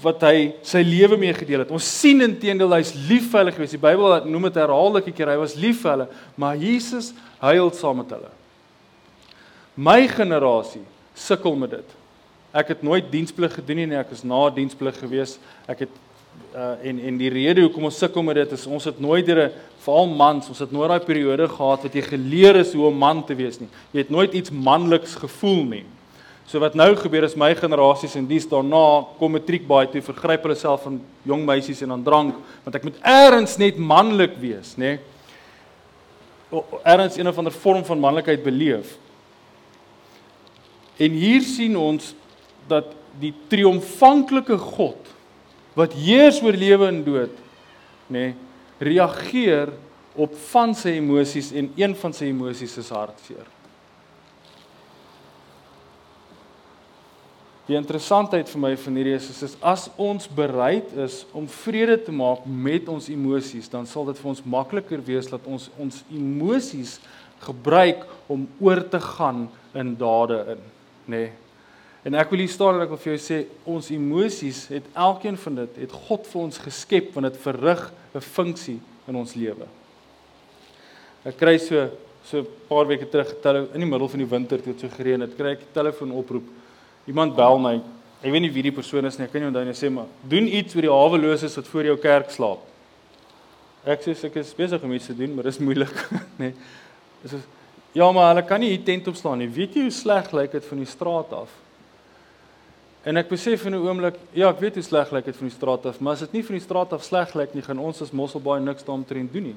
wat 0.00 0.22
hy 0.24 0.52
sy 0.64 0.80
lewe 0.86 1.18
mee 1.20 1.34
gedeel 1.36 1.64
het. 1.64 1.72
Ons 1.74 1.88
sien 2.00 2.22
intedeel 2.24 2.72
hy's 2.78 2.92
lief 3.08 3.28
vir 3.30 3.42
hulle 3.42 3.54
gewees. 3.54 3.74
Die 3.76 3.82
Bybel 3.82 4.28
noem 4.30 4.48
dit 4.48 4.60
herhaaldelike 4.60 5.12
keer 5.16 5.34
hy 5.34 5.40
was 5.42 5.56
lief 5.60 5.82
vir 5.84 5.92
hulle, 5.94 6.06
maar 6.40 6.60
Jesus 6.60 7.12
huil 7.42 7.72
saam 7.76 8.00
met 8.00 8.14
hulle. 8.16 8.30
My 9.76 10.04
generasie 10.10 10.84
sukkel 11.16 11.56
met 11.58 11.76
dit. 11.78 11.96
Ek 12.56 12.72
het 12.72 12.82
nooit 12.82 13.10
diensplig 13.12 13.52
gedoen 13.60 13.84
nie, 13.84 13.98
ek 13.98 14.14
is 14.16 14.24
na 14.26 14.48
diensplig 14.54 14.96
gewees. 14.98 15.36
Ek 15.70 15.84
het 15.86 15.98
uh 16.54 16.76
en 16.86 16.98
en 17.06 17.16
die 17.18 17.30
rede 17.30 17.62
hoekom 17.62 17.88
ons 17.90 17.98
sukkel 17.98 18.22
met 18.24 18.38
dit 18.38 18.52
is 18.54 18.66
ons 18.66 18.84
het 18.86 19.00
nooit 19.02 19.26
deur 19.26 19.48
'n 19.48 19.52
veral 19.84 20.06
mans, 20.06 20.48
ons 20.48 20.58
het 20.58 20.72
nooit 20.72 20.88
daai 20.88 21.04
periode 21.06 21.48
gehad 21.48 21.82
wat 21.82 21.94
jy 21.94 22.02
geleer 22.02 22.56
is 22.56 22.72
hoe 22.72 22.86
om 22.86 22.96
man 22.96 23.24
te 23.24 23.34
wees 23.34 23.60
nie. 23.60 23.68
Jy 23.92 23.98
het 23.98 24.10
nooit 24.10 24.32
iets 24.32 24.50
manliks 24.50 25.14
gevoel 25.14 25.64
nie. 25.64 25.84
So 26.48 26.59
wat 26.62 26.74
nou 26.74 26.88
gebeur 26.98 27.24
is 27.29 27.37
my 27.38 27.53
generasies 27.55 28.16
en 28.18 28.26
dis 28.26 28.48
daarna 28.48 29.05
kom 29.18 29.37
matriek 29.37 29.66
baie 29.68 29.87
toe 29.90 30.03
vergryp 30.03 30.48
hulle 30.48 30.59
self 30.59 30.87
van 30.88 30.98
jong 31.29 31.44
meisies 31.46 31.83
en 31.85 31.94
aan 31.94 32.07
drank 32.07 32.38
want 32.64 32.79
ek 32.79 32.87
moet 32.88 32.98
eers 33.07 33.59
net 33.61 33.79
manlik 33.79 34.35
wees, 34.40 34.74
nê? 34.76 34.96
Nee? 34.96 35.07
Eers 36.50 37.16
een 37.16 37.31
of 37.31 37.38
ander 37.38 37.55
vorm 37.55 37.85
van 37.87 38.00
manlikheid 38.03 38.42
beleef. 38.42 38.96
En 40.98 41.14
hier 41.14 41.44
sien 41.46 41.76
ons 41.79 42.11
dat 42.68 42.90
die 43.20 43.33
triomfanklike 43.50 44.59
God 44.59 45.07
wat 45.79 45.94
heers 45.94 46.40
oor 46.42 46.57
lewe 46.59 46.88
en 46.90 46.98
dood, 47.07 47.37
nê, 48.11 48.33
nee, 48.33 48.35
reageer 48.81 49.70
op 50.18 50.35
van 50.50 50.74
sy 50.74 50.96
emosies 50.98 51.53
en 51.57 51.70
een 51.79 51.94
van 52.00 52.14
sy 52.16 52.31
emosies 52.33 52.74
is 52.81 52.90
hartseer. 52.92 53.46
Die 57.70 57.78
interessantheid 57.78 58.48
vir 58.50 58.59
my 58.64 58.70
van 58.83 58.96
hierdie 58.98 59.12
is, 59.14 59.28
is 59.30 59.44
is 59.46 59.52
as 59.62 59.85
ons 59.94 60.24
bereid 60.26 60.90
is 60.98 61.20
om 61.37 61.44
vrede 61.46 62.00
te 62.02 62.11
maak 62.11 62.42
met 62.42 62.88
ons 62.90 63.06
emosies, 63.12 63.68
dan 63.70 63.87
sal 63.87 64.09
dit 64.09 64.18
vir 64.18 64.30
ons 64.33 64.42
makliker 64.56 65.04
wees 65.06 65.28
dat 65.30 65.46
ons 65.46 65.68
ons 65.78 66.00
emosies 66.11 66.96
gebruik 67.44 68.02
om 68.26 68.48
oor 68.59 68.83
te 68.90 68.98
gaan 69.04 69.46
in 69.78 69.94
dade 70.00 70.40
in, 70.56 70.66
nê. 71.06 71.22
Nee. 71.22 71.30
En 72.11 72.16
ek 72.18 72.33
wil 72.33 72.42
hier 72.42 72.50
staan 72.50 72.74
en 72.74 72.83
ek 72.88 72.90
wil 72.90 73.02
vir 73.04 73.12
jou 73.12 73.22
sê 73.22 73.38
ons 73.68 73.90
emosies 73.94 74.66
het 74.72 74.87
elkeen 75.06 75.38
van 75.38 75.62
dit 75.62 75.83
het 75.85 75.98
God 76.09 76.26
vir 76.26 76.42
ons 76.42 76.62
geskep 76.66 77.14
want 77.14 77.28
dit 77.28 77.42
verrig 77.44 77.83
'n 78.16 78.20
funksie 78.35 78.80
in 79.06 79.16
ons 79.16 79.35
lewe. 79.37 79.68
Ek 81.24 81.37
kry 81.38 81.59
so 81.59 81.90
so 82.24 82.40
'n 82.40 82.46
paar 82.68 82.87
weke 82.87 83.06
terug 83.06 83.30
in 83.74 83.80
die 83.80 83.87
middel 83.87 84.09
van 84.09 84.18
die 84.18 84.33
winter 84.35 84.59
toe 84.59 84.72
dit 84.72 84.80
so 84.80 84.88
gereën 84.88 85.20
het, 85.20 85.37
kry 85.37 85.52
ek 85.52 85.61
'n 85.61 85.72
telefoon 85.74 86.11
oproep 86.11 86.60
Iemand 87.11 87.35
bel 87.37 87.59
my. 87.59 87.77
Ek 88.20 88.31
weet 88.31 88.44
nie 88.44 88.53
wie 88.55 88.66
die 88.68 88.75
persoon 88.75 89.09
is 89.09 89.18
nie. 89.18 89.27
Ek 89.27 89.33
kan 89.35 89.42
nie 89.42 89.51
onthou 89.51 89.64
nie. 89.66 89.77
Sê 89.77 89.90
maar, 89.92 90.11
doen 90.31 90.46
iets 90.46 90.77
vir 90.77 90.87
die 90.87 90.92
haweloses 90.92 91.57
wat 91.59 91.70
voor 91.70 91.88
jou 91.90 91.96
kerk 92.01 92.31
slaap. 92.35 92.66
Ek 93.88 94.05
sê 94.05 94.14
ek 94.29 94.37
is 94.42 94.53
besig 94.55 94.83
om 94.85 94.92
iets 94.92 95.09
te 95.09 95.16
doen, 95.16 95.33
maar 95.35 95.49
dit 95.49 95.57
is 95.57 95.62
moeilik, 95.64 95.96
nê. 96.42 96.53
Dis 97.23 97.40
is 97.40 97.49
Ja, 97.92 98.07
maar 98.12 98.29
hulle 98.31 98.44
kan 98.46 98.61
nie 98.62 98.70
hier 98.70 98.85
tent 98.87 99.09
op 99.11 99.16
staan 99.18 99.40
nie. 99.42 99.49
Weet 99.51 99.75
jy 99.75 99.88
hoe 99.88 99.94
sleg 99.94 100.31
lyk 100.37 100.53
dit 100.55 100.66
van 100.66 100.79
die 100.79 100.87
straat 100.87 101.33
af? 101.35 101.51
En 103.03 103.16
ek 103.18 103.31
besef 103.33 103.64
in 103.66 103.75
'n 103.75 103.83
oomblik, 103.83 104.14
ja, 104.33 104.51
ek 104.51 104.61
weet 104.61 104.75
hoe 104.79 104.85
sleg 104.85 105.11
lyk 105.11 105.25
dit 105.25 105.37
van 105.37 105.49
die 105.49 105.57
straat 105.57 105.87
af, 105.87 106.01
maar 106.01 106.12
as 106.12 106.20
dit 106.20 106.33
nie 106.33 106.44
van 106.44 106.55
die 106.55 106.62
straat 106.62 106.92
af 106.92 107.03
sleg 107.03 107.35
lyk 107.35 107.55
nie, 107.55 107.62
gaan 107.62 107.79
ons 107.79 108.03
as 108.03 108.12
Mosselbaai 108.12 108.61
niks 108.61 108.85
daaroor 108.85 109.07
doen 109.09 109.42
nie. 109.42 109.57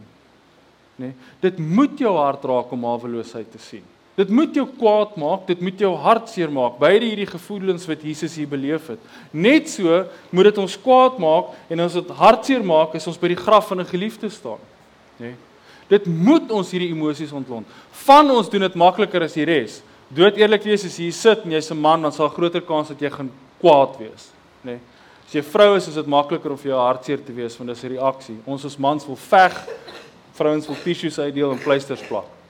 Nê? 0.96 1.06
Nee. 1.06 1.14
Dit 1.42 1.60
moet 1.60 2.00
jou 2.00 2.16
hart 2.18 2.44
raak 2.44 2.72
om 2.72 2.84
haweloosheid 2.84 3.52
te 3.52 3.60
sien. 3.60 3.84
Dit 4.16 4.30
moet 4.30 4.54
jou 4.54 4.68
kwaad 4.78 5.16
maak, 5.18 5.48
dit 5.50 5.62
moet 5.62 5.80
jou 5.80 5.90
hartseer 5.98 6.52
maak. 6.54 6.76
Beide 6.82 7.08
hierdie 7.08 7.30
gevoelens 7.30 7.88
wat 7.90 8.04
Jesus 8.06 8.36
hier 8.38 8.50
beleef 8.50 8.92
het. 8.92 9.00
Net 9.32 9.72
so 9.74 10.04
moet 10.30 10.52
dit 10.52 10.60
ons 10.62 10.76
kwaad 10.84 11.18
maak 11.22 11.56
en 11.74 11.82
as 11.82 11.98
dit 11.98 12.12
hartseer 12.20 12.62
maak, 12.66 12.94
is 12.94 13.08
ons 13.10 13.18
by 13.18 13.32
die 13.34 13.40
graf 13.40 13.72
van 13.72 13.82
'n 13.82 13.90
geliefde 13.90 14.30
staan. 14.30 14.62
Nê? 15.18 15.34
Nee. 15.34 15.36
Dit 15.90 16.06
moet 16.06 16.52
ons 16.52 16.72
hierdie 16.72 16.92
emosies 16.94 17.32
ontlont. 17.32 17.68
Van 18.06 18.30
ons 18.32 18.50
doen 18.50 18.62
dit 18.62 18.76
makliker 18.76 19.24
as 19.24 19.34
die 19.34 19.46
res. 19.46 19.82
Dood 20.10 20.38
eerlik 20.38 20.64
wees 20.64 20.86
as 20.86 20.98
jy 20.98 21.12
sit 21.12 21.44
en 21.44 21.52
jy's 21.52 21.72
'n 21.72 21.78
man, 21.78 22.02
dan 22.02 22.12
sal 22.12 22.30
groter 22.30 22.62
kans 22.62 22.88
dat 22.88 23.00
jy 23.00 23.10
gaan 23.10 23.32
kwaad 23.60 23.98
wees, 23.98 24.32
nê? 24.64 24.72
Nee. 24.72 24.80
As 25.26 25.34
jy 25.34 25.42
vrou 25.42 25.76
is, 25.76 25.88
is 25.88 25.96
dit 25.96 26.08
makliker 26.08 26.52
om 26.52 26.58
vir 26.58 26.72
jou 26.72 26.80
hartseer 26.80 27.24
te 27.26 27.34
wees 27.34 27.58
want 27.58 27.70
dis 27.70 27.84
'n 27.84 27.98
reaksie. 27.98 28.38
Ons 28.46 28.66
as 28.66 28.78
mans 28.78 29.06
wil 29.06 29.16
veg, 29.16 29.68
vrouens 30.34 30.68
wil 30.68 30.76
tissues 30.84 31.20
uitdeel 31.20 31.52
en 31.52 31.60
pleisters 31.60 32.02
plak. 32.08 32.43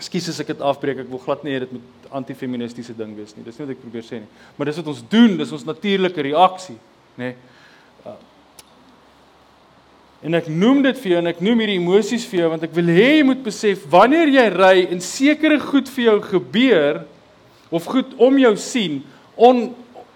Ekskuus 0.00 0.30
as 0.32 0.40
ek 0.40 0.54
dit 0.54 0.64
afbreek, 0.64 1.02
ek 1.04 1.10
wil 1.12 1.20
glad 1.20 1.44
nie 1.44 1.52
hê 1.54 1.62
dit 1.66 1.76
moet 1.76 2.10
antifeministiese 2.22 2.96
ding 2.96 3.12
wees 3.18 3.34
nie. 3.36 3.44
Dis 3.44 3.58
nie 3.58 3.66
wat 3.66 3.74
ek 3.76 3.82
probeer 3.82 4.06
sê 4.06 4.22
nie. 4.22 4.30
Maar 4.56 4.70
dis 4.70 4.80
wat 4.80 4.90
ons 4.94 5.02
doen, 5.12 5.36
dis 5.38 5.54
ons 5.58 5.66
natuurlike 5.68 6.24
reaksie, 6.30 6.78
nê? 7.20 7.34
Nee. 7.34 7.36
Uh, 8.08 8.16
en 10.24 10.36
ek 10.40 10.48
noem 10.52 10.82
dit 10.84 10.98
vir 11.02 11.14
jou 11.14 11.20
en 11.20 11.30
ek 11.30 11.44
noem 11.44 11.62
hierdie 11.62 11.78
emosies 11.80 12.24
vir 12.28 12.42
jou 12.42 12.48
want 12.52 12.64
ek 12.66 12.74
wil 12.76 12.90
hê 12.92 13.06
jy 13.18 13.26
moet 13.28 13.40
besef 13.44 13.86
wanneer 13.92 14.28
jy 14.28 14.46
ry 14.52 14.74
en 14.92 15.00
sekere 15.04 15.56
goed 15.62 15.88
vir 15.92 16.06
jou 16.06 16.16
gebeur 16.26 17.02
of 17.72 17.86
goed 17.88 18.12
om 18.20 18.36
jou 18.40 18.52
sien, 18.60 19.00
on 19.36 19.70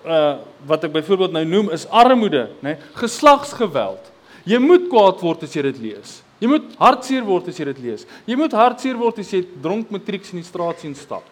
uh 0.05 0.35
wat 0.64 0.81
ek 0.87 0.94
byvoorbeeld 0.94 1.35
nou 1.37 1.42
noem 1.44 1.66
is 1.77 1.83
armoede, 1.92 2.47
nê? 2.64 2.73
Nee, 2.73 2.92
geslagsgeweld. 2.97 4.07
Jy 4.49 4.57
moet 4.64 4.87
kwaad 4.88 5.20
word 5.20 5.42
as 5.44 5.53
jy 5.53 5.61
dit 5.66 5.81
lees. 5.83 6.14
Jy 6.44 6.50
moet 6.50 6.74
hartseer 6.76 7.24
word 7.24 7.46
as 7.48 7.57
jy 7.57 7.64
dit 7.70 7.78
lees. 7.87 8.02
Jy 8.28 8.37
moet 8.37 8.52
hartseer 8.52 8.98
word 9.00 9.22
as 9.22 9.30
jy 9.33 9.40
dronk 9.64 9.88
matrieks 9.94 10.35
in 10.35 10.42
die 10.42 10.44
straat 10.44 10.83
sien 10.83 10.92
stap. 10.98 11.24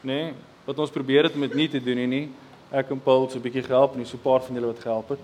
Nê? 0.00 0.08
Nee, 0.08 0.30
wat 0.64 0.78
ons 0.80 0.94
probeer 0.94 1.26
het 1.28 1.36
met 1.36 1.52
nie 1.58 1.68
te 1.68 1.80
doen 1.82 1.98
nie 2.00 2.08
nie. 2.08 2.24
Ek 2.72 2.94
en 2.94 3.00
Paul 3.02 3.28
so 3.28 3.36
'n 3.36 3.42
bietjie 3.42 3.66
gehelp 3.66 3.96
en 3.96 4.06
so 4.06 4.16
'n 4.16 4.24
paar 4.24 4.40
van 4.40 4.56
julle 4.56 4.72
wat 4.72 4.80
gehelp 4.80 5.08
het. 5.10 5.18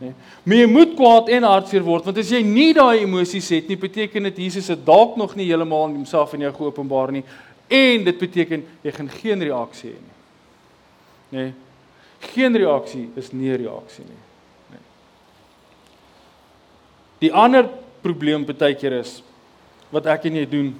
nê. 0.00 0.14
Maar 0.44 0.56
jy 0.56 0.66
moet 0.66 0.96
kwaad 0.96 1.28
en 1.28 1.42
hartseer 1.42 1.84
word 1.84 2.04
want 2.04 2.18
as 2.18 2.30
jy 2.30 2.42
nie 2.42 2.72
daai 2.72 3.04
emosies 3.04 3.48
het 3.50 3.68
nie, 3.68 3.76
beteken 3.76 4.22
dit 4.22 4.36
Jesus 4.36 4.68
het 4.68 4.84
dalk 4.84 5.16
nog 5.16 5.36
nie 5.36 5.46
heeltemal 5.46 5.92
homself 5.92 6.34
in 6.34 6.40
jou 6.40 6.52
geopenbaar 6.52 7.12
nie 7.12 7.24
en 7.68 8.04
dit 8.04 8.18
beteken 8.18 8.64
jy 8.82 8.92
gaan 8.92 9.08
geen 9.08 9.42
reaksie 9.42 9.90
hê 9.90 10.00
nie. 10.00 10.16
Nê. 11.38 11.52
Geen 12.32 12.56
reaksie 12.56 13.10
is 13.16 13.32
nie 13.32 13.56
reaksie 13.56 14.04
nie. 14.04 14.22
Nê. 14.72 14.78
Die 17.20 17.32
ander 17.32 17.68
probleem 18.02 18.44
baie 18.46 18.74
keer 18.74 19.00
is 19.00 19.20
wat 19.90 20.06
ek 20.06 20.28
en 20.30 20.38
jy 20.38 20.46
doen 20.46 20.70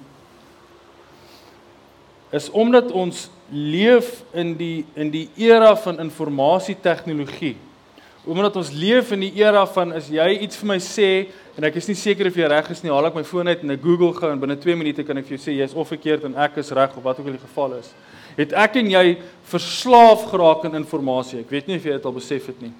is 2.31 2.47
omdat 2.55 2.91
ons 2.95 3.27
leef 3.51 4.21
in 4.31 4.53
die 4.55 4.85
in 4.95 5.11
die 5.11 5.27
era 5.35 5.73
van 5.75 5.99
informasie 5.99 6.77
tegnologie. 6.79 7.57
Omdat 8.23 8.55
ons 8.55 8.69
leef 8.71 9.11
in 9.11 9.25
die 9.25 9.33
era 9.41 9.65
van 9.67 9.91
as 9.97 10.07
jy 10.13 10.27
iets 10.45 10.59
vir 10.61 10.69
my 10.69 10.77
sê 10.83 11.09
en 11.57 11.67
ek 11.67 11.81
is 11.81 11.89
nie 11.89 11.97
seker 11.99 12.29
of 12.29 12.37
jy 12.37 12.47
reg 12.47 12.69
is 12.71 12.83
nie, 12.85 12.91
haal 12.93 13.09
ek 13.09 13.17
my 13.17 13.25
foon 13.27 13.49
uit 13.51 13.65
en 13.65 13.75
ek 13.75 13.83
Google 13.83 14.13
gou 14.15 14.29
en 14.31 14.39
binne 14.39 14.55
2 14.61 14.77
minute 14.79 15.03
kan 15.03 15.19
ek 15.19 15.27
vir 15.27 15.35
jou 15.35 15.43
sê 15.43 15.57
jy's 15.57 15.75
of 15.75 15.91
verkeerd 15.91 16.29
en 16.29 16.37
ek 16.39 16.61
is 16.61 16.71
reg 16.77 16.95
of 16.95 17.03
wat 17.03 17.19
ook 17.19 17.27
al 17.27 17.35
die 17.35 17.43
geval 17.43 17.75
is. 17.81 17.91
Het 18.37 18.55
ek 18.55 18.79
en 18.79 18.93
jy 18.93 19.05
verslaaf 19.51 20.29
geraak 20.31 20.63
aan 20.63 20.77
in 20.77 20.85
informasie. 20.85 21.41
Ek 21.41 21.51
weet 21.51 21.67
nie 21.67 21.81
of 21.81 21.89
jy 21.89 21.97
dit 21.97 22.07
al 22.07 22.15
besef 22.15 22.47
het 22.47 22.63
nie. 22.63 22.71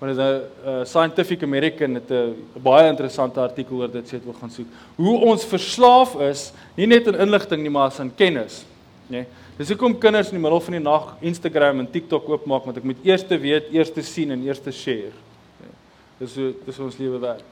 Maar 0.00 0.14
'n 0.14 0.18
uh, 0.18 0.84
Scientific 0.84 1.42
American 1.42 1.94
het 1.94 2.10
'n 2.10 2.36
baie 2.62 2.88
interessante 2.88 3.40
artikel 3.40 3.76
oor 3.76 3.90
dit 3.90 4.10
dit 4.10 4.24
wil 4.24 4.36
gaan 4.40 4.50
soek. 4.50 4.66
Hoe 4.96 5.18
ons 5.18 5.44
verslaaf 5.44 6.20
is, 6.20 6.52
nie 6.74 6.86
net 6.86 7.06
in 7.06 7.18
inligting 7.18 7.62
nie, 7.62 7.70
maar 7.70 7.92
aan 7.98 8.14
kennis, 8.14 8.64
nê. 9.06 9.16
Nee. 9.16 9.26
Dis 9.60 9.68
hoekom 9.68 9.98
kinders 10.00 10.30
in 10.30 10.38
die 10.38 10.40
middel 10.40 10.60
van 10.60 10.72
die 10.72 10.80
nag 10.80 11.16
Instagram 11.20 11.82
en 11.82 11.90
TikTok 11.90 12.28
oopmaak 12.28 12.64
want 12.64 12.78
ek 12.80 12.84
moet 12.84 13.02
eers 13.04 13.26
weet, 13.28 13.66
eers 13.68 13.90
sien 14.08 14.30
en 14.30 14.46
eers 14.46 14.60
share. 14.72 15.12
Ja. 15.60 15.72
Dis 16.18 16.32
so 16.32 16.54
dis 16.64 16.78
ons 16.78 16.96
lewe 16.96 17.18
werk. 17.18 17.44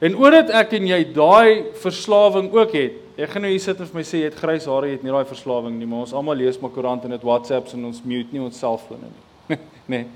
En 0.00 0.16
omdat 0.16 0.48
ek 0.50 0.72
en 0.72 0.86
jy 0.86 1.12
daai 1.12 1.64
verslawing 1.82 2.48
ook 2.52 2.72
het. 2.72 2.96
Ek 3.20 3.30
gaan 3.34 3.44
nou 3.44 3.50
hier 3.52 3.60
sit 3.60 3.78
en 3.78 3.86
vir 3.86 4.00
my 4.00 4.02
sê 4.02 4.22
jy 4.22 4.30
het 4.30 4.40
grys 4.40 4.64
hare, 4.64 4.88
jy 4.88 4.96
het 4.96 5.04
nie 5.04 5.12
daai 5.12 5.28
verslawing 5.28 5.76
nie, 5.76 5.86
maar 5.86 6.06
ons 6.06 6.14
almal 6.16 6.40
lees 6.40 6.56
maar 6.58 6.72
koerant 6.72 7.04
en 7.04 7.10
dit 7.10 7.22
WhatsApps 7.28 7.76
en 7.76 7.84
ons 7.84 8.00
mute 8.02 8.32
nie 8.32 8.40
ons 8.40 8.58
selfone 8.58 9.12
nie. 9.12 9.58
nee. 9.92 10.06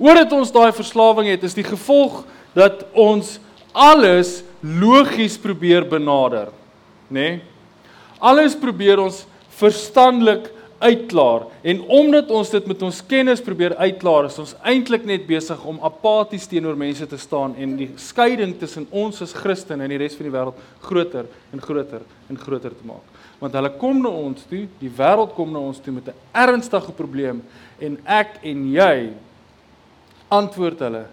Omdat 0.00 0.32
ons 0.32 0.52
daai 0.52 0.72
verslawing 0.72 1.28
het, 1.28 1.44
is 1.44 1.56
die 1.56 1.66
gevolg 1.66 2.22
dat 2.56 2.86
ons 2.96 3.36
alles 3.76 4.40
logies 4.60 5.36
probeer 5.38 5.84
benader, 5.88 6.48
nê? 7.08 7.36
Nee? 7.36 7.40
Alles 8.20 8.52
probeer 8.58 9.00
ons 9.00 9.22
verstandelik 9.60 10.50
uitklaar 10.80 11.46
en 11.62 11.80
omdat 11.92 12.30
ons 12.32 12.50
dit 12.52 12.66
met 12.68 12.82
ons 12.84 13.00
kennis 13.08 13.42
probeer 13.44 13.74
uitklaar 13.76 14.30
is 14.30 14.38
ons 14.40 14.54
eintlik 14.64 15.04
net 15.08 15.26
besig 15.28 15.60
om 15.68 15.80
apaties 15.84 16.46
teenoor 16.48 16.78
mense 16.80 17.04
te 17.08 17.18
staan 17.20 17.52
en 17.60 17.74
die 17.76 17.90
skeiding 18.00 18.54
tussen 18.60 18.86
ons 18.88 19.20
as 19.24 19.34
Christene 19.36 19.84
en 19.84 19.92
die 19.92 20.00
res 20.00 20.16
van 20.16 20.28
die 20.28 20.34
wêreld 20.34 20.62
groter 20.84 21.28
en 21.52 21.64
groter 21.64 22.04
en 22.32 22.40
groter 22.40 22.76
te 22.76 22.88
maak. 22.88 23.04
Want 23.40 23.56
hulle 23.56 23.72
kom 23.80 24.00
na 24.04 24.12
ons 24.12 24.44
toe, 24.48 24.66
die 24.80 24.92
wêreld 24.96 25.34
kom 25.36 25.52
na 25.52 25.60
ons 25.60 25.80
toe 25.80 25.92
met 25.92 26.08
'n 26.08 26.16
ernstige 26.32 26.92
probleem 26.92 27.42
en 27.80 27.98
ek 28.06 28.40
en 28.42 28.72
jy 28.72 29.12
antwoord 30.30 30.86
hulle 30.86 31.04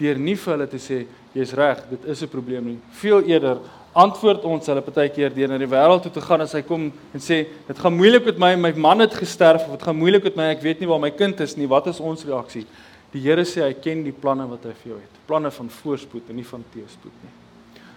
deur 0.00 0.18
nie 0.18 0.34
vir 0.40 0.56
hulle 0.56 0.66
te 0.70 0.80
sê 0.82 1.04
jy's 1.34 1.54
reg, 1.54 1.82
dit 1.90 2.04
is 2.10 2.22
'n 2.22 2.28
probleem 2.28 2.64
nie. 2.64 2.78
Veel 2.90 3.22
eerder 3.30 3.58
antwoord 3.94 4.44
ons 4.44 4.66
hulle 4.66 4.82
baie 4.82 5.08
keer 5.08 5.34
deur 5.34 5.48
na 5.48 5.58
die 5.58 5.70
wêreld 5.70 6.02
toe 6.02 6.12
te 6.12 6.20
gaan 6.20 6.40
en 6.40 6.48
hy 6.48 6.62
kom 6.62 6.92
en 7.14 7.20
sê 7.20 7.46
dit 7.68 7.78
gaan 7.78 7.96
moeilik 7.96 8.24
met 8.24 8.38
my 8.38 8.56
my 8.56 8.72
man 8.72 9.00
het 9.00 9.14
gesterf 9.14 9.64
of 9.64 9.70
dit 9.70 9.82
gaan 9.82 9.96
moeilik 9.96 10.24
met 10.24 10.36
my 10.36 10.50
ek 10.50 10.62
weet 10.62 10.80
nie 10.80 10.88
waar 10.88 11.00
my 11.00 11.10
kind 11.10 11.40
is 11.40 11.56
nie. 11.56 11.66
Wat 11.66 11.86
is 11.86 12.00
ons 12.00 12.24
reaksie? 12.24 12.66
Die 13.12 13.20
Here 13.20 13.44
sê 13.44 13.62
hy 13.62 13.74
ken 13.74 14.02
die 14.02 14.12
planne 14.12 14.48
wat 14.48 14.64
hy 14.64 14.72
vir 14.72 14.90
jou 14.90 15.00
het. 15.00 15.20
Planne 15.26 15.50
van 15.50 15.68
voorspoed 15.68 16.28
en 16.28 16.36
nie 16.36 16.44
van 16.44 16.64
teëspoed 16.74 17.12
nie. 17.22 17.34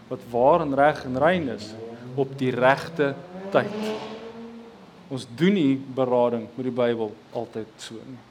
Wat 0.09 0.19
waar 0.31 0.61
en 0.61 0.75
reg 0.75 1.05
en 1.05 1.17
rein 1.17 1.49
is 1.49 1.73
op 2.15 2.37
die 2.37 2.51
regte 2.51 3.15
tyd. 3.51 3.73
Ons 5.09 5.27
doen 5.35 5.53
nie 5.53 5.75
berading 5.95 6.47
met 6.55 6.63
die 6.63 6.71
Bybel 6.71 7.11
altyd 7.33 7.67
so 7.77 7.95
nie. 7.95 8.21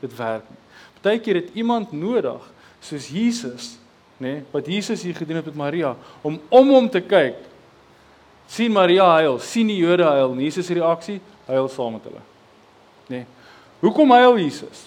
Dit 0.00 0.16
werk 0.16 0.44
nie 0.50 0.65
baie 1.06 1.22
keer 1.22 1.40
het 1.40 1.54
iemand 1.54 1.94
nodig 1.94 2.42
soos 2.82 3.08
Jesus 3.10 3.76
nê, 4.16 4.38
nee, 4.38 4.42
wat 4.52 4.66
Jesus 4.66 5.02
hier 5.04 5.14
gedoen 5.14 5.36
het 5.40 5.48
met 5.50 5.58
Maria 5.58 5.94
om 6.24 6.40
om 6.48 6.72
hom 6.72 6.88
te 6.90 7.00
kyk. 7.00 7.36
sien 8.46 8.72
Maria 8.72 9.04
huil, 9.18 9.38
sien 9.42 9.66
die 9.66 9.80
Jode 9.80 10.04
huil, 10.06 10.32
en 10.32 10.40
Jesus 10.40 10.66
se 10.66 10.74
reaksie, 10.74 11.16
huil 11.48 11.68
saam 11.68 11.96
met 11.96 12.04
hulle. 12.06 12.20
Nê. 13.08 13.16
Nee. 13.16 13.24
Hoekom 13.80 14.10
huil 14.14 14.38
Jesus? 14.38 14.86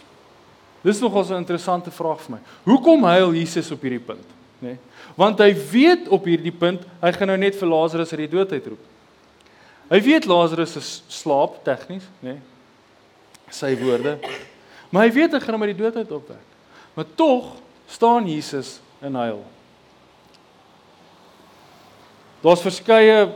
Dis 0.82 1.02
nogal 1.02 1.26
'n 1.28 1.44
interessante 1.44 1.92
vraag 1.92 2.22
vir 2.22 2.36
my. 2.36 2.40
Hoekom 2.64 3.04
huil 3.04 3.34
Jesus 3.34 3.72
op 3.72 3.82
hierdie 3.82 4.00
punt? 4.00 4.26
Nê? 4.62 4.68
Nee. 4.68 4.78
Want 5.16 5.40
hy 5.40 5.54
weet 5.72 6.08
op 6.08 6.26
hierdie 6.26 6.52
punt, 6.52 6.82
hy 7.02 7.12
gaan 7.12 7.28
nou 7.28 7.38
net 7.38 7.56
vir 7.56 7.68
Lazarus 7.68 8.12
uit 8.12 8.20
die 8.20 8.38
dood 8.38 8.52
uitroep. 8.52 8.80
Hy 9.90 10.02
weet 10.02 10.26
Lazarus 10.26 10.76
is 10.76 11.04
slaap 11.08 11.64
tegnies, 11.64 12.08
nê? 12.22 12.38
Nee. 12.38 12.40
Sy 13.50 13.76
woorde. 13.76 14.20
Maar 14.89 15.06
hy 15.06 15.12
weet 15.13 15.36
hy 15.36 15.41
gaan 15.43 15.58
hom 15.58 15.65
uit 15.67 15.75
die 15.75 15.84
dood 15.84 15.97
uit 15.99 16.12
opwek. 16.12 16.45
Maar 16.97 17.06
tog 17.15 17.54
staan 17.89 18.28
Jesus 18.30 18.80
in 19.06 19.15
huil. 19.15 19.43
Daar's 22.43 22.63
verskeie 22.63 23.30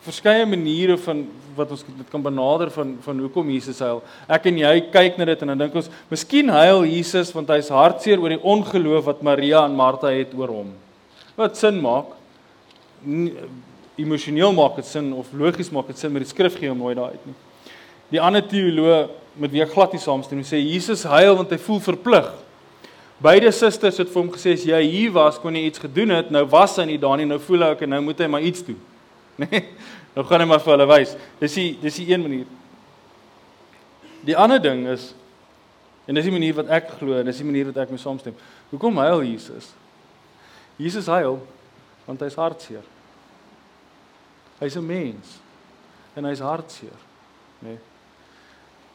verskeie 0.00 0.46
maniere 0.48 0.96
van 1.00 1.26
wat 1.56 1.74
ons 1.74 1.82
dit 1.84 2.08
kan 2.12 2.22
benader 2.24 2.70
van 2.72 2.94
van 3.04 3.18
hoekom 3.20 3.50
Jesus 3.52 3.82
huil. 3.84 4.00
Ek 4.30 4.46
en 4.48 4.60
jy 4.62 4.72
kyk 4.92 5.18
na 5.20 5.26
dit 5.28 5.42
en 5.44 5.52
dan 5.52 5.66
dink 5.66 5.76
ons, 5.76 5.90
miskien 6.12 6.48
huil 6.54 6.86
Jesus 6.88 7.32
want 7.36 7.52
hy's 7.52 7.68
hartseer 7.74 8.22
oor 8.22 8.32
die 8.32 8.40
ongeloof 8.40 9.10
wat 9.10 9.22
Maria 9.26 9.64
en 9.66 9.76
Martha 9.76 10.12
het 10.14 10.32
oor 10.38 10.54
hom. 10.60 10.72
Wat 11.36 11.58
sin 11.60 11.80
maak? 11.84 12.16
Emosioneel 14.00 14.54
maak 14.56 14.80
dit 14.80 14.88
sin 14.88 15.12
of 15.16 15.28
logies 15.36 15.72
maak 15.74 15.92
dit 15.92 16.00
sin, 16.00 16.12
maar 16.12 16.24
die 16.24 16.32
skrif 16.32 16.56
gee 16.56 16.72
hom 16.72 16.80
nooit 16.80 16.96
daai 16.96 17.16
uit 17.16 17.28
nie. 17.28 17.38
Die 18.10 18.20
ander 18.20 18.42
teoloog 18.46 19.10
met 19.40 19.52
wie 19.54 19.62
ek 19.62 19.72
glad 19.72 19.92
nie 19.94 20.02
saamstem 20.02 20.40
nie, 20.40 20.46
sê 20.46 20.58
Jesus 20.58 21.04
huil 21.06 21.36
want 21.38 21.50
hy 21.50 21.58
voel 21.62 21.80
verplig 21.80 22.30
Beide 23.20 23.50
susters 23.52 23.98
het 24.00 24.08
vir 24.08 24.16
hom 24.16 24.30
gesê 24.32 24.54
as 24.56 24.62
jy 24.64 24.78
hier 24.88 25.10
was 25.12 25.36
kon 25.38 25.56
jy 25.56 25.66
iets 25.68 25.82
gedoen 25.82 26.14
het. 26.14 26.30
Nou 26.32 26.46
was 26.48 26.78
hy 26.80 26.86
nie 26.88 27.00
daar 27.00 27.18
nie. 27.20 27.26
Nou 27.28 27.36
voel 27.44 27.66
hy 27.66 27.74
ek 27.74 27.82
en 27.84 27.92
nou 27.92 28.00
moet 28.06 28.22
hy 28.22 28.28
maar 28.32 28.44
iets 28.44 28.64
doen. 28.64 28.80
Nee. 29.40 29.62
Nou 30.12 30.24
gaan 30.26 30.42
hy 30.42 30.46
maar 30.50 30.60
vir 30.60 30.74
hulle 30.74 30.86
wys. 30.90 31.12
Dis 31.40 31.54
die 31.56 31.68
dis 31.80 31.98
die 32.00 32.08
een 32.10 32.20
manier. 32.20 32.48
Die 34.26 34.36
ander 34.36 34.60
ding 34.60 34.82
is 34.90 35.12
en 36.08 36.18
dis 36.18 36.26
die 36.26 36.34
manier 36.34 36.56
wat 36.58 36.72
ek 36.76 36.90
glo 36.98 37.20
en 37.20 37.28
dis 37.28 37.40
die 37.40 37.46
manier 37.46 37.68
wat 37.70 37.78
ek 37.84 37.92
mee 37.92 38.00
saamstem. 38.02 38.34
Hoekom 38.72 38.98
huil 39.00 39.22
Jesus? 39.28 39.70
Jesus 40.80 41.08
huil 41.12 41.38
want 42.08 42.24
hy's 42.24 42.36
hartseer. 42.40 42.84
Hy's 44.60 44.76
'n 44.76 44.84
mens 44.86 45.38
en 46.16 46.24
hy's 46.28 46.40
hartseer, 46.44 47.00
né? 47.60 47.76
Nee. 47.76 47.89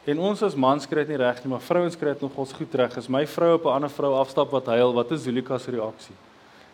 En 0.06 0.20
ons 0.22 0.42
as 0.46 0.54
mans 0.54 0.86
kry 0.86 1.02
dit 1.02 1.16
nie 1.16 1.22
reg 1.24 1.40
nie, 1.42 1.50
maar 1.50 1.64
vrouens 1.66 1.96
kry 1.98 2.12
dit 2.14 2.22
nogals 2.22 2.52
goed 2.54 2.74
reg. 2.78 2.94
As 2.98 3.08
my 3.10 3.24
vrou 3.26 3.54
op 3.56 3.64
'n 3.66 3.74
ander 3.74 3.90
vrou 3.90 4.14
afstap 4.14 4.50
wat 4.50 4.66
huil, 4.66 4.92
wat 4.94 5.10
is 5.10 5.22
Zulika 5.22 5.58
se 5.58 5.70
reaksie? 5.70 6.14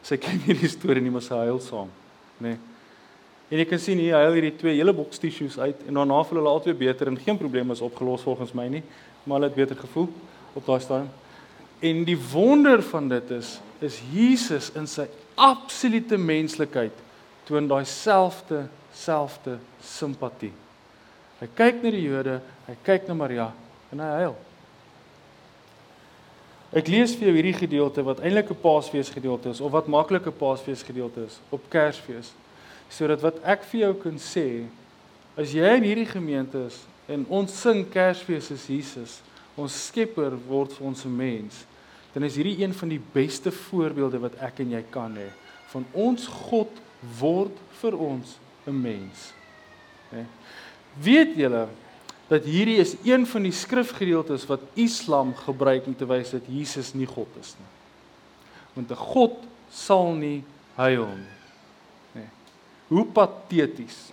Sy 0.02 0.16
ken 0.16 0.38
hierdie 0.46 0.68
storie 0.68 1.00
nie, 1.00 1.10
maar 1.10 1.22
sy 1.22 1.34
huil 1.34 1.60
saam, 1.60 1.88
nê. 2.38 2.48
Nee. 2.48 2.58
En 3.52 3.58
jy 3.58 3.64
kan 3.68 3.78
sien 3.78 3.98
hier 3.98 4.14
huil 4.16 4.32
hierdie 4.32 4.54
twee 4.56 4.78
hele 4.78 4.94
boks 4.96 5.18
tissues 5.18 5.58
uit 5.58 5.82
en 5.86 5.98
daarna 5.98 6.22
voel 6.24 6.38
hulle 6.40 6.48
albei 6.48 6.72
beter 6.72 7.10
en 7.10 7.18
geen 7.20 7.36
probleem 7.36 7.70
is 7.70 7.82
opgelos 7.84 8.24
volgens 8.24 8.54
my 8.56 8.64
nie, 8.68 8.82
maar 9.24 9.38
hulle 9.40 9.50
het 9.50 9.58
beter 9.58 9.76
gevoel 9.76 10.08
op 10.56 10.66
daai 10.66 10.80
stadium. 10.80 11.10
En 11.80 12.04
die 12.04 12.16
wonder 12.32 12.82
van 12.82 13.08
dit 13.08 13.30
is 13.30 13.58
is 13.82 14.00
Jesus 14.12 14.70
in 14.78 14.86
sy 14.86 15.08
absolute 15.34 16.16
menslikheid 16.16 16.96
toon 17.44 17.68
daai 17.68 17.84
selfde 17.84 18.68
selfde 18.94 19.58
simpatie. 19.82 20.52
Hy 21.42 21.48
kyk 21.58 21.82
na 21.82 21.90
die 21.90 22.04
Jode, 22.06 22.38
hy 22.68 22.74
kyk 22.86 23.08
na 23.08 23.14
Maria 23.18 23.48
en 23.90 23.98
hy 23.98 24.10
huil. 24.20 24.36
Ek 26.78 26.86
lees 26.88 27.16
vir 27.18 27.28
jou 27.28 27.34
hierdie 27.34 27.56
gedeelte 27.56 28.04
wat 28.06 28.22
eintlik 28.22 28.52
'n 28.54 28.62
Paasfees 28.62 29.10
gedeelte 29.10 29.50
is 29.50 29.60
of 29.60 29.72
wat 29.72 29.90
maklike 29.90 30.30
Paasfees 30.30 30.86
gedeelte 30.86 31.26
is 31.26 31.40
op 31.50 31.60
Kersfees. 31.68 32.32
Sodat 32.88 33.20
wat 33.20 33.42
ek 33.42 33.64
vir 33.64 33.80
jou 33.80 33.94
kan 33.94 34.16
sê, 34.16 34.64
as 35.36 35.52
jy 35.52 35.66
in 35.76 35.82
hierdie 35.82 36.06
gemeente 36.06 36.66
is 36.66 36.78
en 37.08 37.26
ons 37.28 37.50
sing 37.50 37.84
Kersfees 37.90 38.50
is 38.50 38.66
Jesus, 38.66 39.20
ons 39.56 39.86
Skepper 39.88 40.38
word 40.48 40.72
vir 40.72 40.86
ons 40.86 41.04
'n 41.04 41.16
mens, 41.16 41.66
dan 42.14 42.22
is 42.22 42.36
hierdie 42.36 42.62
een 42.62 42.72
van 42.72 42.88
die 42.88 43.02
beste 43.12 43.50
voorbeelde 43.50 44.20
wat 44.20 44.38
ek 44.40 44.60
en 44.60 44.70
jy 44.70 44.84
kan 44.90 45.16
hê 45.16 45.28
van 45.72 45.84
ons 45.92 46.26
God 46.26 46.70
word 47.18 47.56
vir 47.80 47.98
ons 47.98 48.38
'n 48.66 48.82
mens. 48.82 49.32
Hè? 50.10 50.24
Weet 51.00 51.36
julle 51.36 51.66
dat 52.32 52.46
hierdie 52.48 52.78
is 52.80 52.94
een 53.04 53.26
van 53.28 53.44
die 53.44 53.52
skrifgedeeltes 53.52 54.46
wat 54.48 54.64
Islam 54.80 55.34
gebruik 55.36 55.86
om 55.86 55.96
te 55.96 56.08
wys 56.08 56.32
dat 56.32 56.46
Jesus 56.48 56.94
nie 56.96 57.08
God 57.08 57.28
is 57.40 57.54
nie. 57.58 57.70
Want 58.74 58.90
'n 58.90 58.96
God 58.96 59.36
sal 59.70 60.14
nie 60.14 60.44
huil 60.74 61.06
nie. 61.06 61.36
Nee. 62.12 62.28
Hoe 62.88 63.04
pateties. 63.04 64.12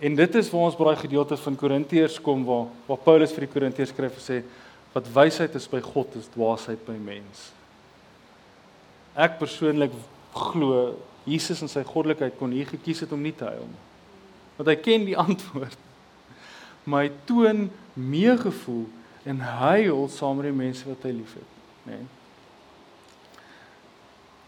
En 0.00 0.14
dit 0.14 0.34
is 0.34 0.50
waar 0.50 0.62
ons 0.62 0.76
by 0.76 0.84
daai 0.84 0.96
gedeelte 0.96 1.36
van 1.36 1.56
Korintiërs 1.56 2.20
kom 2.20 2.44
waar 2.44 2.66
waar 2.86 3.04
Paulus 3.04 3.32
vir 3.32 3.46
die 3.46 3.52
Korintiërs 3.52 3.92
skryf 3.92 4.16
en 4.16 4.24
sê 4.24 4.42
wat 4.94 5.12
wysheid 5.12 5.54
is 5.54 5.68
by 5.68 5.80
God 5.80 6.16
is 6.16 6.28
dwaasheid 6.32 6.86
by 6.86 6.96
mens. 6.96 7.52
Ek 9.14 9.38
persoonlik 9.38 9.92
glo 10.32 10.96
Jesus 11.24 11.60
in 11.62 11.68
sy 11.68 11.84
goddelikheid 11.84 12.38
kon 12.38 12.50
hier 12.50 12.66
gekies 12.66 13.00
het 13.00 13.12
om 13.12 13.22
nie 13.22 13.34
te 13.36 13.44
huil 13.44 13.66
nie. 13.68 13.89
Want 14.60 14.68
hy 14.68 14.76
ken 14.84 15.06
die 15.08 15.16
antwoord. 15.26 15.76
Maar 16.84 17.06
hy 17.06 17.12
toon 17.24 17.68
meegevoel 17.96 18.86
en 19.24 19.40
huil 19.40 20.08
saam 20.12 20.36
met 20.36 20.50
die 20.50 20.56
mense 20.56 20.84
wat 20.88 21.04
hy 21.08 21.12
liefhet, 21.16 21.60
nê. 21.88 21.96
Nee. 21.96 22.08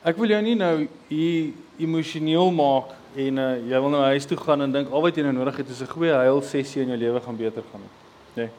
Ek 0.03 0.19
wil 0.19 0.33
jou 0.35 0.41
nie 0.43 0.57
nou 0.59 0.89
hier 1.07 1.53
emosioneel 1.79 2.49
maak 2.57 2.91
en 3.23 3.39
uh, 3.39 3.51
jy 3.71 3.81
wil 3.85 3.93
nou 3.93 4.01
huis 4.11 4.27
toe 4.27 4.39
gaan 4.41 4.65
en 4.65 4.73
dink 4.75 4.91
al 4.91 5.05
wat 5.05 5.15
jy 5.15 5.23
nou 5.29 5.35
nodig 5.37 5.61
het 5.63 5.69
is 5.71 5.83
'n 5.85 5.93
goeie 5.93 6.17
huil 6.25 6.41
sessie 6.43 6.83
in 6.83 6.91
jou 6.91 6.99
lewe 6.99 7.21
gaan 7.21 7.37
beter 7.37 7.63
gaan. 7.71 7.85
Nê. 8.35 8.49
Nee. 8.49 8.51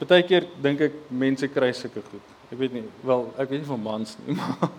Partykeer 0.00 0.48
dink 0.62 0.80
ek 0.80 0.94
mense 1.08 1.46
kry 1.48 1.70
sulke 1.72 2.02
goed. 2.02 2.26
Ek 2.50 2.58
weet 2.58 2.72
nie, 2.72 2.84
wel, 3.04 3.28
ek 3.38 3.48
weet 3.48 3.60
nie 3.60 3.68
van 3.68 3.82
mans 3.82 4.16
nie, 4.26 4.34
maar 4.40 4.70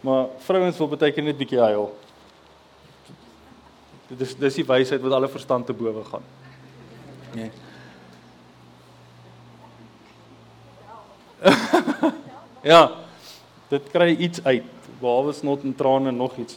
maar 0.00 0.26
vrouens 0.38 0.78
wil 0.78 0.88
partykeer 0.88 1.24
net 1.24 1.36
bietjie 1.36 1.60
huil. 1.60 1.92
Dit 4.08 4.20
is 4.24 4.30
dis 4.40 4.54
die 4.62 4.66
wysheid 4.66 5.02
wat 5.04 5.12
alle 5.12 5.28
verstand 5.28 5.66
te 5.68 5.74
bowe 5.76 6.04
gaan. 6.04 6.22
Nee. 7.34 7.50
ja. 12.72 12.88
Dit 13.68 13.90
kry 13.92 14.16
iets 14.16 14.40
uit. 14.44 14.64
Behalwe 14.98 15.32
snot 15.36 15.62
en 15.62 15.74
trane 15.76 16.08
en 16.08 16.16
nog 16.16 16.36
iets. 16.40 16.56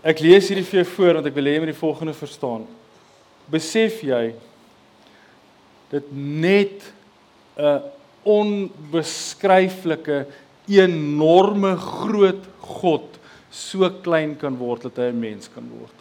Ek 0.00 0.22
lees 0.24 0.48
hierdie 0.48 0.64
vir 0.64 0.80
jou 0.80 0.88
voor 0.94 1.14
want 1.18 1.28
ek 1.28 1.36
wil 1.36 1.48
hê 1.50 1.56
jy 1.56 1.62
moet 1.64 1.74
die 1.74 1.82
volgende 1.82 2.14
verstaan. 2.16 2.62
Besef 3.50 4.00
jy 4.06 4.24
dit 5.90 6.06
net 6.14 6.86
'n 7.58 7.82
onbeskryflike 8.22 10.26
enorme 10.70 11.74
groot 11.76 12.44
God 12.60 13.19
so 13.50 13.88
klein 14.02 14.36
kan 14.38 14.56
word 14.56 14.82
dat 14.82 14.96
hy 14.96 15.10
'n 15.10 15.20
mens 15.20 15.48
kan 15.48 15.66
word. 15.68 15.94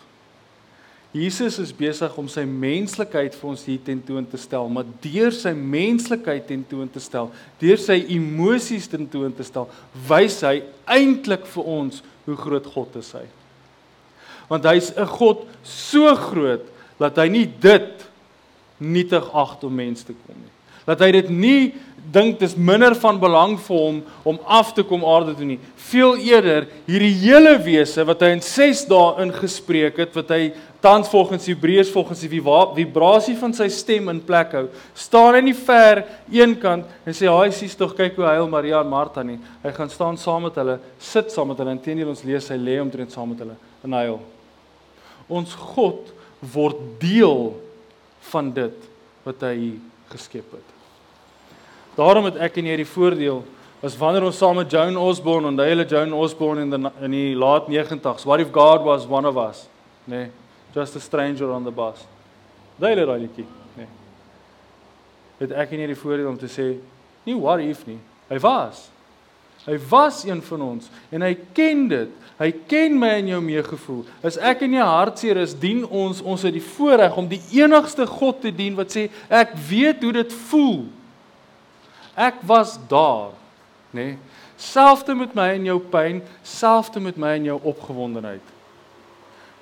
Jesus 1.12 1.58
is 1.58 1.72
besig 1.74 2.14
om 2.22 2.28
sy 2.30 2.44
menslikheid 2.46 3.34
vir 3.34 3.50
ons 3.50 3.64
hier 3.66 3.80
tentoon 3.82 4.28
te 4.30 4.38
stel, 4.38 4.68
maar 4.70 4.86
deur 5.02 5.34
sy 5.34 5.56
menslikheid 5.58 6.46
tentoon 6.46 6.90
te 6.94 7.02
stel, 7.02 7.32
deur 7.58 7.82
sy 7.82 8.06
emosies 8.14 8.86
tentoon 8.88 9.34
te 9.34 9.44
stel, 9.44 9.66
wys 10.08 10.38
hy 10.46 10.60
eintlik 10.86 11.48
vir 11.50 11.64
ons 11.66 12.04
hoe 12.28 12.38
groot 12.38 12.66
God 12.76 13.00
is 13.02 13.10
hy. 13.18 13.26
Want 14.50 14.70
hy's 14.70 14.94
'n 14.96 15.06
God 15.06 15.48
so 15.64 16.14
groot 16.16 16.66
dat 17.00 17.18
hy 17.18 17.28
nie 17.28 17.46
dit 17.46 18.06
nietig 18.78 19.34
ag 19.34 19.64
om 19.64 19.76
mens 19.76 20.04
te 20.04 20.14
kom 20.14 20.36
nie. 20.38 20.54
Dat 20.86 21.00
hy 21.00 21.12
dit 21.12 21.30
nie 21.30 21.74
dink 22.12 22.40
dis 22.42 22.56
minder 22.58 22.96
van 22.98 23.20
belang 23.22 23.56
vir 23.62 23.78
hom 23.78 24.00
om 24.28 24.40
af 24.46 24.72
te 24.74 24.84
kom 24.88 25.04
aarde 25.06 25.36
toe 25.38 25.46
nie. 25.46 25.60
Veel 25.90 26.18
eerder 26.30 26.68
hierdie 26.88 27.14
hele 27.22 27.56
wese 27.62 28.06
wat 28.08 28.24
hy 28.26 28.32
in 28.36 28.44
6 28.46 28.86
dae 28.90 29.26
ingespreek 29.26 30.00
het, 30.02 30.16
wat 30.18 30.34
hy 30.34 30.52
tans 30.82 31.10
volgens 31.12 31.48
Hebreërs 31.50 31.92
volgens 31.92 32.24
die 32.24 32.32
vibrasie 32.32 33.36
van 33.40 33.54
sy 33.56 33.68
stem 33.74 34.10
in 34.14 34.22
plek 34.24 34.56
hou, 34.56 34.66
staan 34.96 35.38
hy 35.38 35.44
nie 35.50 35.58
ver 35.58 36.06
eenkant 36.32 36.88
en 37.04 37.18
sê 37.18 37.28
haai 37.30 37.52
sies 37.56 37.76
tog 37.78 37.94
kyk 37.98 38.18
hoe 38.18 38.30
huil 38.32 38.50
Maria 38.52 38.80
en 38.82 38.92
Martha 38.92 39.24
nie. 39.26 39.38
Hy 39.64 39.76
gaan 39.76 39.92
staan 39.92 40.18
saam 40.18 40.48
met 40.48 40.58
hulle, 40.62 40.80
sit 41.04 41.34
saam 41.36 41.52
met 41.52 41.60
hulle 41.60 41.76
en 41.76 41.84
teenoor 41.84 42.14
ons 42.16 42.26
lees 42.28 42.50
hy 42.54 42.60
lê 42.62 42.80
omtrent 42.82 43.14
saam 43.14 43.34
met 43.34 43.44
hulle 43.44 43.60
en 43.84 44.00
huil. 44.00 44.18
Ons 45.30 45.54
God 45.76 46.10
word 46.56 46.82
deel 47.04 47.54
van 48.32 48.54
dit 48.56 48.92
wat 49.28 49.50
hy 49.50 49.56
geskep 50.10 50.58
het. 50.58 50.79
Daarom 52.00 52.30
het 52.30 52.38
ek 52.40 52.62
en 52.62 52.70
jy 52.70 52.78
die 52.80 52.88
voordeel 52.88 53.42
as 53.84 53.96
wanneer 54.00 54.26
ons 54.28 54.38
saam 54.40 54.58
met 54.60 54.72
Joan 54.72 54.98
Osborne 55.00 55.48
en 55.48 55.60
hulle 55.60 55.86
Joan 55.88 56.14
Osborne 56.16 56.66
in 56.66 56.74
die 56.74 56.92
in 57.08 57.16
die 57.16 57.36
laat 57.40 57.70
90s, 57.72 58.26
what 58.28 58.44
if 58.44 58.52
God 58.52 58.84
was 58.84 59.08
one 59.08 59.28
of 59.28 59.40
us, 59.40 59.68
nê? 60.06 60.26
Nee, 60.26 60.32
just 60.76 60.96
a 60.96 61.00
stranger 61.00 61.50
on 61.52 61.64
the 61.64 61.72
bus. 61.72 62.04
Daai 62.80 62.96
daai 63.00 63.20
liedjie, 63.24 63.48
nê. 63.78 63.86
Nee. 63.86 63.90
Het 65.40 65.56
ek 65.64 65.74
en 65.76 65.84
jy 65.84 65.90
die 65.94 66.00
voordeel 66.00 66.32
om 66.32 66.38
te 66.40 66.52
sê, 66.52 66.74
nie 67.28 67.38
what 67.40 67.64
if 67.64 67.86
nie. 67.88 68.00
Hy 68.30 68.40
was. 68.44 68.90
Hy 69.66 69.78
was 69.90 70.24
een 70.28 70.42
van 70.44 70.62
ons 70.64 70.92
en 71.12 71.24
hy 71.24 71.34
ken 71.56 71.88
dit. 71.92 72.12
Hy 72.40 72.52
ken 72.72 72.96
my 73.00 73.10
en 73.18 73.34
jou 73.34 73.42
meegevoel. 73.44 74.06
As 74.24 74.38
ek 74.40 74.64
in 74.68 74.78
jou 74.78 74.86
hartseer 74.88 75.40
is, 75.42 75.56
dien 75.56 75.82
ons 75.84 76.22
ons 76.24 76.46
het 76.48 76.56
die 76.56 76.64
voorreg 76.64 77.18
om 77.20 77.28
die 77.28 77.42
enigste 77.58 78.08
God 78.08 78.40
te 78.44 78.52
dien 78.56 78.78
wat 78.80 78.96
sê 78.96 79.10
ek 79.28 79.56
weet 79.68 80.04
hoe 80.04 80.14
dit 80.22 80.40
voel. 80.48 80.88
Ek 82.20 82.42
was 82.44 82.76
daar, 82.92 83.32
nê? 83.96 84.12
Nee, 84.12 84.18
selfde 84.60 85.16
met 85.16 85.32
my 85.38 85.54
en 85.56 85.70
jou 85.70 85.78
pyn, 85.92 86.20
selfde 86.44 87.00
met 87.00 87.16
my 87.20 87.38
en 87.38 87.46
jou 87.48 87.60
opgewondenheid. 87.72 88.44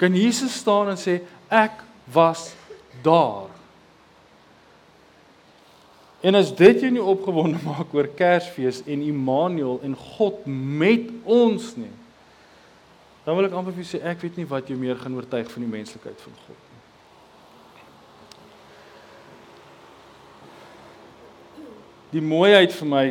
Kan 0.02 0.15
Jesus 0.17 0.56
staan 0.58 0.89
en 0.89 0.98
sê 0.98 1.20
ek 1.54 1.84
was 2.13 2.50
daar? 3.06 3.54
En 6.26 6.36
as 6.36 6.50
dit 6.58 6.82
jou 6.82 6.89
nie 6.91 7.04
opgewonde 7.04 7.62
maak 7.70 7.93
oor 7.93 8.10
Kersfees 8.17 8.82
en 8.89 9.06
Immanuel 9.06 9.78
en 9.86 9.93
God 10.17 10.46
met 10.50 11.12
ons 11.24 11.76
nie, 11.78 11.93
dan 13.26 13.38
wil 13.38 13.50
ek 13.50 13.58
amper 13.60 13.76
vir 13.76 13.84
jou 13.84 13.91
sê 13.91 14.02
ek 14.08 14.24
weet 14.24 14.39
nie 14.39 14.50
wat 14.50 14.70
jou 14.72 14.80
meer 14.80 14.98
gaan 14.98 15.17
oortuig 15.20 15.52
van 15.52 15.65
die 15.65 15.76
menslikheid 15.78 16.26
van 16.26 16.41
God 16.48 16.56
nie. 16.56 16.67
Die 22.12 22.22
mooiheid 22.24 22.72
vir 22.72 22.88
my 22.88 23.06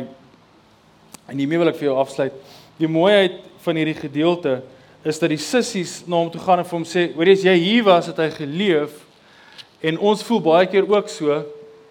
en 1.27 1.37
hiermee 1.37 1.59
wil 1.59 1.69
ek 1.69 1.79
vir 1.79 1.89
jou 1.89 1.97
afsluit. 1.99 2.33
Die 2.79 2.89
mooiheid 2.89 3.41
van 3.65 3.75
hierdie 3.75 3.97
gedeelte 3.97 4.61
is 5.07 5.19
dat 5.19 5.31
die 5.31 5.41
sissies 5.41 5.99
na 6.07 6.21
hom 6.21 6.31
toe 6.31 6.41
gaan 6.41 6.59
en 6.59 6.65
vir 6.65 6.77
hom 6.77 6.87
sê, 6.87 7.13
"Hoor 7.13 7.25
jy, 7.25 7.33
as 7.33 7.43
jy 7.43 7.55
hier 7.57 7.83
was, 7.83 8.07
het 8.07 8.17
hy 8.17 8.29
geleef." 8.29 9.05
En 9.81 9.99
ons 9.99 10.23
voel 10.23 10.41
baie 10.41 10.67
keer 10.67 10.89
ook 10.89 11.09
so 11.09 11.43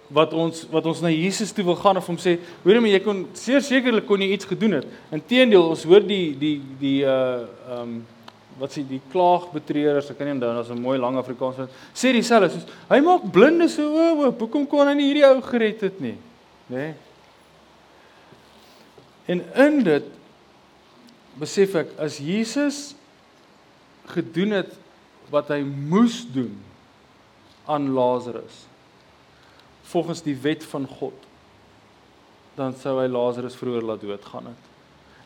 wat 0.09 0.33
ons 0.33 0.67
wat 0.71 0.87
ons 0.87 1.01
na 1.01 1.11
Jesus 1.11 1.53
toe 1.53 1.65
wil 1.65 1.79
gaan 1.79 1.97
of 1.97 2.07
hom 2.07 2.19
sê, 2.19 2.39
hoor 2.65 2.79
jy, 2.79 2.93
jy 2.93 3.01
kon 3.01 3.27
seker 3.35 3.63
sekerlik 3.63 4.07
kon 4.07 4.21
jy 4.23 4.33
iets 4.33 4.45
gedoen 4.45 4.79
het. 4.81 4.87
Inteendeel, 5.15 5.69
ons 5.69 5.85
hoor 5.85 6.05
die 6.07 6.35
die 6.39 6.61
die 6.81 7.01
uh 7.05 7.47
um, 7.81 8.05
wat 8.57 8.73
sê 8.73 8.81
die 8.89 9.03
klaagbetreurers, 9.13 10.09
ek 10.11 10.17
kan 10.17 10.27
nie 10.27 10.33
onthou, 10.33 10.55
daar's 10.57 10.71
'n 10.71 10.81
mooi 10.81 10.99
lang 10.99 11.19
Afrikaans 11.19 11.59
wat 11.59 11.71
sê 11.93 12.13
dieselfde 12.13 12.51
soos 12.51 12.65
hy 12.89 13.01
maak 13.01 13.31
blinde 13.33 13.69
se 13.69 13.83
oë 13.83 14.27
oop. 14.27 14.39
Hoekom 14.41 14.67
kon 14.67 14.89
hy 14.89 14.95
nie 14.95 15.13
hierdie 15.13 15.27
ou 15.29 15.43
gered 15.43 15.81
het 15.81 16.01
nie? 16.01 16.17
Né? 16.67 16.77
Nee? 16.77 16.95
En 19.27 19.43
in 19.55 19.83
dit 19.83 20.05
besef 21.39 21.75
ek 21.75 21.97
as 21.99 22.19
Jesus 22.23 22.95
gedoen 24.07 24.55
het 24.55 24.75
wat 25.35 25.51
hy 25.51 25.61
moes 25.67 26.23
doen 26.31 26.55
aan 27.67 27.91
Lazarus 27.91 28.65
volgens 29.91 30.23
die 30.23 30.37
wet 30.39 30.63
van 30.71 30.87
God 30.87 31.27
dan 32.57 32.75
sou 32.81 32.97
hy 33.01 33.09
Lazarus 33.11 33.57
vroeër 33.59 33.85
laat 33.85 34.01
doodgaan 34.01 34.49
het. 34.49 34.73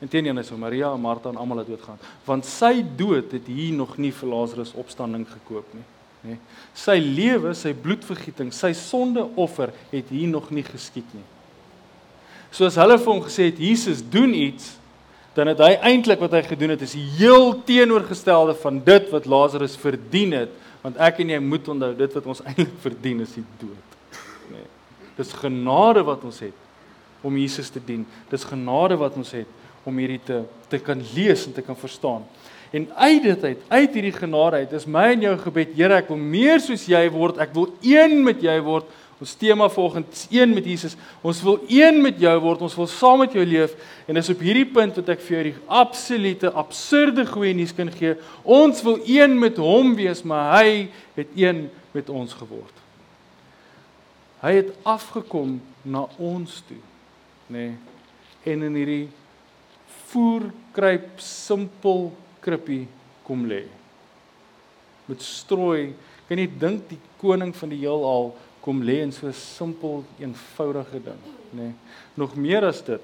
Inteendeel 0.02 0.40
hy 0.40 0.44
sou 0.48 0.58
Maria 0.58 0.90
Martha 0.98 1.30
en 1.30 1.38
almal 1.38 1.60
laat 1.60 1.70
doodgaan, 1.70 2.00
want 2.26 2.48
sy 2.48 2.80
dood 2.82 3.32
het 3.36 3.46
hier 3.46 3.76
nog 3.76 3.96
nie 4.00 4.10
vir 4.16 4.32
Lazarus 4.32 4.72
opstanding 4.80 5.26
gekoop 5.28 5.76
nie, 5.76 5.84
nê. 6.26 6.36
Sy 6.76 6.98
lewe, 7.02 7.54
sy 7.56 7.72
bloedvergieting, 7.76 8.52
sy 8.54 8.72
sondeoffer 8.76 9.72
het 9.92 10.10
hier 10.12 10.28
nog 10.30 10.50
nie 10.54 10.64
geskied 10.66 11.08
nie. 11.16 11.26
Soos 12.54 12.78
hulle 12.80 12.98
vir 12.98 13.12
hom 13.12 13.22
gesê 13.24 13.50
het 13.50 13.60
Jesus 13.62 14.02
doen 14.02 14.34
iets, 14.34 14.76
dan 15.36 15.52
het 15.52 15.60
hy 15.62 15.76
eintlik 15.92 16.20
wat 16.20 16.34
hy 16.34 16.42
gedoen 16.48 16.74
het 16.74 16.82
is 16.82 16.96
heel 17.18 17.52
teenoorgestelde 17.66 18.56
van 18.58 18.80
dit 18.84 19.06
wat 19.12 19.28
Lazarus 19.30 19.76
verdien 19.78 20.34
het, 20.34 20.56
want 20.82 20.98
ek 20.98 21.20
en 21.22 21.30
jy 21.36 21.38
moet 21.44 21.68
onthou 21.70 21.92
dit 21.96 22.18
wat 22.18 22.26
ons 22.34 22.42
eintlik 22.42 22.74
verdien 22.82 23.22
is 23.22 23.36
die 23.38 23.46
dood. 23.60 23.90
Dis 25.20 25.32
genade 25.36 26.02
wat 26.06 26.24
ons 26.24 26.40
het 26.42 27.26
om 27.26 27.36
Jesus 27.36 27.68
te 27.72 27.80
dien. 27.84 28.06
Dis 28.30 28.46
genade 28.48 28.96
wat 29.00 29.16
ons 29.20 29.32
het 29.36 29.48
om 29.84 29.96
hierdie 30.00 30.22
te 30.24 30.42
te 30.70 30.78
kan 30.78 31.00
lees 31.16 31.48
en 31.48 31.52
te 31.52 31.64
kan 31.66 31.76
verstaan. 31.76 32.22
En 32.70 32.86
uit 32.94 33.22
dit 33.22 33.44
uit, 33.44 33.62
uit 33.68 33.94
hierdie 33.98 34.14
genade 34.14 34.62
uit, 34.62 34.72
is 34.78 34.86
my 34.86 35.08
en 35.10 35.24
jou 35.26 35.36
gebed, 35.42 35.72
Here, 35.74 35.96
ek 35.98 36.10
wil 36.12 36.20
meer 36.22 36.60
soos 36.62 36.86
jy 36.86 37.02
word. 37.10 37.40
Ek 37.42 37.54
wil 37.56 37.70
een 37.82 38.20
met 38.26 38.42
jy 38.44 38.56
word. 38.62 38.90
Ons 39.20 39.34
tema 39.36 39.66
volgende 39.68 40.08
is 40.14 40.22
een 40.32 40.54
met 40.56 40.64
Jesus. 40.64 40.94
Ons 41.20 41.42
wil 41.44 41.58
een 41.68 41.98
met 42.00 42.16
jou 42.22 42.32
word. 42.40 42.62
Ons 42.64 42.76
wil 42.78 42.88
saam 42.88 43.20
met 43.20 43.34
jou 43.36 43.42
leef. 43.44 43.74
En 44.08 44.16
dis 44.16 44.30
op 44.32 44.44
hierdie 44.46 44.68
punt 44.70 44.96
wat 44.96 45.10
ek 45.12 45.20
vir 45.26 45.36
jou 45.36 45.42
die 45.50 45.56
absolute 45.80 46.52
absurde 46.62 47.26
goeie 47.28 47.52
nuus 47.58 47.74
kan 47.76 47.90
gee. 47.92 48.14
Ons 48.48 48.80
wil 48.86 48.96
een 49.04 49.36
met 49.36 49.60
hom 49.60 49.92
wees, 49.98 50.22
maar 50.24 50.62
hy 50.62 50.86
het 51.18 51.36
een 51.36 51.66
met 51.92 52.08
ons 52.08 52.32
geword. 52.38 52.72
Hy 54.40 54.54
het 54.62 54.72
afgekom 54.88 55.58
na 55.84 56.06
ons 56.16 56.62
toe, 56.64 56.80
nê? 57.52 57.66
Nee, 57.74 57.76
en 58.48 58.62
in 58.70 58.76
hierdie 58.78 59.08
voerkruip 60.08 61.18
simpel 61.20 62.06
krippie 62.40 62.86
kom 63.26 63.46
lê. 63.46 63.64
Met 65.06 65.22
strooi, 65.22 65.94
kan 66.28 66.38
jy 66.38 66.46
dink 66.60 66.88
die 66.88 67.00
koning 67.20 67.52
van 67.56 67.72
die 67.72 67.80
heelal 67.82 68.32
kom 68.60 68.82
lê 68.84 69.00
in 69.02 69.12
so 69.12 69.26
'n 69.26 69.32
simpel, 69.32 70.04
eenvoudige 70.18 71.00
ding, 71.02 71.22
nê. 71.52 71.62
Nee. 71.62 71.72
Nog 72.14 72.36
meer 72.36 72.64
as 72.64 72.82
dit. 72.82 73.02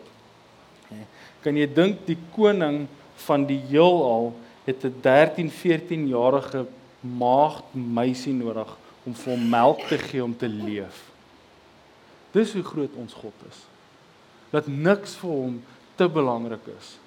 Nê. 0.90 0.96
Nee. 0.96 1.06
Kan 1.42 1.56
jy 1.56 1.66
dink 1.66 2.06
die 2.06 2.18
koning 2.34 2.86
van 3.16 3.46
die 3.46 3.60
heelal 3.70 4.34
het 4.64 4.84
'n 4.84 4.94
13, 5.00 5.50
14 5.50 6.08
jarige 6.08 6.66
maagd 7.00 7.64
meisie 7.72 8.32
nodig 8.32 8.76
om 9.04 9.14
vir 9.14 9.32
hom 9.32 9.48
melk 9.48 9.86
te 9.88 9.98
gee 9.98 10.24
om 10.24 10.36
te 10.36 10.48
leef. 10.48 11.10
Dis 12.32 12.52
hoe 12.52 12.62
groot 12.62 12.94
ons 12.94 13.12
God 13.12 13.34
is. 13.48 13.64
Dat 14.50 14.66
niks 14.66 15.14
vir 15.16 15.30
hom 15.30 15.62
te 15.94 16.08
belangrik 16.08 16.66
is 16.78 16.98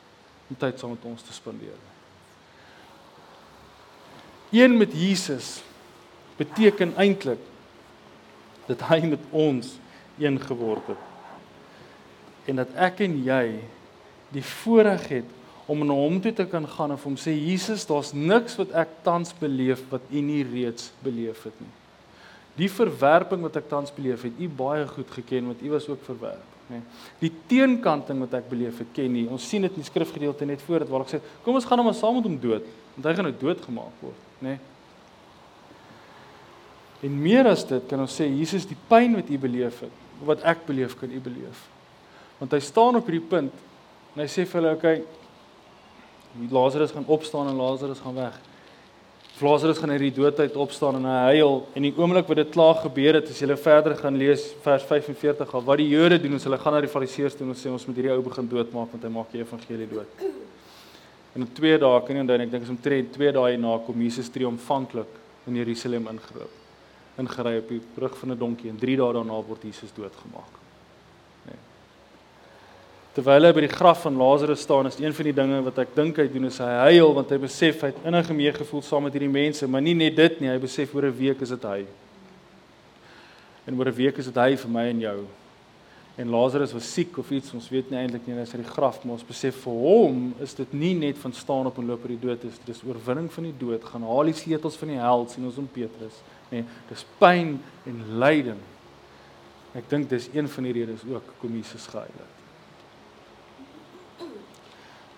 om 0.49 0.55
tyd 0.57 0.79
saam 0.79 0.89
met 0.89 1.05
ons 1.05 1.21
te 1.21 1.33
spandeer 1.33 1.75
nie. 1.75 1.98
Een 4.49 4.77
met 4.77 4.93
Jesus 4.93 5.59
beteken 6.39 6.95
eintlik 6.97 7.41
dat 8.69 8.81
hy 8.89 9.01
met 9.09 9.21
ons 9.29 9.75
een 10.17 10.39
geword 10.41 10.87
het. 10.87 11.03
En 12.45 12.61
dat 12.61 12.73
ek 12.77 13.03
en 13.05 13.17
jy 13.25 13.59
die 14.33 14.45
voorreg 14.45 15.07
het 15.09 15.37
om 15.69 15.83
na 15.85 15.93
hom 15.93 16.17
toe 16.21 16.33
te 16.33 16.45
kan 16.49 16.65
gaan 16.67 16.93
en 16.93 17.01
hom 17.01 17.17
sê 17.17 17.33
Jesus, 17.35 17.85
daar's 17.85 18.13
niks 18.13 18.57
wat 18.57 18.73
ek 18.77 19.01
tans 19.05 19.33
beleef 19.37 19.83
wat 19.91 20.05
u 20.09 20.21
nie 20.25 20.41
reeds 20.45 20.89
beleef 21.05 21.43
het 21.45 21.61
nie. 21.61 21.73
Die 22.57 22.69
verwerping 22.73 23.43
wat 23.45 23.59
ek 23.61 23.69
tans 23.69 23.93
beleef 23.93 24.25
het, 24.25 24.39
u 24.41 24.49
baie 24.49 24.87
goed 24.89 25.11
geken 25.19 25.51
want 25.51 25.61
u 25.61 25.69
was 25.69 25.87
ook 25.89 26.01
verwerp, 26.07 26.48
nê. 26.69 26.79
Die 27.21 27.31
teenkanting 27.49 28.21
wat 28.23 28.33
ek 28.39 28.49
beleef 28.51 28.81
het, 28.83 28.91
ken 28.95 29.15
u. 29.15 29.25
Ons 29.35 29.47
sien 29.49 29.65
dit 29.65 29.73
in 29.73 29.83
die 29.83 29.89
skrifgedeelte 29.89 30.47
net 30.47 30.63
voor 30.65 30.83
dit 30.83 30.91
waar 30.91 31.05
ek 31.05 31.13
sê, 31.15 31.21
kom 31.45 31.57
ons 31.59 31.67
gaan 31.67 31.81
hom 31.81 31.91
saam 31.97 32.19
met 32.19 32.27
hom 32.29 32.37
dood, 32.41 32.67
want 32.95 33.09
hy 33.09 33.15
gaan 33.17 33.27
nou 33.29 33.35
doodgemaak 33.41 34.03
word, 34.03 34.27
nê. 34.45 34.57
En 37.05 37.15
meer 37.15 37.47
as 37.47 37.63
dit 37.67 37.85
kan 37.87 38.01
ons 38.03 38.15
sê 38.21 38.27
Jesus 38.27 38.67
die 38.67 38.77
pyn 38.89 39.15
wat 39.15 39.29
u 39.31 39.39
beleef 39.39 39.79
het, 39.85 40.03
wat 40.27 40.43
ek 40.47 40.65
beleef 40.67 40.97
kan 40.99 41.11
u 41.11 41.21
beleef. 41.23 41.63
Want 42.41 42.53
hy 42.55 42.59
staan 42.63 42.99
op 42.99 43.07
hierdie 43.07 43.29
punt 43.31 43.65
en 44.15 44.23
hy 44.23 44.27
sê 44.27 44.45
vir 44.45 44.61
hulle, 44.61 44.75
"Oké, 44.75 45.01
Lazarus 46.51 46.91
gaan 46.91 47.07
opstaan 47.07 47.47
en 47.47 47.55
Lazarus 47.55 47.99
gaan 47.99 48.15
weg." 48.15 48.48
Lazarus 49.41 49.77
gaan 49.77 49.91
uit 49.91 49.99
die 49.99 50.11
dood 50.11 50.39
uit 50.39 50.55
opstaan 50.55 50.95
en 50.99 51.05
hy 51.05 51.35
huil 51.35 51.67
en 51.75 51.85
die 51.87 51.93
oomblik 51.95 52.27
wat 52.27 52.41
dit 52.41 52.51
klaar 52.51 52.75
gebeur 52.83 53.19
het, 53.19 53.29
as 53.29 53.39
jy 53.39 53.55
verder 53.55 53.95
gaan 53.97 54.17
lees 54.17 54.45
vers 54.63 54.83
45 54.83 55.53
al 55.53 55.65
wat 55.65 55.77
die 55.77 55.89
Jode 55.89 56.19
doen, 56.19 56.35
is 56.35 56.43
hulle 56.43 56.57
gaan 56.57 56.73
na 56.73 56.81
die 56.81 56.91
Fariseërs 56.91 57.35
toe 57.39 57.47
en 57.47 57.55
sê 57.55 57.71
ons 57.71 57.87
moet 57.87 57.95
hierdie 57.95 58.13
ou 58.15 58.21
begin 58.25 58.47
doodmaak 58.49 58.91
want 58.91 59.03
hy 59.03 59.11
maak 59.15 59.31
die 59.31 59.43
evangelie 59.43 59.89
dood. 59.89 60.23
En 61.35 61.45
in 61.45 61.51
2 61.53 61.77
dae, 61.79 61.99
kan 62.05 62.15
jy 62.15 62.23
onthou, 62.25 62.39
ek 62.41 62.51
dink 62.51 62.63
is 62.65 62.73
omtrent 62.73 63.13
2 63.15 63.35
dae 63.37 63.57
na 63.57 63.77
kom 63.85 64.01
Jesus 64.01 64.31
triomfantlik 64.33 65.19
in 65.47 65.61
Jerusalem 65.61 66.09
ingeroep 66.11 66.59
ingery 67.19 67.57
op 67.59 67.67
die 67.67 67.81
rug 67.99 68.17
van 68.17 68.31
'n 68.31 68.37
donkie 68.37 68.69
en 68.69 68.77
3 68.77 68.95
dae 68.97 69.13
daarna 69.13 69.43
word 69.43 69.63
Jesus 69.63 69.91
doodgemaak. 69.93 70.68
Terwyl 73.19 73.49
hy 73.49 73.49
by 73.51 73.61
die 73.65 73.73
graf 73.73 74.05
van 74.05 74.15
Lazarus 74.15 74.61
staan, 74.63 74.87
is 74.87 74.95
een 74.95 75.11
van 75.11 75.27
die 75.27 75.33
dinge 75.35 75.57
wat 75.65 75.79
ek 75.83 75.89
dink 75.91 76.21
hy 76.21 76.29
doen 76.31 76.47
is 76.47 76.59
hy 76.63 76.69
huil 76.85 77.09
want 77.17 77.33
hy 77.33 77.39
besef 77.41 77.81
hy 77.83 77.89
het 77.91 78.05
innige 78.07 78.31
meegevoel 78.37 78.83
saam 78.87 79.03
met 79.03 79.17
hierdie 79.17 79.33
mense, 79.33 79.67
maar 79.67 79.83
nie 79.83 79.95
net 79.99 80.15
dit 80.15 80.37
nie, 80.39 80.47
hy 80.47 80.61
besef 80.63 80.93
oor 80.95 81.09
'n 81.09 81.17
week 81.17 81.41
is 81.43 81.51
dit 81.51 81.65
hy. 81.67 81.83
En 83.67 83.75
oor 83.75 83.91
'n 83.91 83.97
week 83.97 84.23
is 84.23 84.31
dit 84.31 84.39
hy 84.39 84.55
vir 84.55 84.71
my 84.71 84.85
en 84.93 85.01
jou. 85.03 85.25
En 86.15 86.31
Lazarus 86.31 86.71
was 86.71 86.93
siek 86.93 87.17
of 87.17 87.29
iets, 87.31 87.53
ons 87.53 87.69
weet 87.69 87.91
nie 87.91 87.99
eintlik 87.99 88.25
nie, 88.25 88.39
hy's 88.39 88.55
uit 88.55 88.63
die 88.63 88.71
graf, 88.71 89.03
maar 89.03 89.19
ons 89.19 89.27
besef 89.27 89.55
vir 89.67 89.73
hom 89.73 90.33
is 90.39 90.53
dit 90.53 90.73
nie 90.73 90.93
net 90.93 91.17
van 91.17 91.33
staan 91.33 91.67
op 91.67 91.77
en 91.77 91.87
loop 91.87 92.07
uit 92.07 92.15
die 92.21 92.27
dood 92.27 92.43
is, 92.45 92.55
dis 92.65 92.83
oorwinning 92.87 93.29
van 93.29 93.43
die 93.43 93.57
dood, 93.59 93.83
gaan 93.83 94.03
haal 94.03 94.23
die 94.23 94.33
sleutels 94.33 94.77
van 94.77 94.87
die 94.87 94.97
hel 94.97 95.27
sien 95.27 95.43
ons 95.43 95.57
om 95.57 95.67
Petrus 95.67 96.23
nê. 96.51 96.63
Dis 96.87 97.05
pyn 97.19 97.59
en 97.85 98.03
lyding. 98.17 98.63
Ek 99.75 99.89
dink 99.89 100.09
dis 100.09 100.29
een 100.31 100.47
van 100.47 100.63
die 100.63 100.73
redes 100.73 101.03
ook 101.03 101.33
kom 101.41 101.51
Jesus 101.51 101.87
gehuil 101.87 102.15
het. 102.15 102.38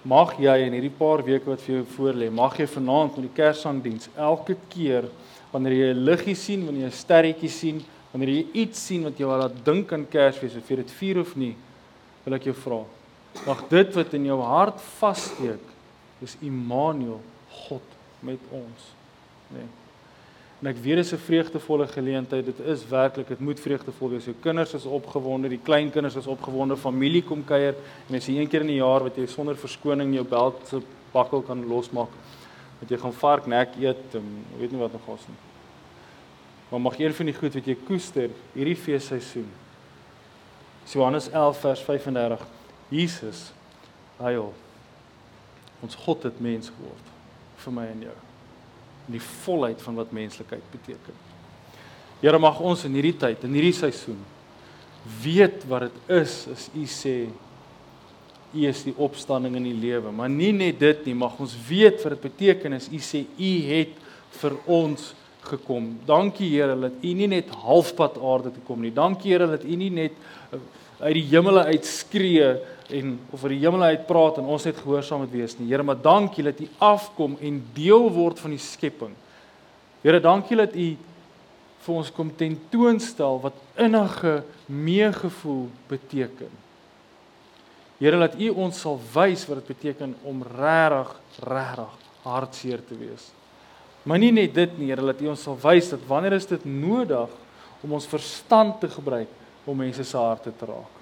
Mag 0.04 0.34
jy 0.42 0.56
in 0.66 0.74
hierdie 0.74 0.94
paar 0.98 1.22
weke 1.22 1.52
wat 1.52 1.62
vir 1.62 1.76
jou 1.76 1.86
voorlê, 1.96 2.32
mag 2.34 2.56
jy 2.58 2.66
vanaand 2.66 3.18
met 3.18 3.28
die 3.28 3.36
Kerssangdiens 3.38 4.10
elke 4.18 4.56
keer 4.70 5.06
wanneer 5.52 5.74
jy 5.74 5.94
'n 5.94 6.06
liggie 6.06 6.36
sien, 6.36 6.66
wanneer 6.66 6.88
jy 6.88 6.92
'n 6.94 7.02
sterretjie 7.04 7.50
sien, 7.50 7.84
wanneer 8.12 8.30
jy 8.30 8.48
iets 8.54 8.80
sien 8.88 9.04
wat 9.04 9.18
jou 9.18 9.30
laat 9.30 9.64
dink 9.66 9.94
aan 9.94 10.08
Kersfees 10.10 10.56
of 10.56 10.68
jy 10.68 10.76
dit 10.78 10.92
vier 10.92 11.20
of 11.20 11.36
nie, 11.36 11.56
wil 12.26 12.34
ek 12.34 12.44
jou 12.44 12.54
vra. 12.54 12.84
Mag 13.46 13.70
dit 13.70 13.96
wat 13.96 14.14
in 14.14 14.26
jou 14.26 14.42
hart 14.42 14.82
vassteek, 15.00 15.62
is 16.22 16.38
Immanuel, 16.42 17.22
God 17.50 17.82
met 18.22 18.40
ons, 18.52 18.82
nê. 19.54 19.60
Nee. 19.60 19.81
En 20.62 20.70
ek 20.70 20.78
weet 20.78 21.00
dit 21.02 21.06
is 21.06 21.14
'n 21.14 21.18
vreugdevolle 21.18 21.88
geleentheid. 21.88 22.46
Dit 22.46 22.60
is 22.60 22.88
werklik, 22.88 23.28
dit 23.28 23.40
moet 23.40 23.60
vreugdevol 23.60 24.10
wees. 24.10 24.26
Jou 24.26 24.36
kinders 24.40 24.74
is 24.74 24.86
opgewonde, 24.86 25.50
die 25.50 25.60
kleinkinders 25.64 26.16
is 26.16 26.28
opgewonde, 26.28 26.78
familie 26.78 27.24
kom 27.24 27.44
kuier 27.44 27.76
en 28.10 28.16
as 28.16 28.26
jy 28.26 28.38
een 28.38 28.48
keer 28.48 28.62
in 28.62 28.68
die 28.68 28.76
jaar 28.76 29.04
wat 29.04 29.16
jy 29.16 29.26
sonder 29.26 29.56
verskoning 29.56 30.14
jou 30.14 30.26
beld 30.26 30.68
se 30.68 30.82
bakkel 31.12 31.42
kan 31.42 31.68
losmaak, 31.68 32.10
dat 32.80 32.90
jy 32.90 32.98
gaan 32.98 33.14
vark 33.14 33.46
nek 33.46 33.76
eet, 33.80 34.16
en, 34.16 34.46
weet 34.60 34.72
nie 34.72 34.80
wat 34.80 34.92
nog 34.92 35.02
gaan 35.06 35.18
nie. 35.28 35.38
Maar 36.70 36.80
mag 36.80 37.00
een 37.00 37.14
van 37.14 37.26
die 37.26 37.36
goed 37.36 37.54
wat 37.54 37.66
jy 37.66 37.78
koester 37.86 38.30
hierdie 38.54 38.76
feesseisoen. 38.76 39.50
Johannes 40.86 41.30
11 41.30 41.58
vers 41.58 41.82
35. 41.82 42.48
Jesus 42.90 43.52
huil. 44.18 44.54
Ons 45.82 45.96
God 45.96 46.24
het 46.24 46.40
mens 46.40 46.70
geword 46.70 47.08
vir 47.56 47.74
my 47.74 47.86
en 47.86 48.02
jou 48.02 48.31
in 49.08 49.18
die 49.18 49.26
volheid 49.44 49.82
van 49.82 49.98
wat 50.00 50.12
menslikheid 50.16 50.64
beteken. 50.74 51.18
Here 52.22 52.40
mag 52.40 52.60
ons 52.62 52.86
in 52.86 52.94
hierdie 52.98 53.18
tyd, 53.18 53.44
in 53.48 53.56
hierdie 53.58 53.76
seisoen 53.76 54.20
weet 55.24 55.64
wat 55.70 55.88
dit 55.88 56.12
is 56.22 56.36
as 56.52 56.68
U 56.78 56.84
sê 56.86 57.16
U 58.52 58.66
is 58.68 58.82
die 58.84 58.94
opstanding 59.00 59.56
in 59.56 59.70
die 59.70 59.78
lewe, 59.80 60.12
maar 60.12 60.30
nie 60.30 60.52
net 60.52 60.80
dit 60.82 61.06
nie, 61.08 61.16
mag 61.16 61.38
ons 61.40 61.54
weet 61.70 62.02
wat 62.04 62.18
dit 62.18 62.26
beteken 62.28 62.76
as 62.76 62.90
U 62.92 63.00
sê 63.02 63.24
U 63.26 63.52
het 63.70 63.96
vir 64.42 64.58
ons 64.70 65.14
gekom. 65.48 65.88
Dankie 66.06 66.52
Here 66.52 66.76
dat 66.78 67.00
U 67.02 67.14
nie 67.18 67.30
net 67.32 67.50
halfpad 67.64 68.20
aarde 68.22 68.52
toe 68.54 68.64
kom 68.68 68.84
nie. 68.84 68.94
Dankie 68.94 69.32
Here 69.34 69.48
dat 69.50 69.64
U 69.66 69.78
nie 69.80 69.90
net 69.94 70.18
uh, 70.52 70.60
uit 71.02 71.18
die 71.18 71.28
hemele 71.32 71.64
uitskree 71.74 72.52
en 72.92 73.16
of 73.32 73.44
uit 73.46 73.56
die 73.56 73.62
hemel 73.64 73.84
uit 73.90 74.04
praat 74.08 74.40
en 74.42 74.50
ons 74.52 74.66
net 74.68 74.80
gehoorsaam 74.82 75.24
moet 75.24 75.34
wees 75.34 75.56
nie. 75.58 75.70
Here, 75.72 75.84
maar 75.86 76.00
dankie 76.02 76.46
dat 76.46 76.60
U 76.62 76.68
afkom 76.92 77.38
en 77.42 77.62
deel 77.76 78.10
word 78.14 78.42
van 78.44 78.54
die 78.54 78.62
skepping. 78.62 79.14
Here, 80.04 80.22
dankie 80.22 80.60
dat 80.60 80.76
U 80.76 80.88
vir 81.82 81.98
ons 81.98 82.12
kom 82.14 82.30
tentoonstel 82.38 83.40
wat 83.42 83.58
innige 83.82 84.42
meegevoel 84.70 85.66
beteken. 85.90 86.52
Here, 88.02 88.20
laat 88.22 88.38
U 88.38 88.52
ons 88.68 88.82
sal 88.86 89.00
wys 89.16 89.48
wat 89.50 89.62
dit 89.62 89.74
beteken 89.74 90.16
om 90.28 90.44
regtig, 90.46 91.16
regtig 91.48 92.00
hartseer 92.22 92.82
te 92.86 92.98
wees. 93.00 93.32
Maar 94.06 94.22
nie 94.22 94.34
net 94.34 94.54
dit 94.54 94.78
nie, 94.78 94.92
Here, 94.92 95.06
laat 95.06 95.22
U 95.24 95.32
ons 95.34 95.50
sal 95.50 95.58
wys 95.64 95.90
dat 95.96 96.06
wanneer 96.10 96.38
is 96.38 96.50
dit 96.50 96.66
nodig 96.70 97.34
om 97.82 97.98
ons 97.98 98.10
verstand 98.10 98.78
te 98.82 98.90
gebruik 98.92 99.41
om 99.66 99.78
mense 99.78 100.04
se 100.04 100.18
harte 100.18 100.52
te 100.52 100.66
raak 100.66 101.02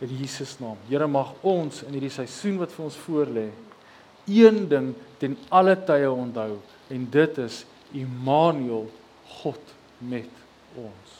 in 0.00 0.16
Jesus 0.16 0.56
naam. 0.60 0.78
Here 0.88 1.06
mag 1.06 1.34
ons 1.44 1.82
in 1.84 1.96
hierdie 1.96 2.12
seisoen 2.12 2.56
wat 2.60 2.72
vir 2.72 2.86
ons 2.86 2.96
voorlê, 3.04 3.48
een 4.30 4.62
ding 4.70 4.92
ten 5.20 5.36
alle 5.52 5.74
tye 5.76 6.08
onthou 6.08 6.56
en 6.90 7.06
dit 7.12 7.40
is 7.44 7.64
Immanuel, 7.96 8.86
God 9.42 9.74
met 9.98 10.30
ons. 10.78 11.16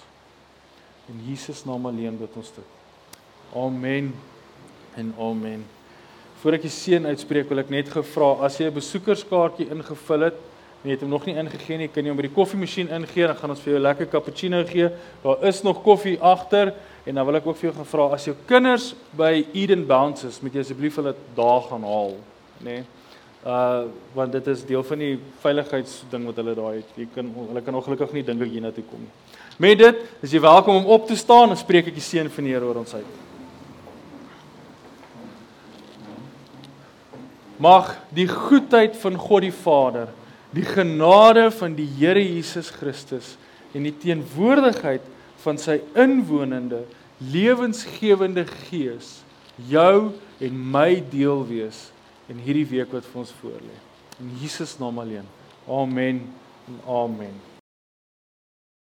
In 1.11 1.19
Jesus 1.27 1.65
naam 1.67 1.89
alleen 1.91 2.17
bid 2.21 2.37
ons 2.39 2.53
dit. 2.55 2.77
Amen 3.59 4.13
en 4.99 5.11
amen. 5.19 5.65
Voordat 6.41 6.61
ek 6.61 6.69
die 6.69 6.73
seën 6.73 7.09
uitspreek, 7.11 7.51
wil 7.51 7.61
ek 7.61 7.73
net 7.75 7.91
gevra 7.93 8.31
as 8.47 8.57
jy 8.61 8.71
'n 8.71 8.79
besoekerskaartjie 8.79 9.69
ingevul 9.75 10.31
het, 10.31 10.39
en 10.81 10.89
jy 10.89 10.95
het 10.95 11.03
hom 11.05 11.13
nog 11.13 11.27
nie 11.29 11.37
ingegee 11.37 11.77
nie, 11.77 11.89
kan 11.93 12.05
jy 12.05 12.13
hom 12.13 12.21
by 12.21 12.25
die 12.25 12.37
koffiemasjien 12.37 12.89
ingee, 12.97 13.27
dan 13.29 13.37
gaan 13.37 13.53
ons 13.53 13.61
vir 13.61 13.75
jou 13.75 13.83
lekker 13.83 14.09
cappuccino 14.13 14.63
gee. 14.69 14.89
Daar 15.25 15.45
is 15.51 15.61
nog 15.67 15.83
koffie 15.85 16.17
agter. 16.25 16.73
En 17.05 17.15
dan 17.17 17.27
wil 17.27 17.39
ek 17.41 17.47
ook 17.49 17.57
vir 17.57 17.71
jou 17.71 17.75
gaan 17.79 17.89
vra 17.89 18.07
as 18.15 18.27
jou 18.29 18.35
kinders 18.49 18.91
by 19.17 19.45
Eden 19.57 19.87
Bounce 19.89 20.29
is, 20.29 20.41
moet 20.45 20.57
jy 20.57 20.65
asseblief 20.65 20.99
hulle 21.01 21.15
daar 21.37 21.63
gaan 21.69 21.85
haal, 21.89 22.17
nê? 22.61 22.81
Nee? 22.81 22.89
Uh 23.41 23.87
want 24.13 24.35
dit 24.37 24.49
is 24.53 24.67
deel 24.69 24.83
van 24.85 25.01
die 25.01 25.15
veiligheidsding 25.41 26.27
wat 26.29 26.41
hulle 26.43 26.53
daar 26.59 26.75
het. 26.77 26.89
Jy 27.01 27.07
kan 27.15 27.31
hulle 27.33 27.63
kan 27.65 27.79
ongelukkig 27.79 28.13
nie 28.13 28.25
dink 28.27 28.45
ek 28.45 28.53
hier 28.53 28.65
na 28.67 28.73
toe 28.77 28.85
kom 28.85 29.01
nie. 29.01 29.09
Met 29.61 29.81
dit, 29.81 30.03
is 30.21 30.35
jy 30.37 30.43
welkom 30.45 30.83
om 30.83 30.91
op 30.93 31.07
te 31.09 31.17
staan 31.17 31.49
en 31.49 31.57
spreek 31.57 31.89
ek 31.89 31.97
die 31.97 32.05
seën 32.05 32.29
van 32.29 32.45
die 32.45 32.53
Here 32.53 32.69
oor 32.69 32.83
ons 32.83 32.93
uit. 32.93 33.17
Mag 37.61 37.95
die 38.13 38.29
goedheid 38.29 38.97
van 39.01 39.17
God 39.21 39.45
die 39.49 39.57
Vader, 39.57 40.13
die 40.55 40.67
genade 40.67 41.51
van 41.55 41.77
die 41.79 41.89
Here 41.99 42.23
Jesus 42.23 42.71
Christus 42.75 43.37
en 43.75 43.87
die 43.87 43.95
teenwoordigheid 44.03 45.05
van 45.45 45.59
sy 45.61 45.79
inwonende 45.99 46.85
lewensgewende 47.21 48.47
gees 48.69 49.21
jou 49.71 50.13
en 50.41 50.65
my 50.73 51.03
deel 51.13 51.45
wees 51.49 51.91
in 52.31 52.41
hierdie 52.43 52.67
week 52.71 52.95
wat 52.95 53.07
vir 53.11 53.23
ons 53.25 53.35
voorlê. 53.43 53.77
In 54.21 54.33
Jesus 54.41 54.79
naam 54.81 54.99
alleen. 55.03 55.29
Amen 55.69 56.25
en 56.69 56.83
amen. 56.89 57.50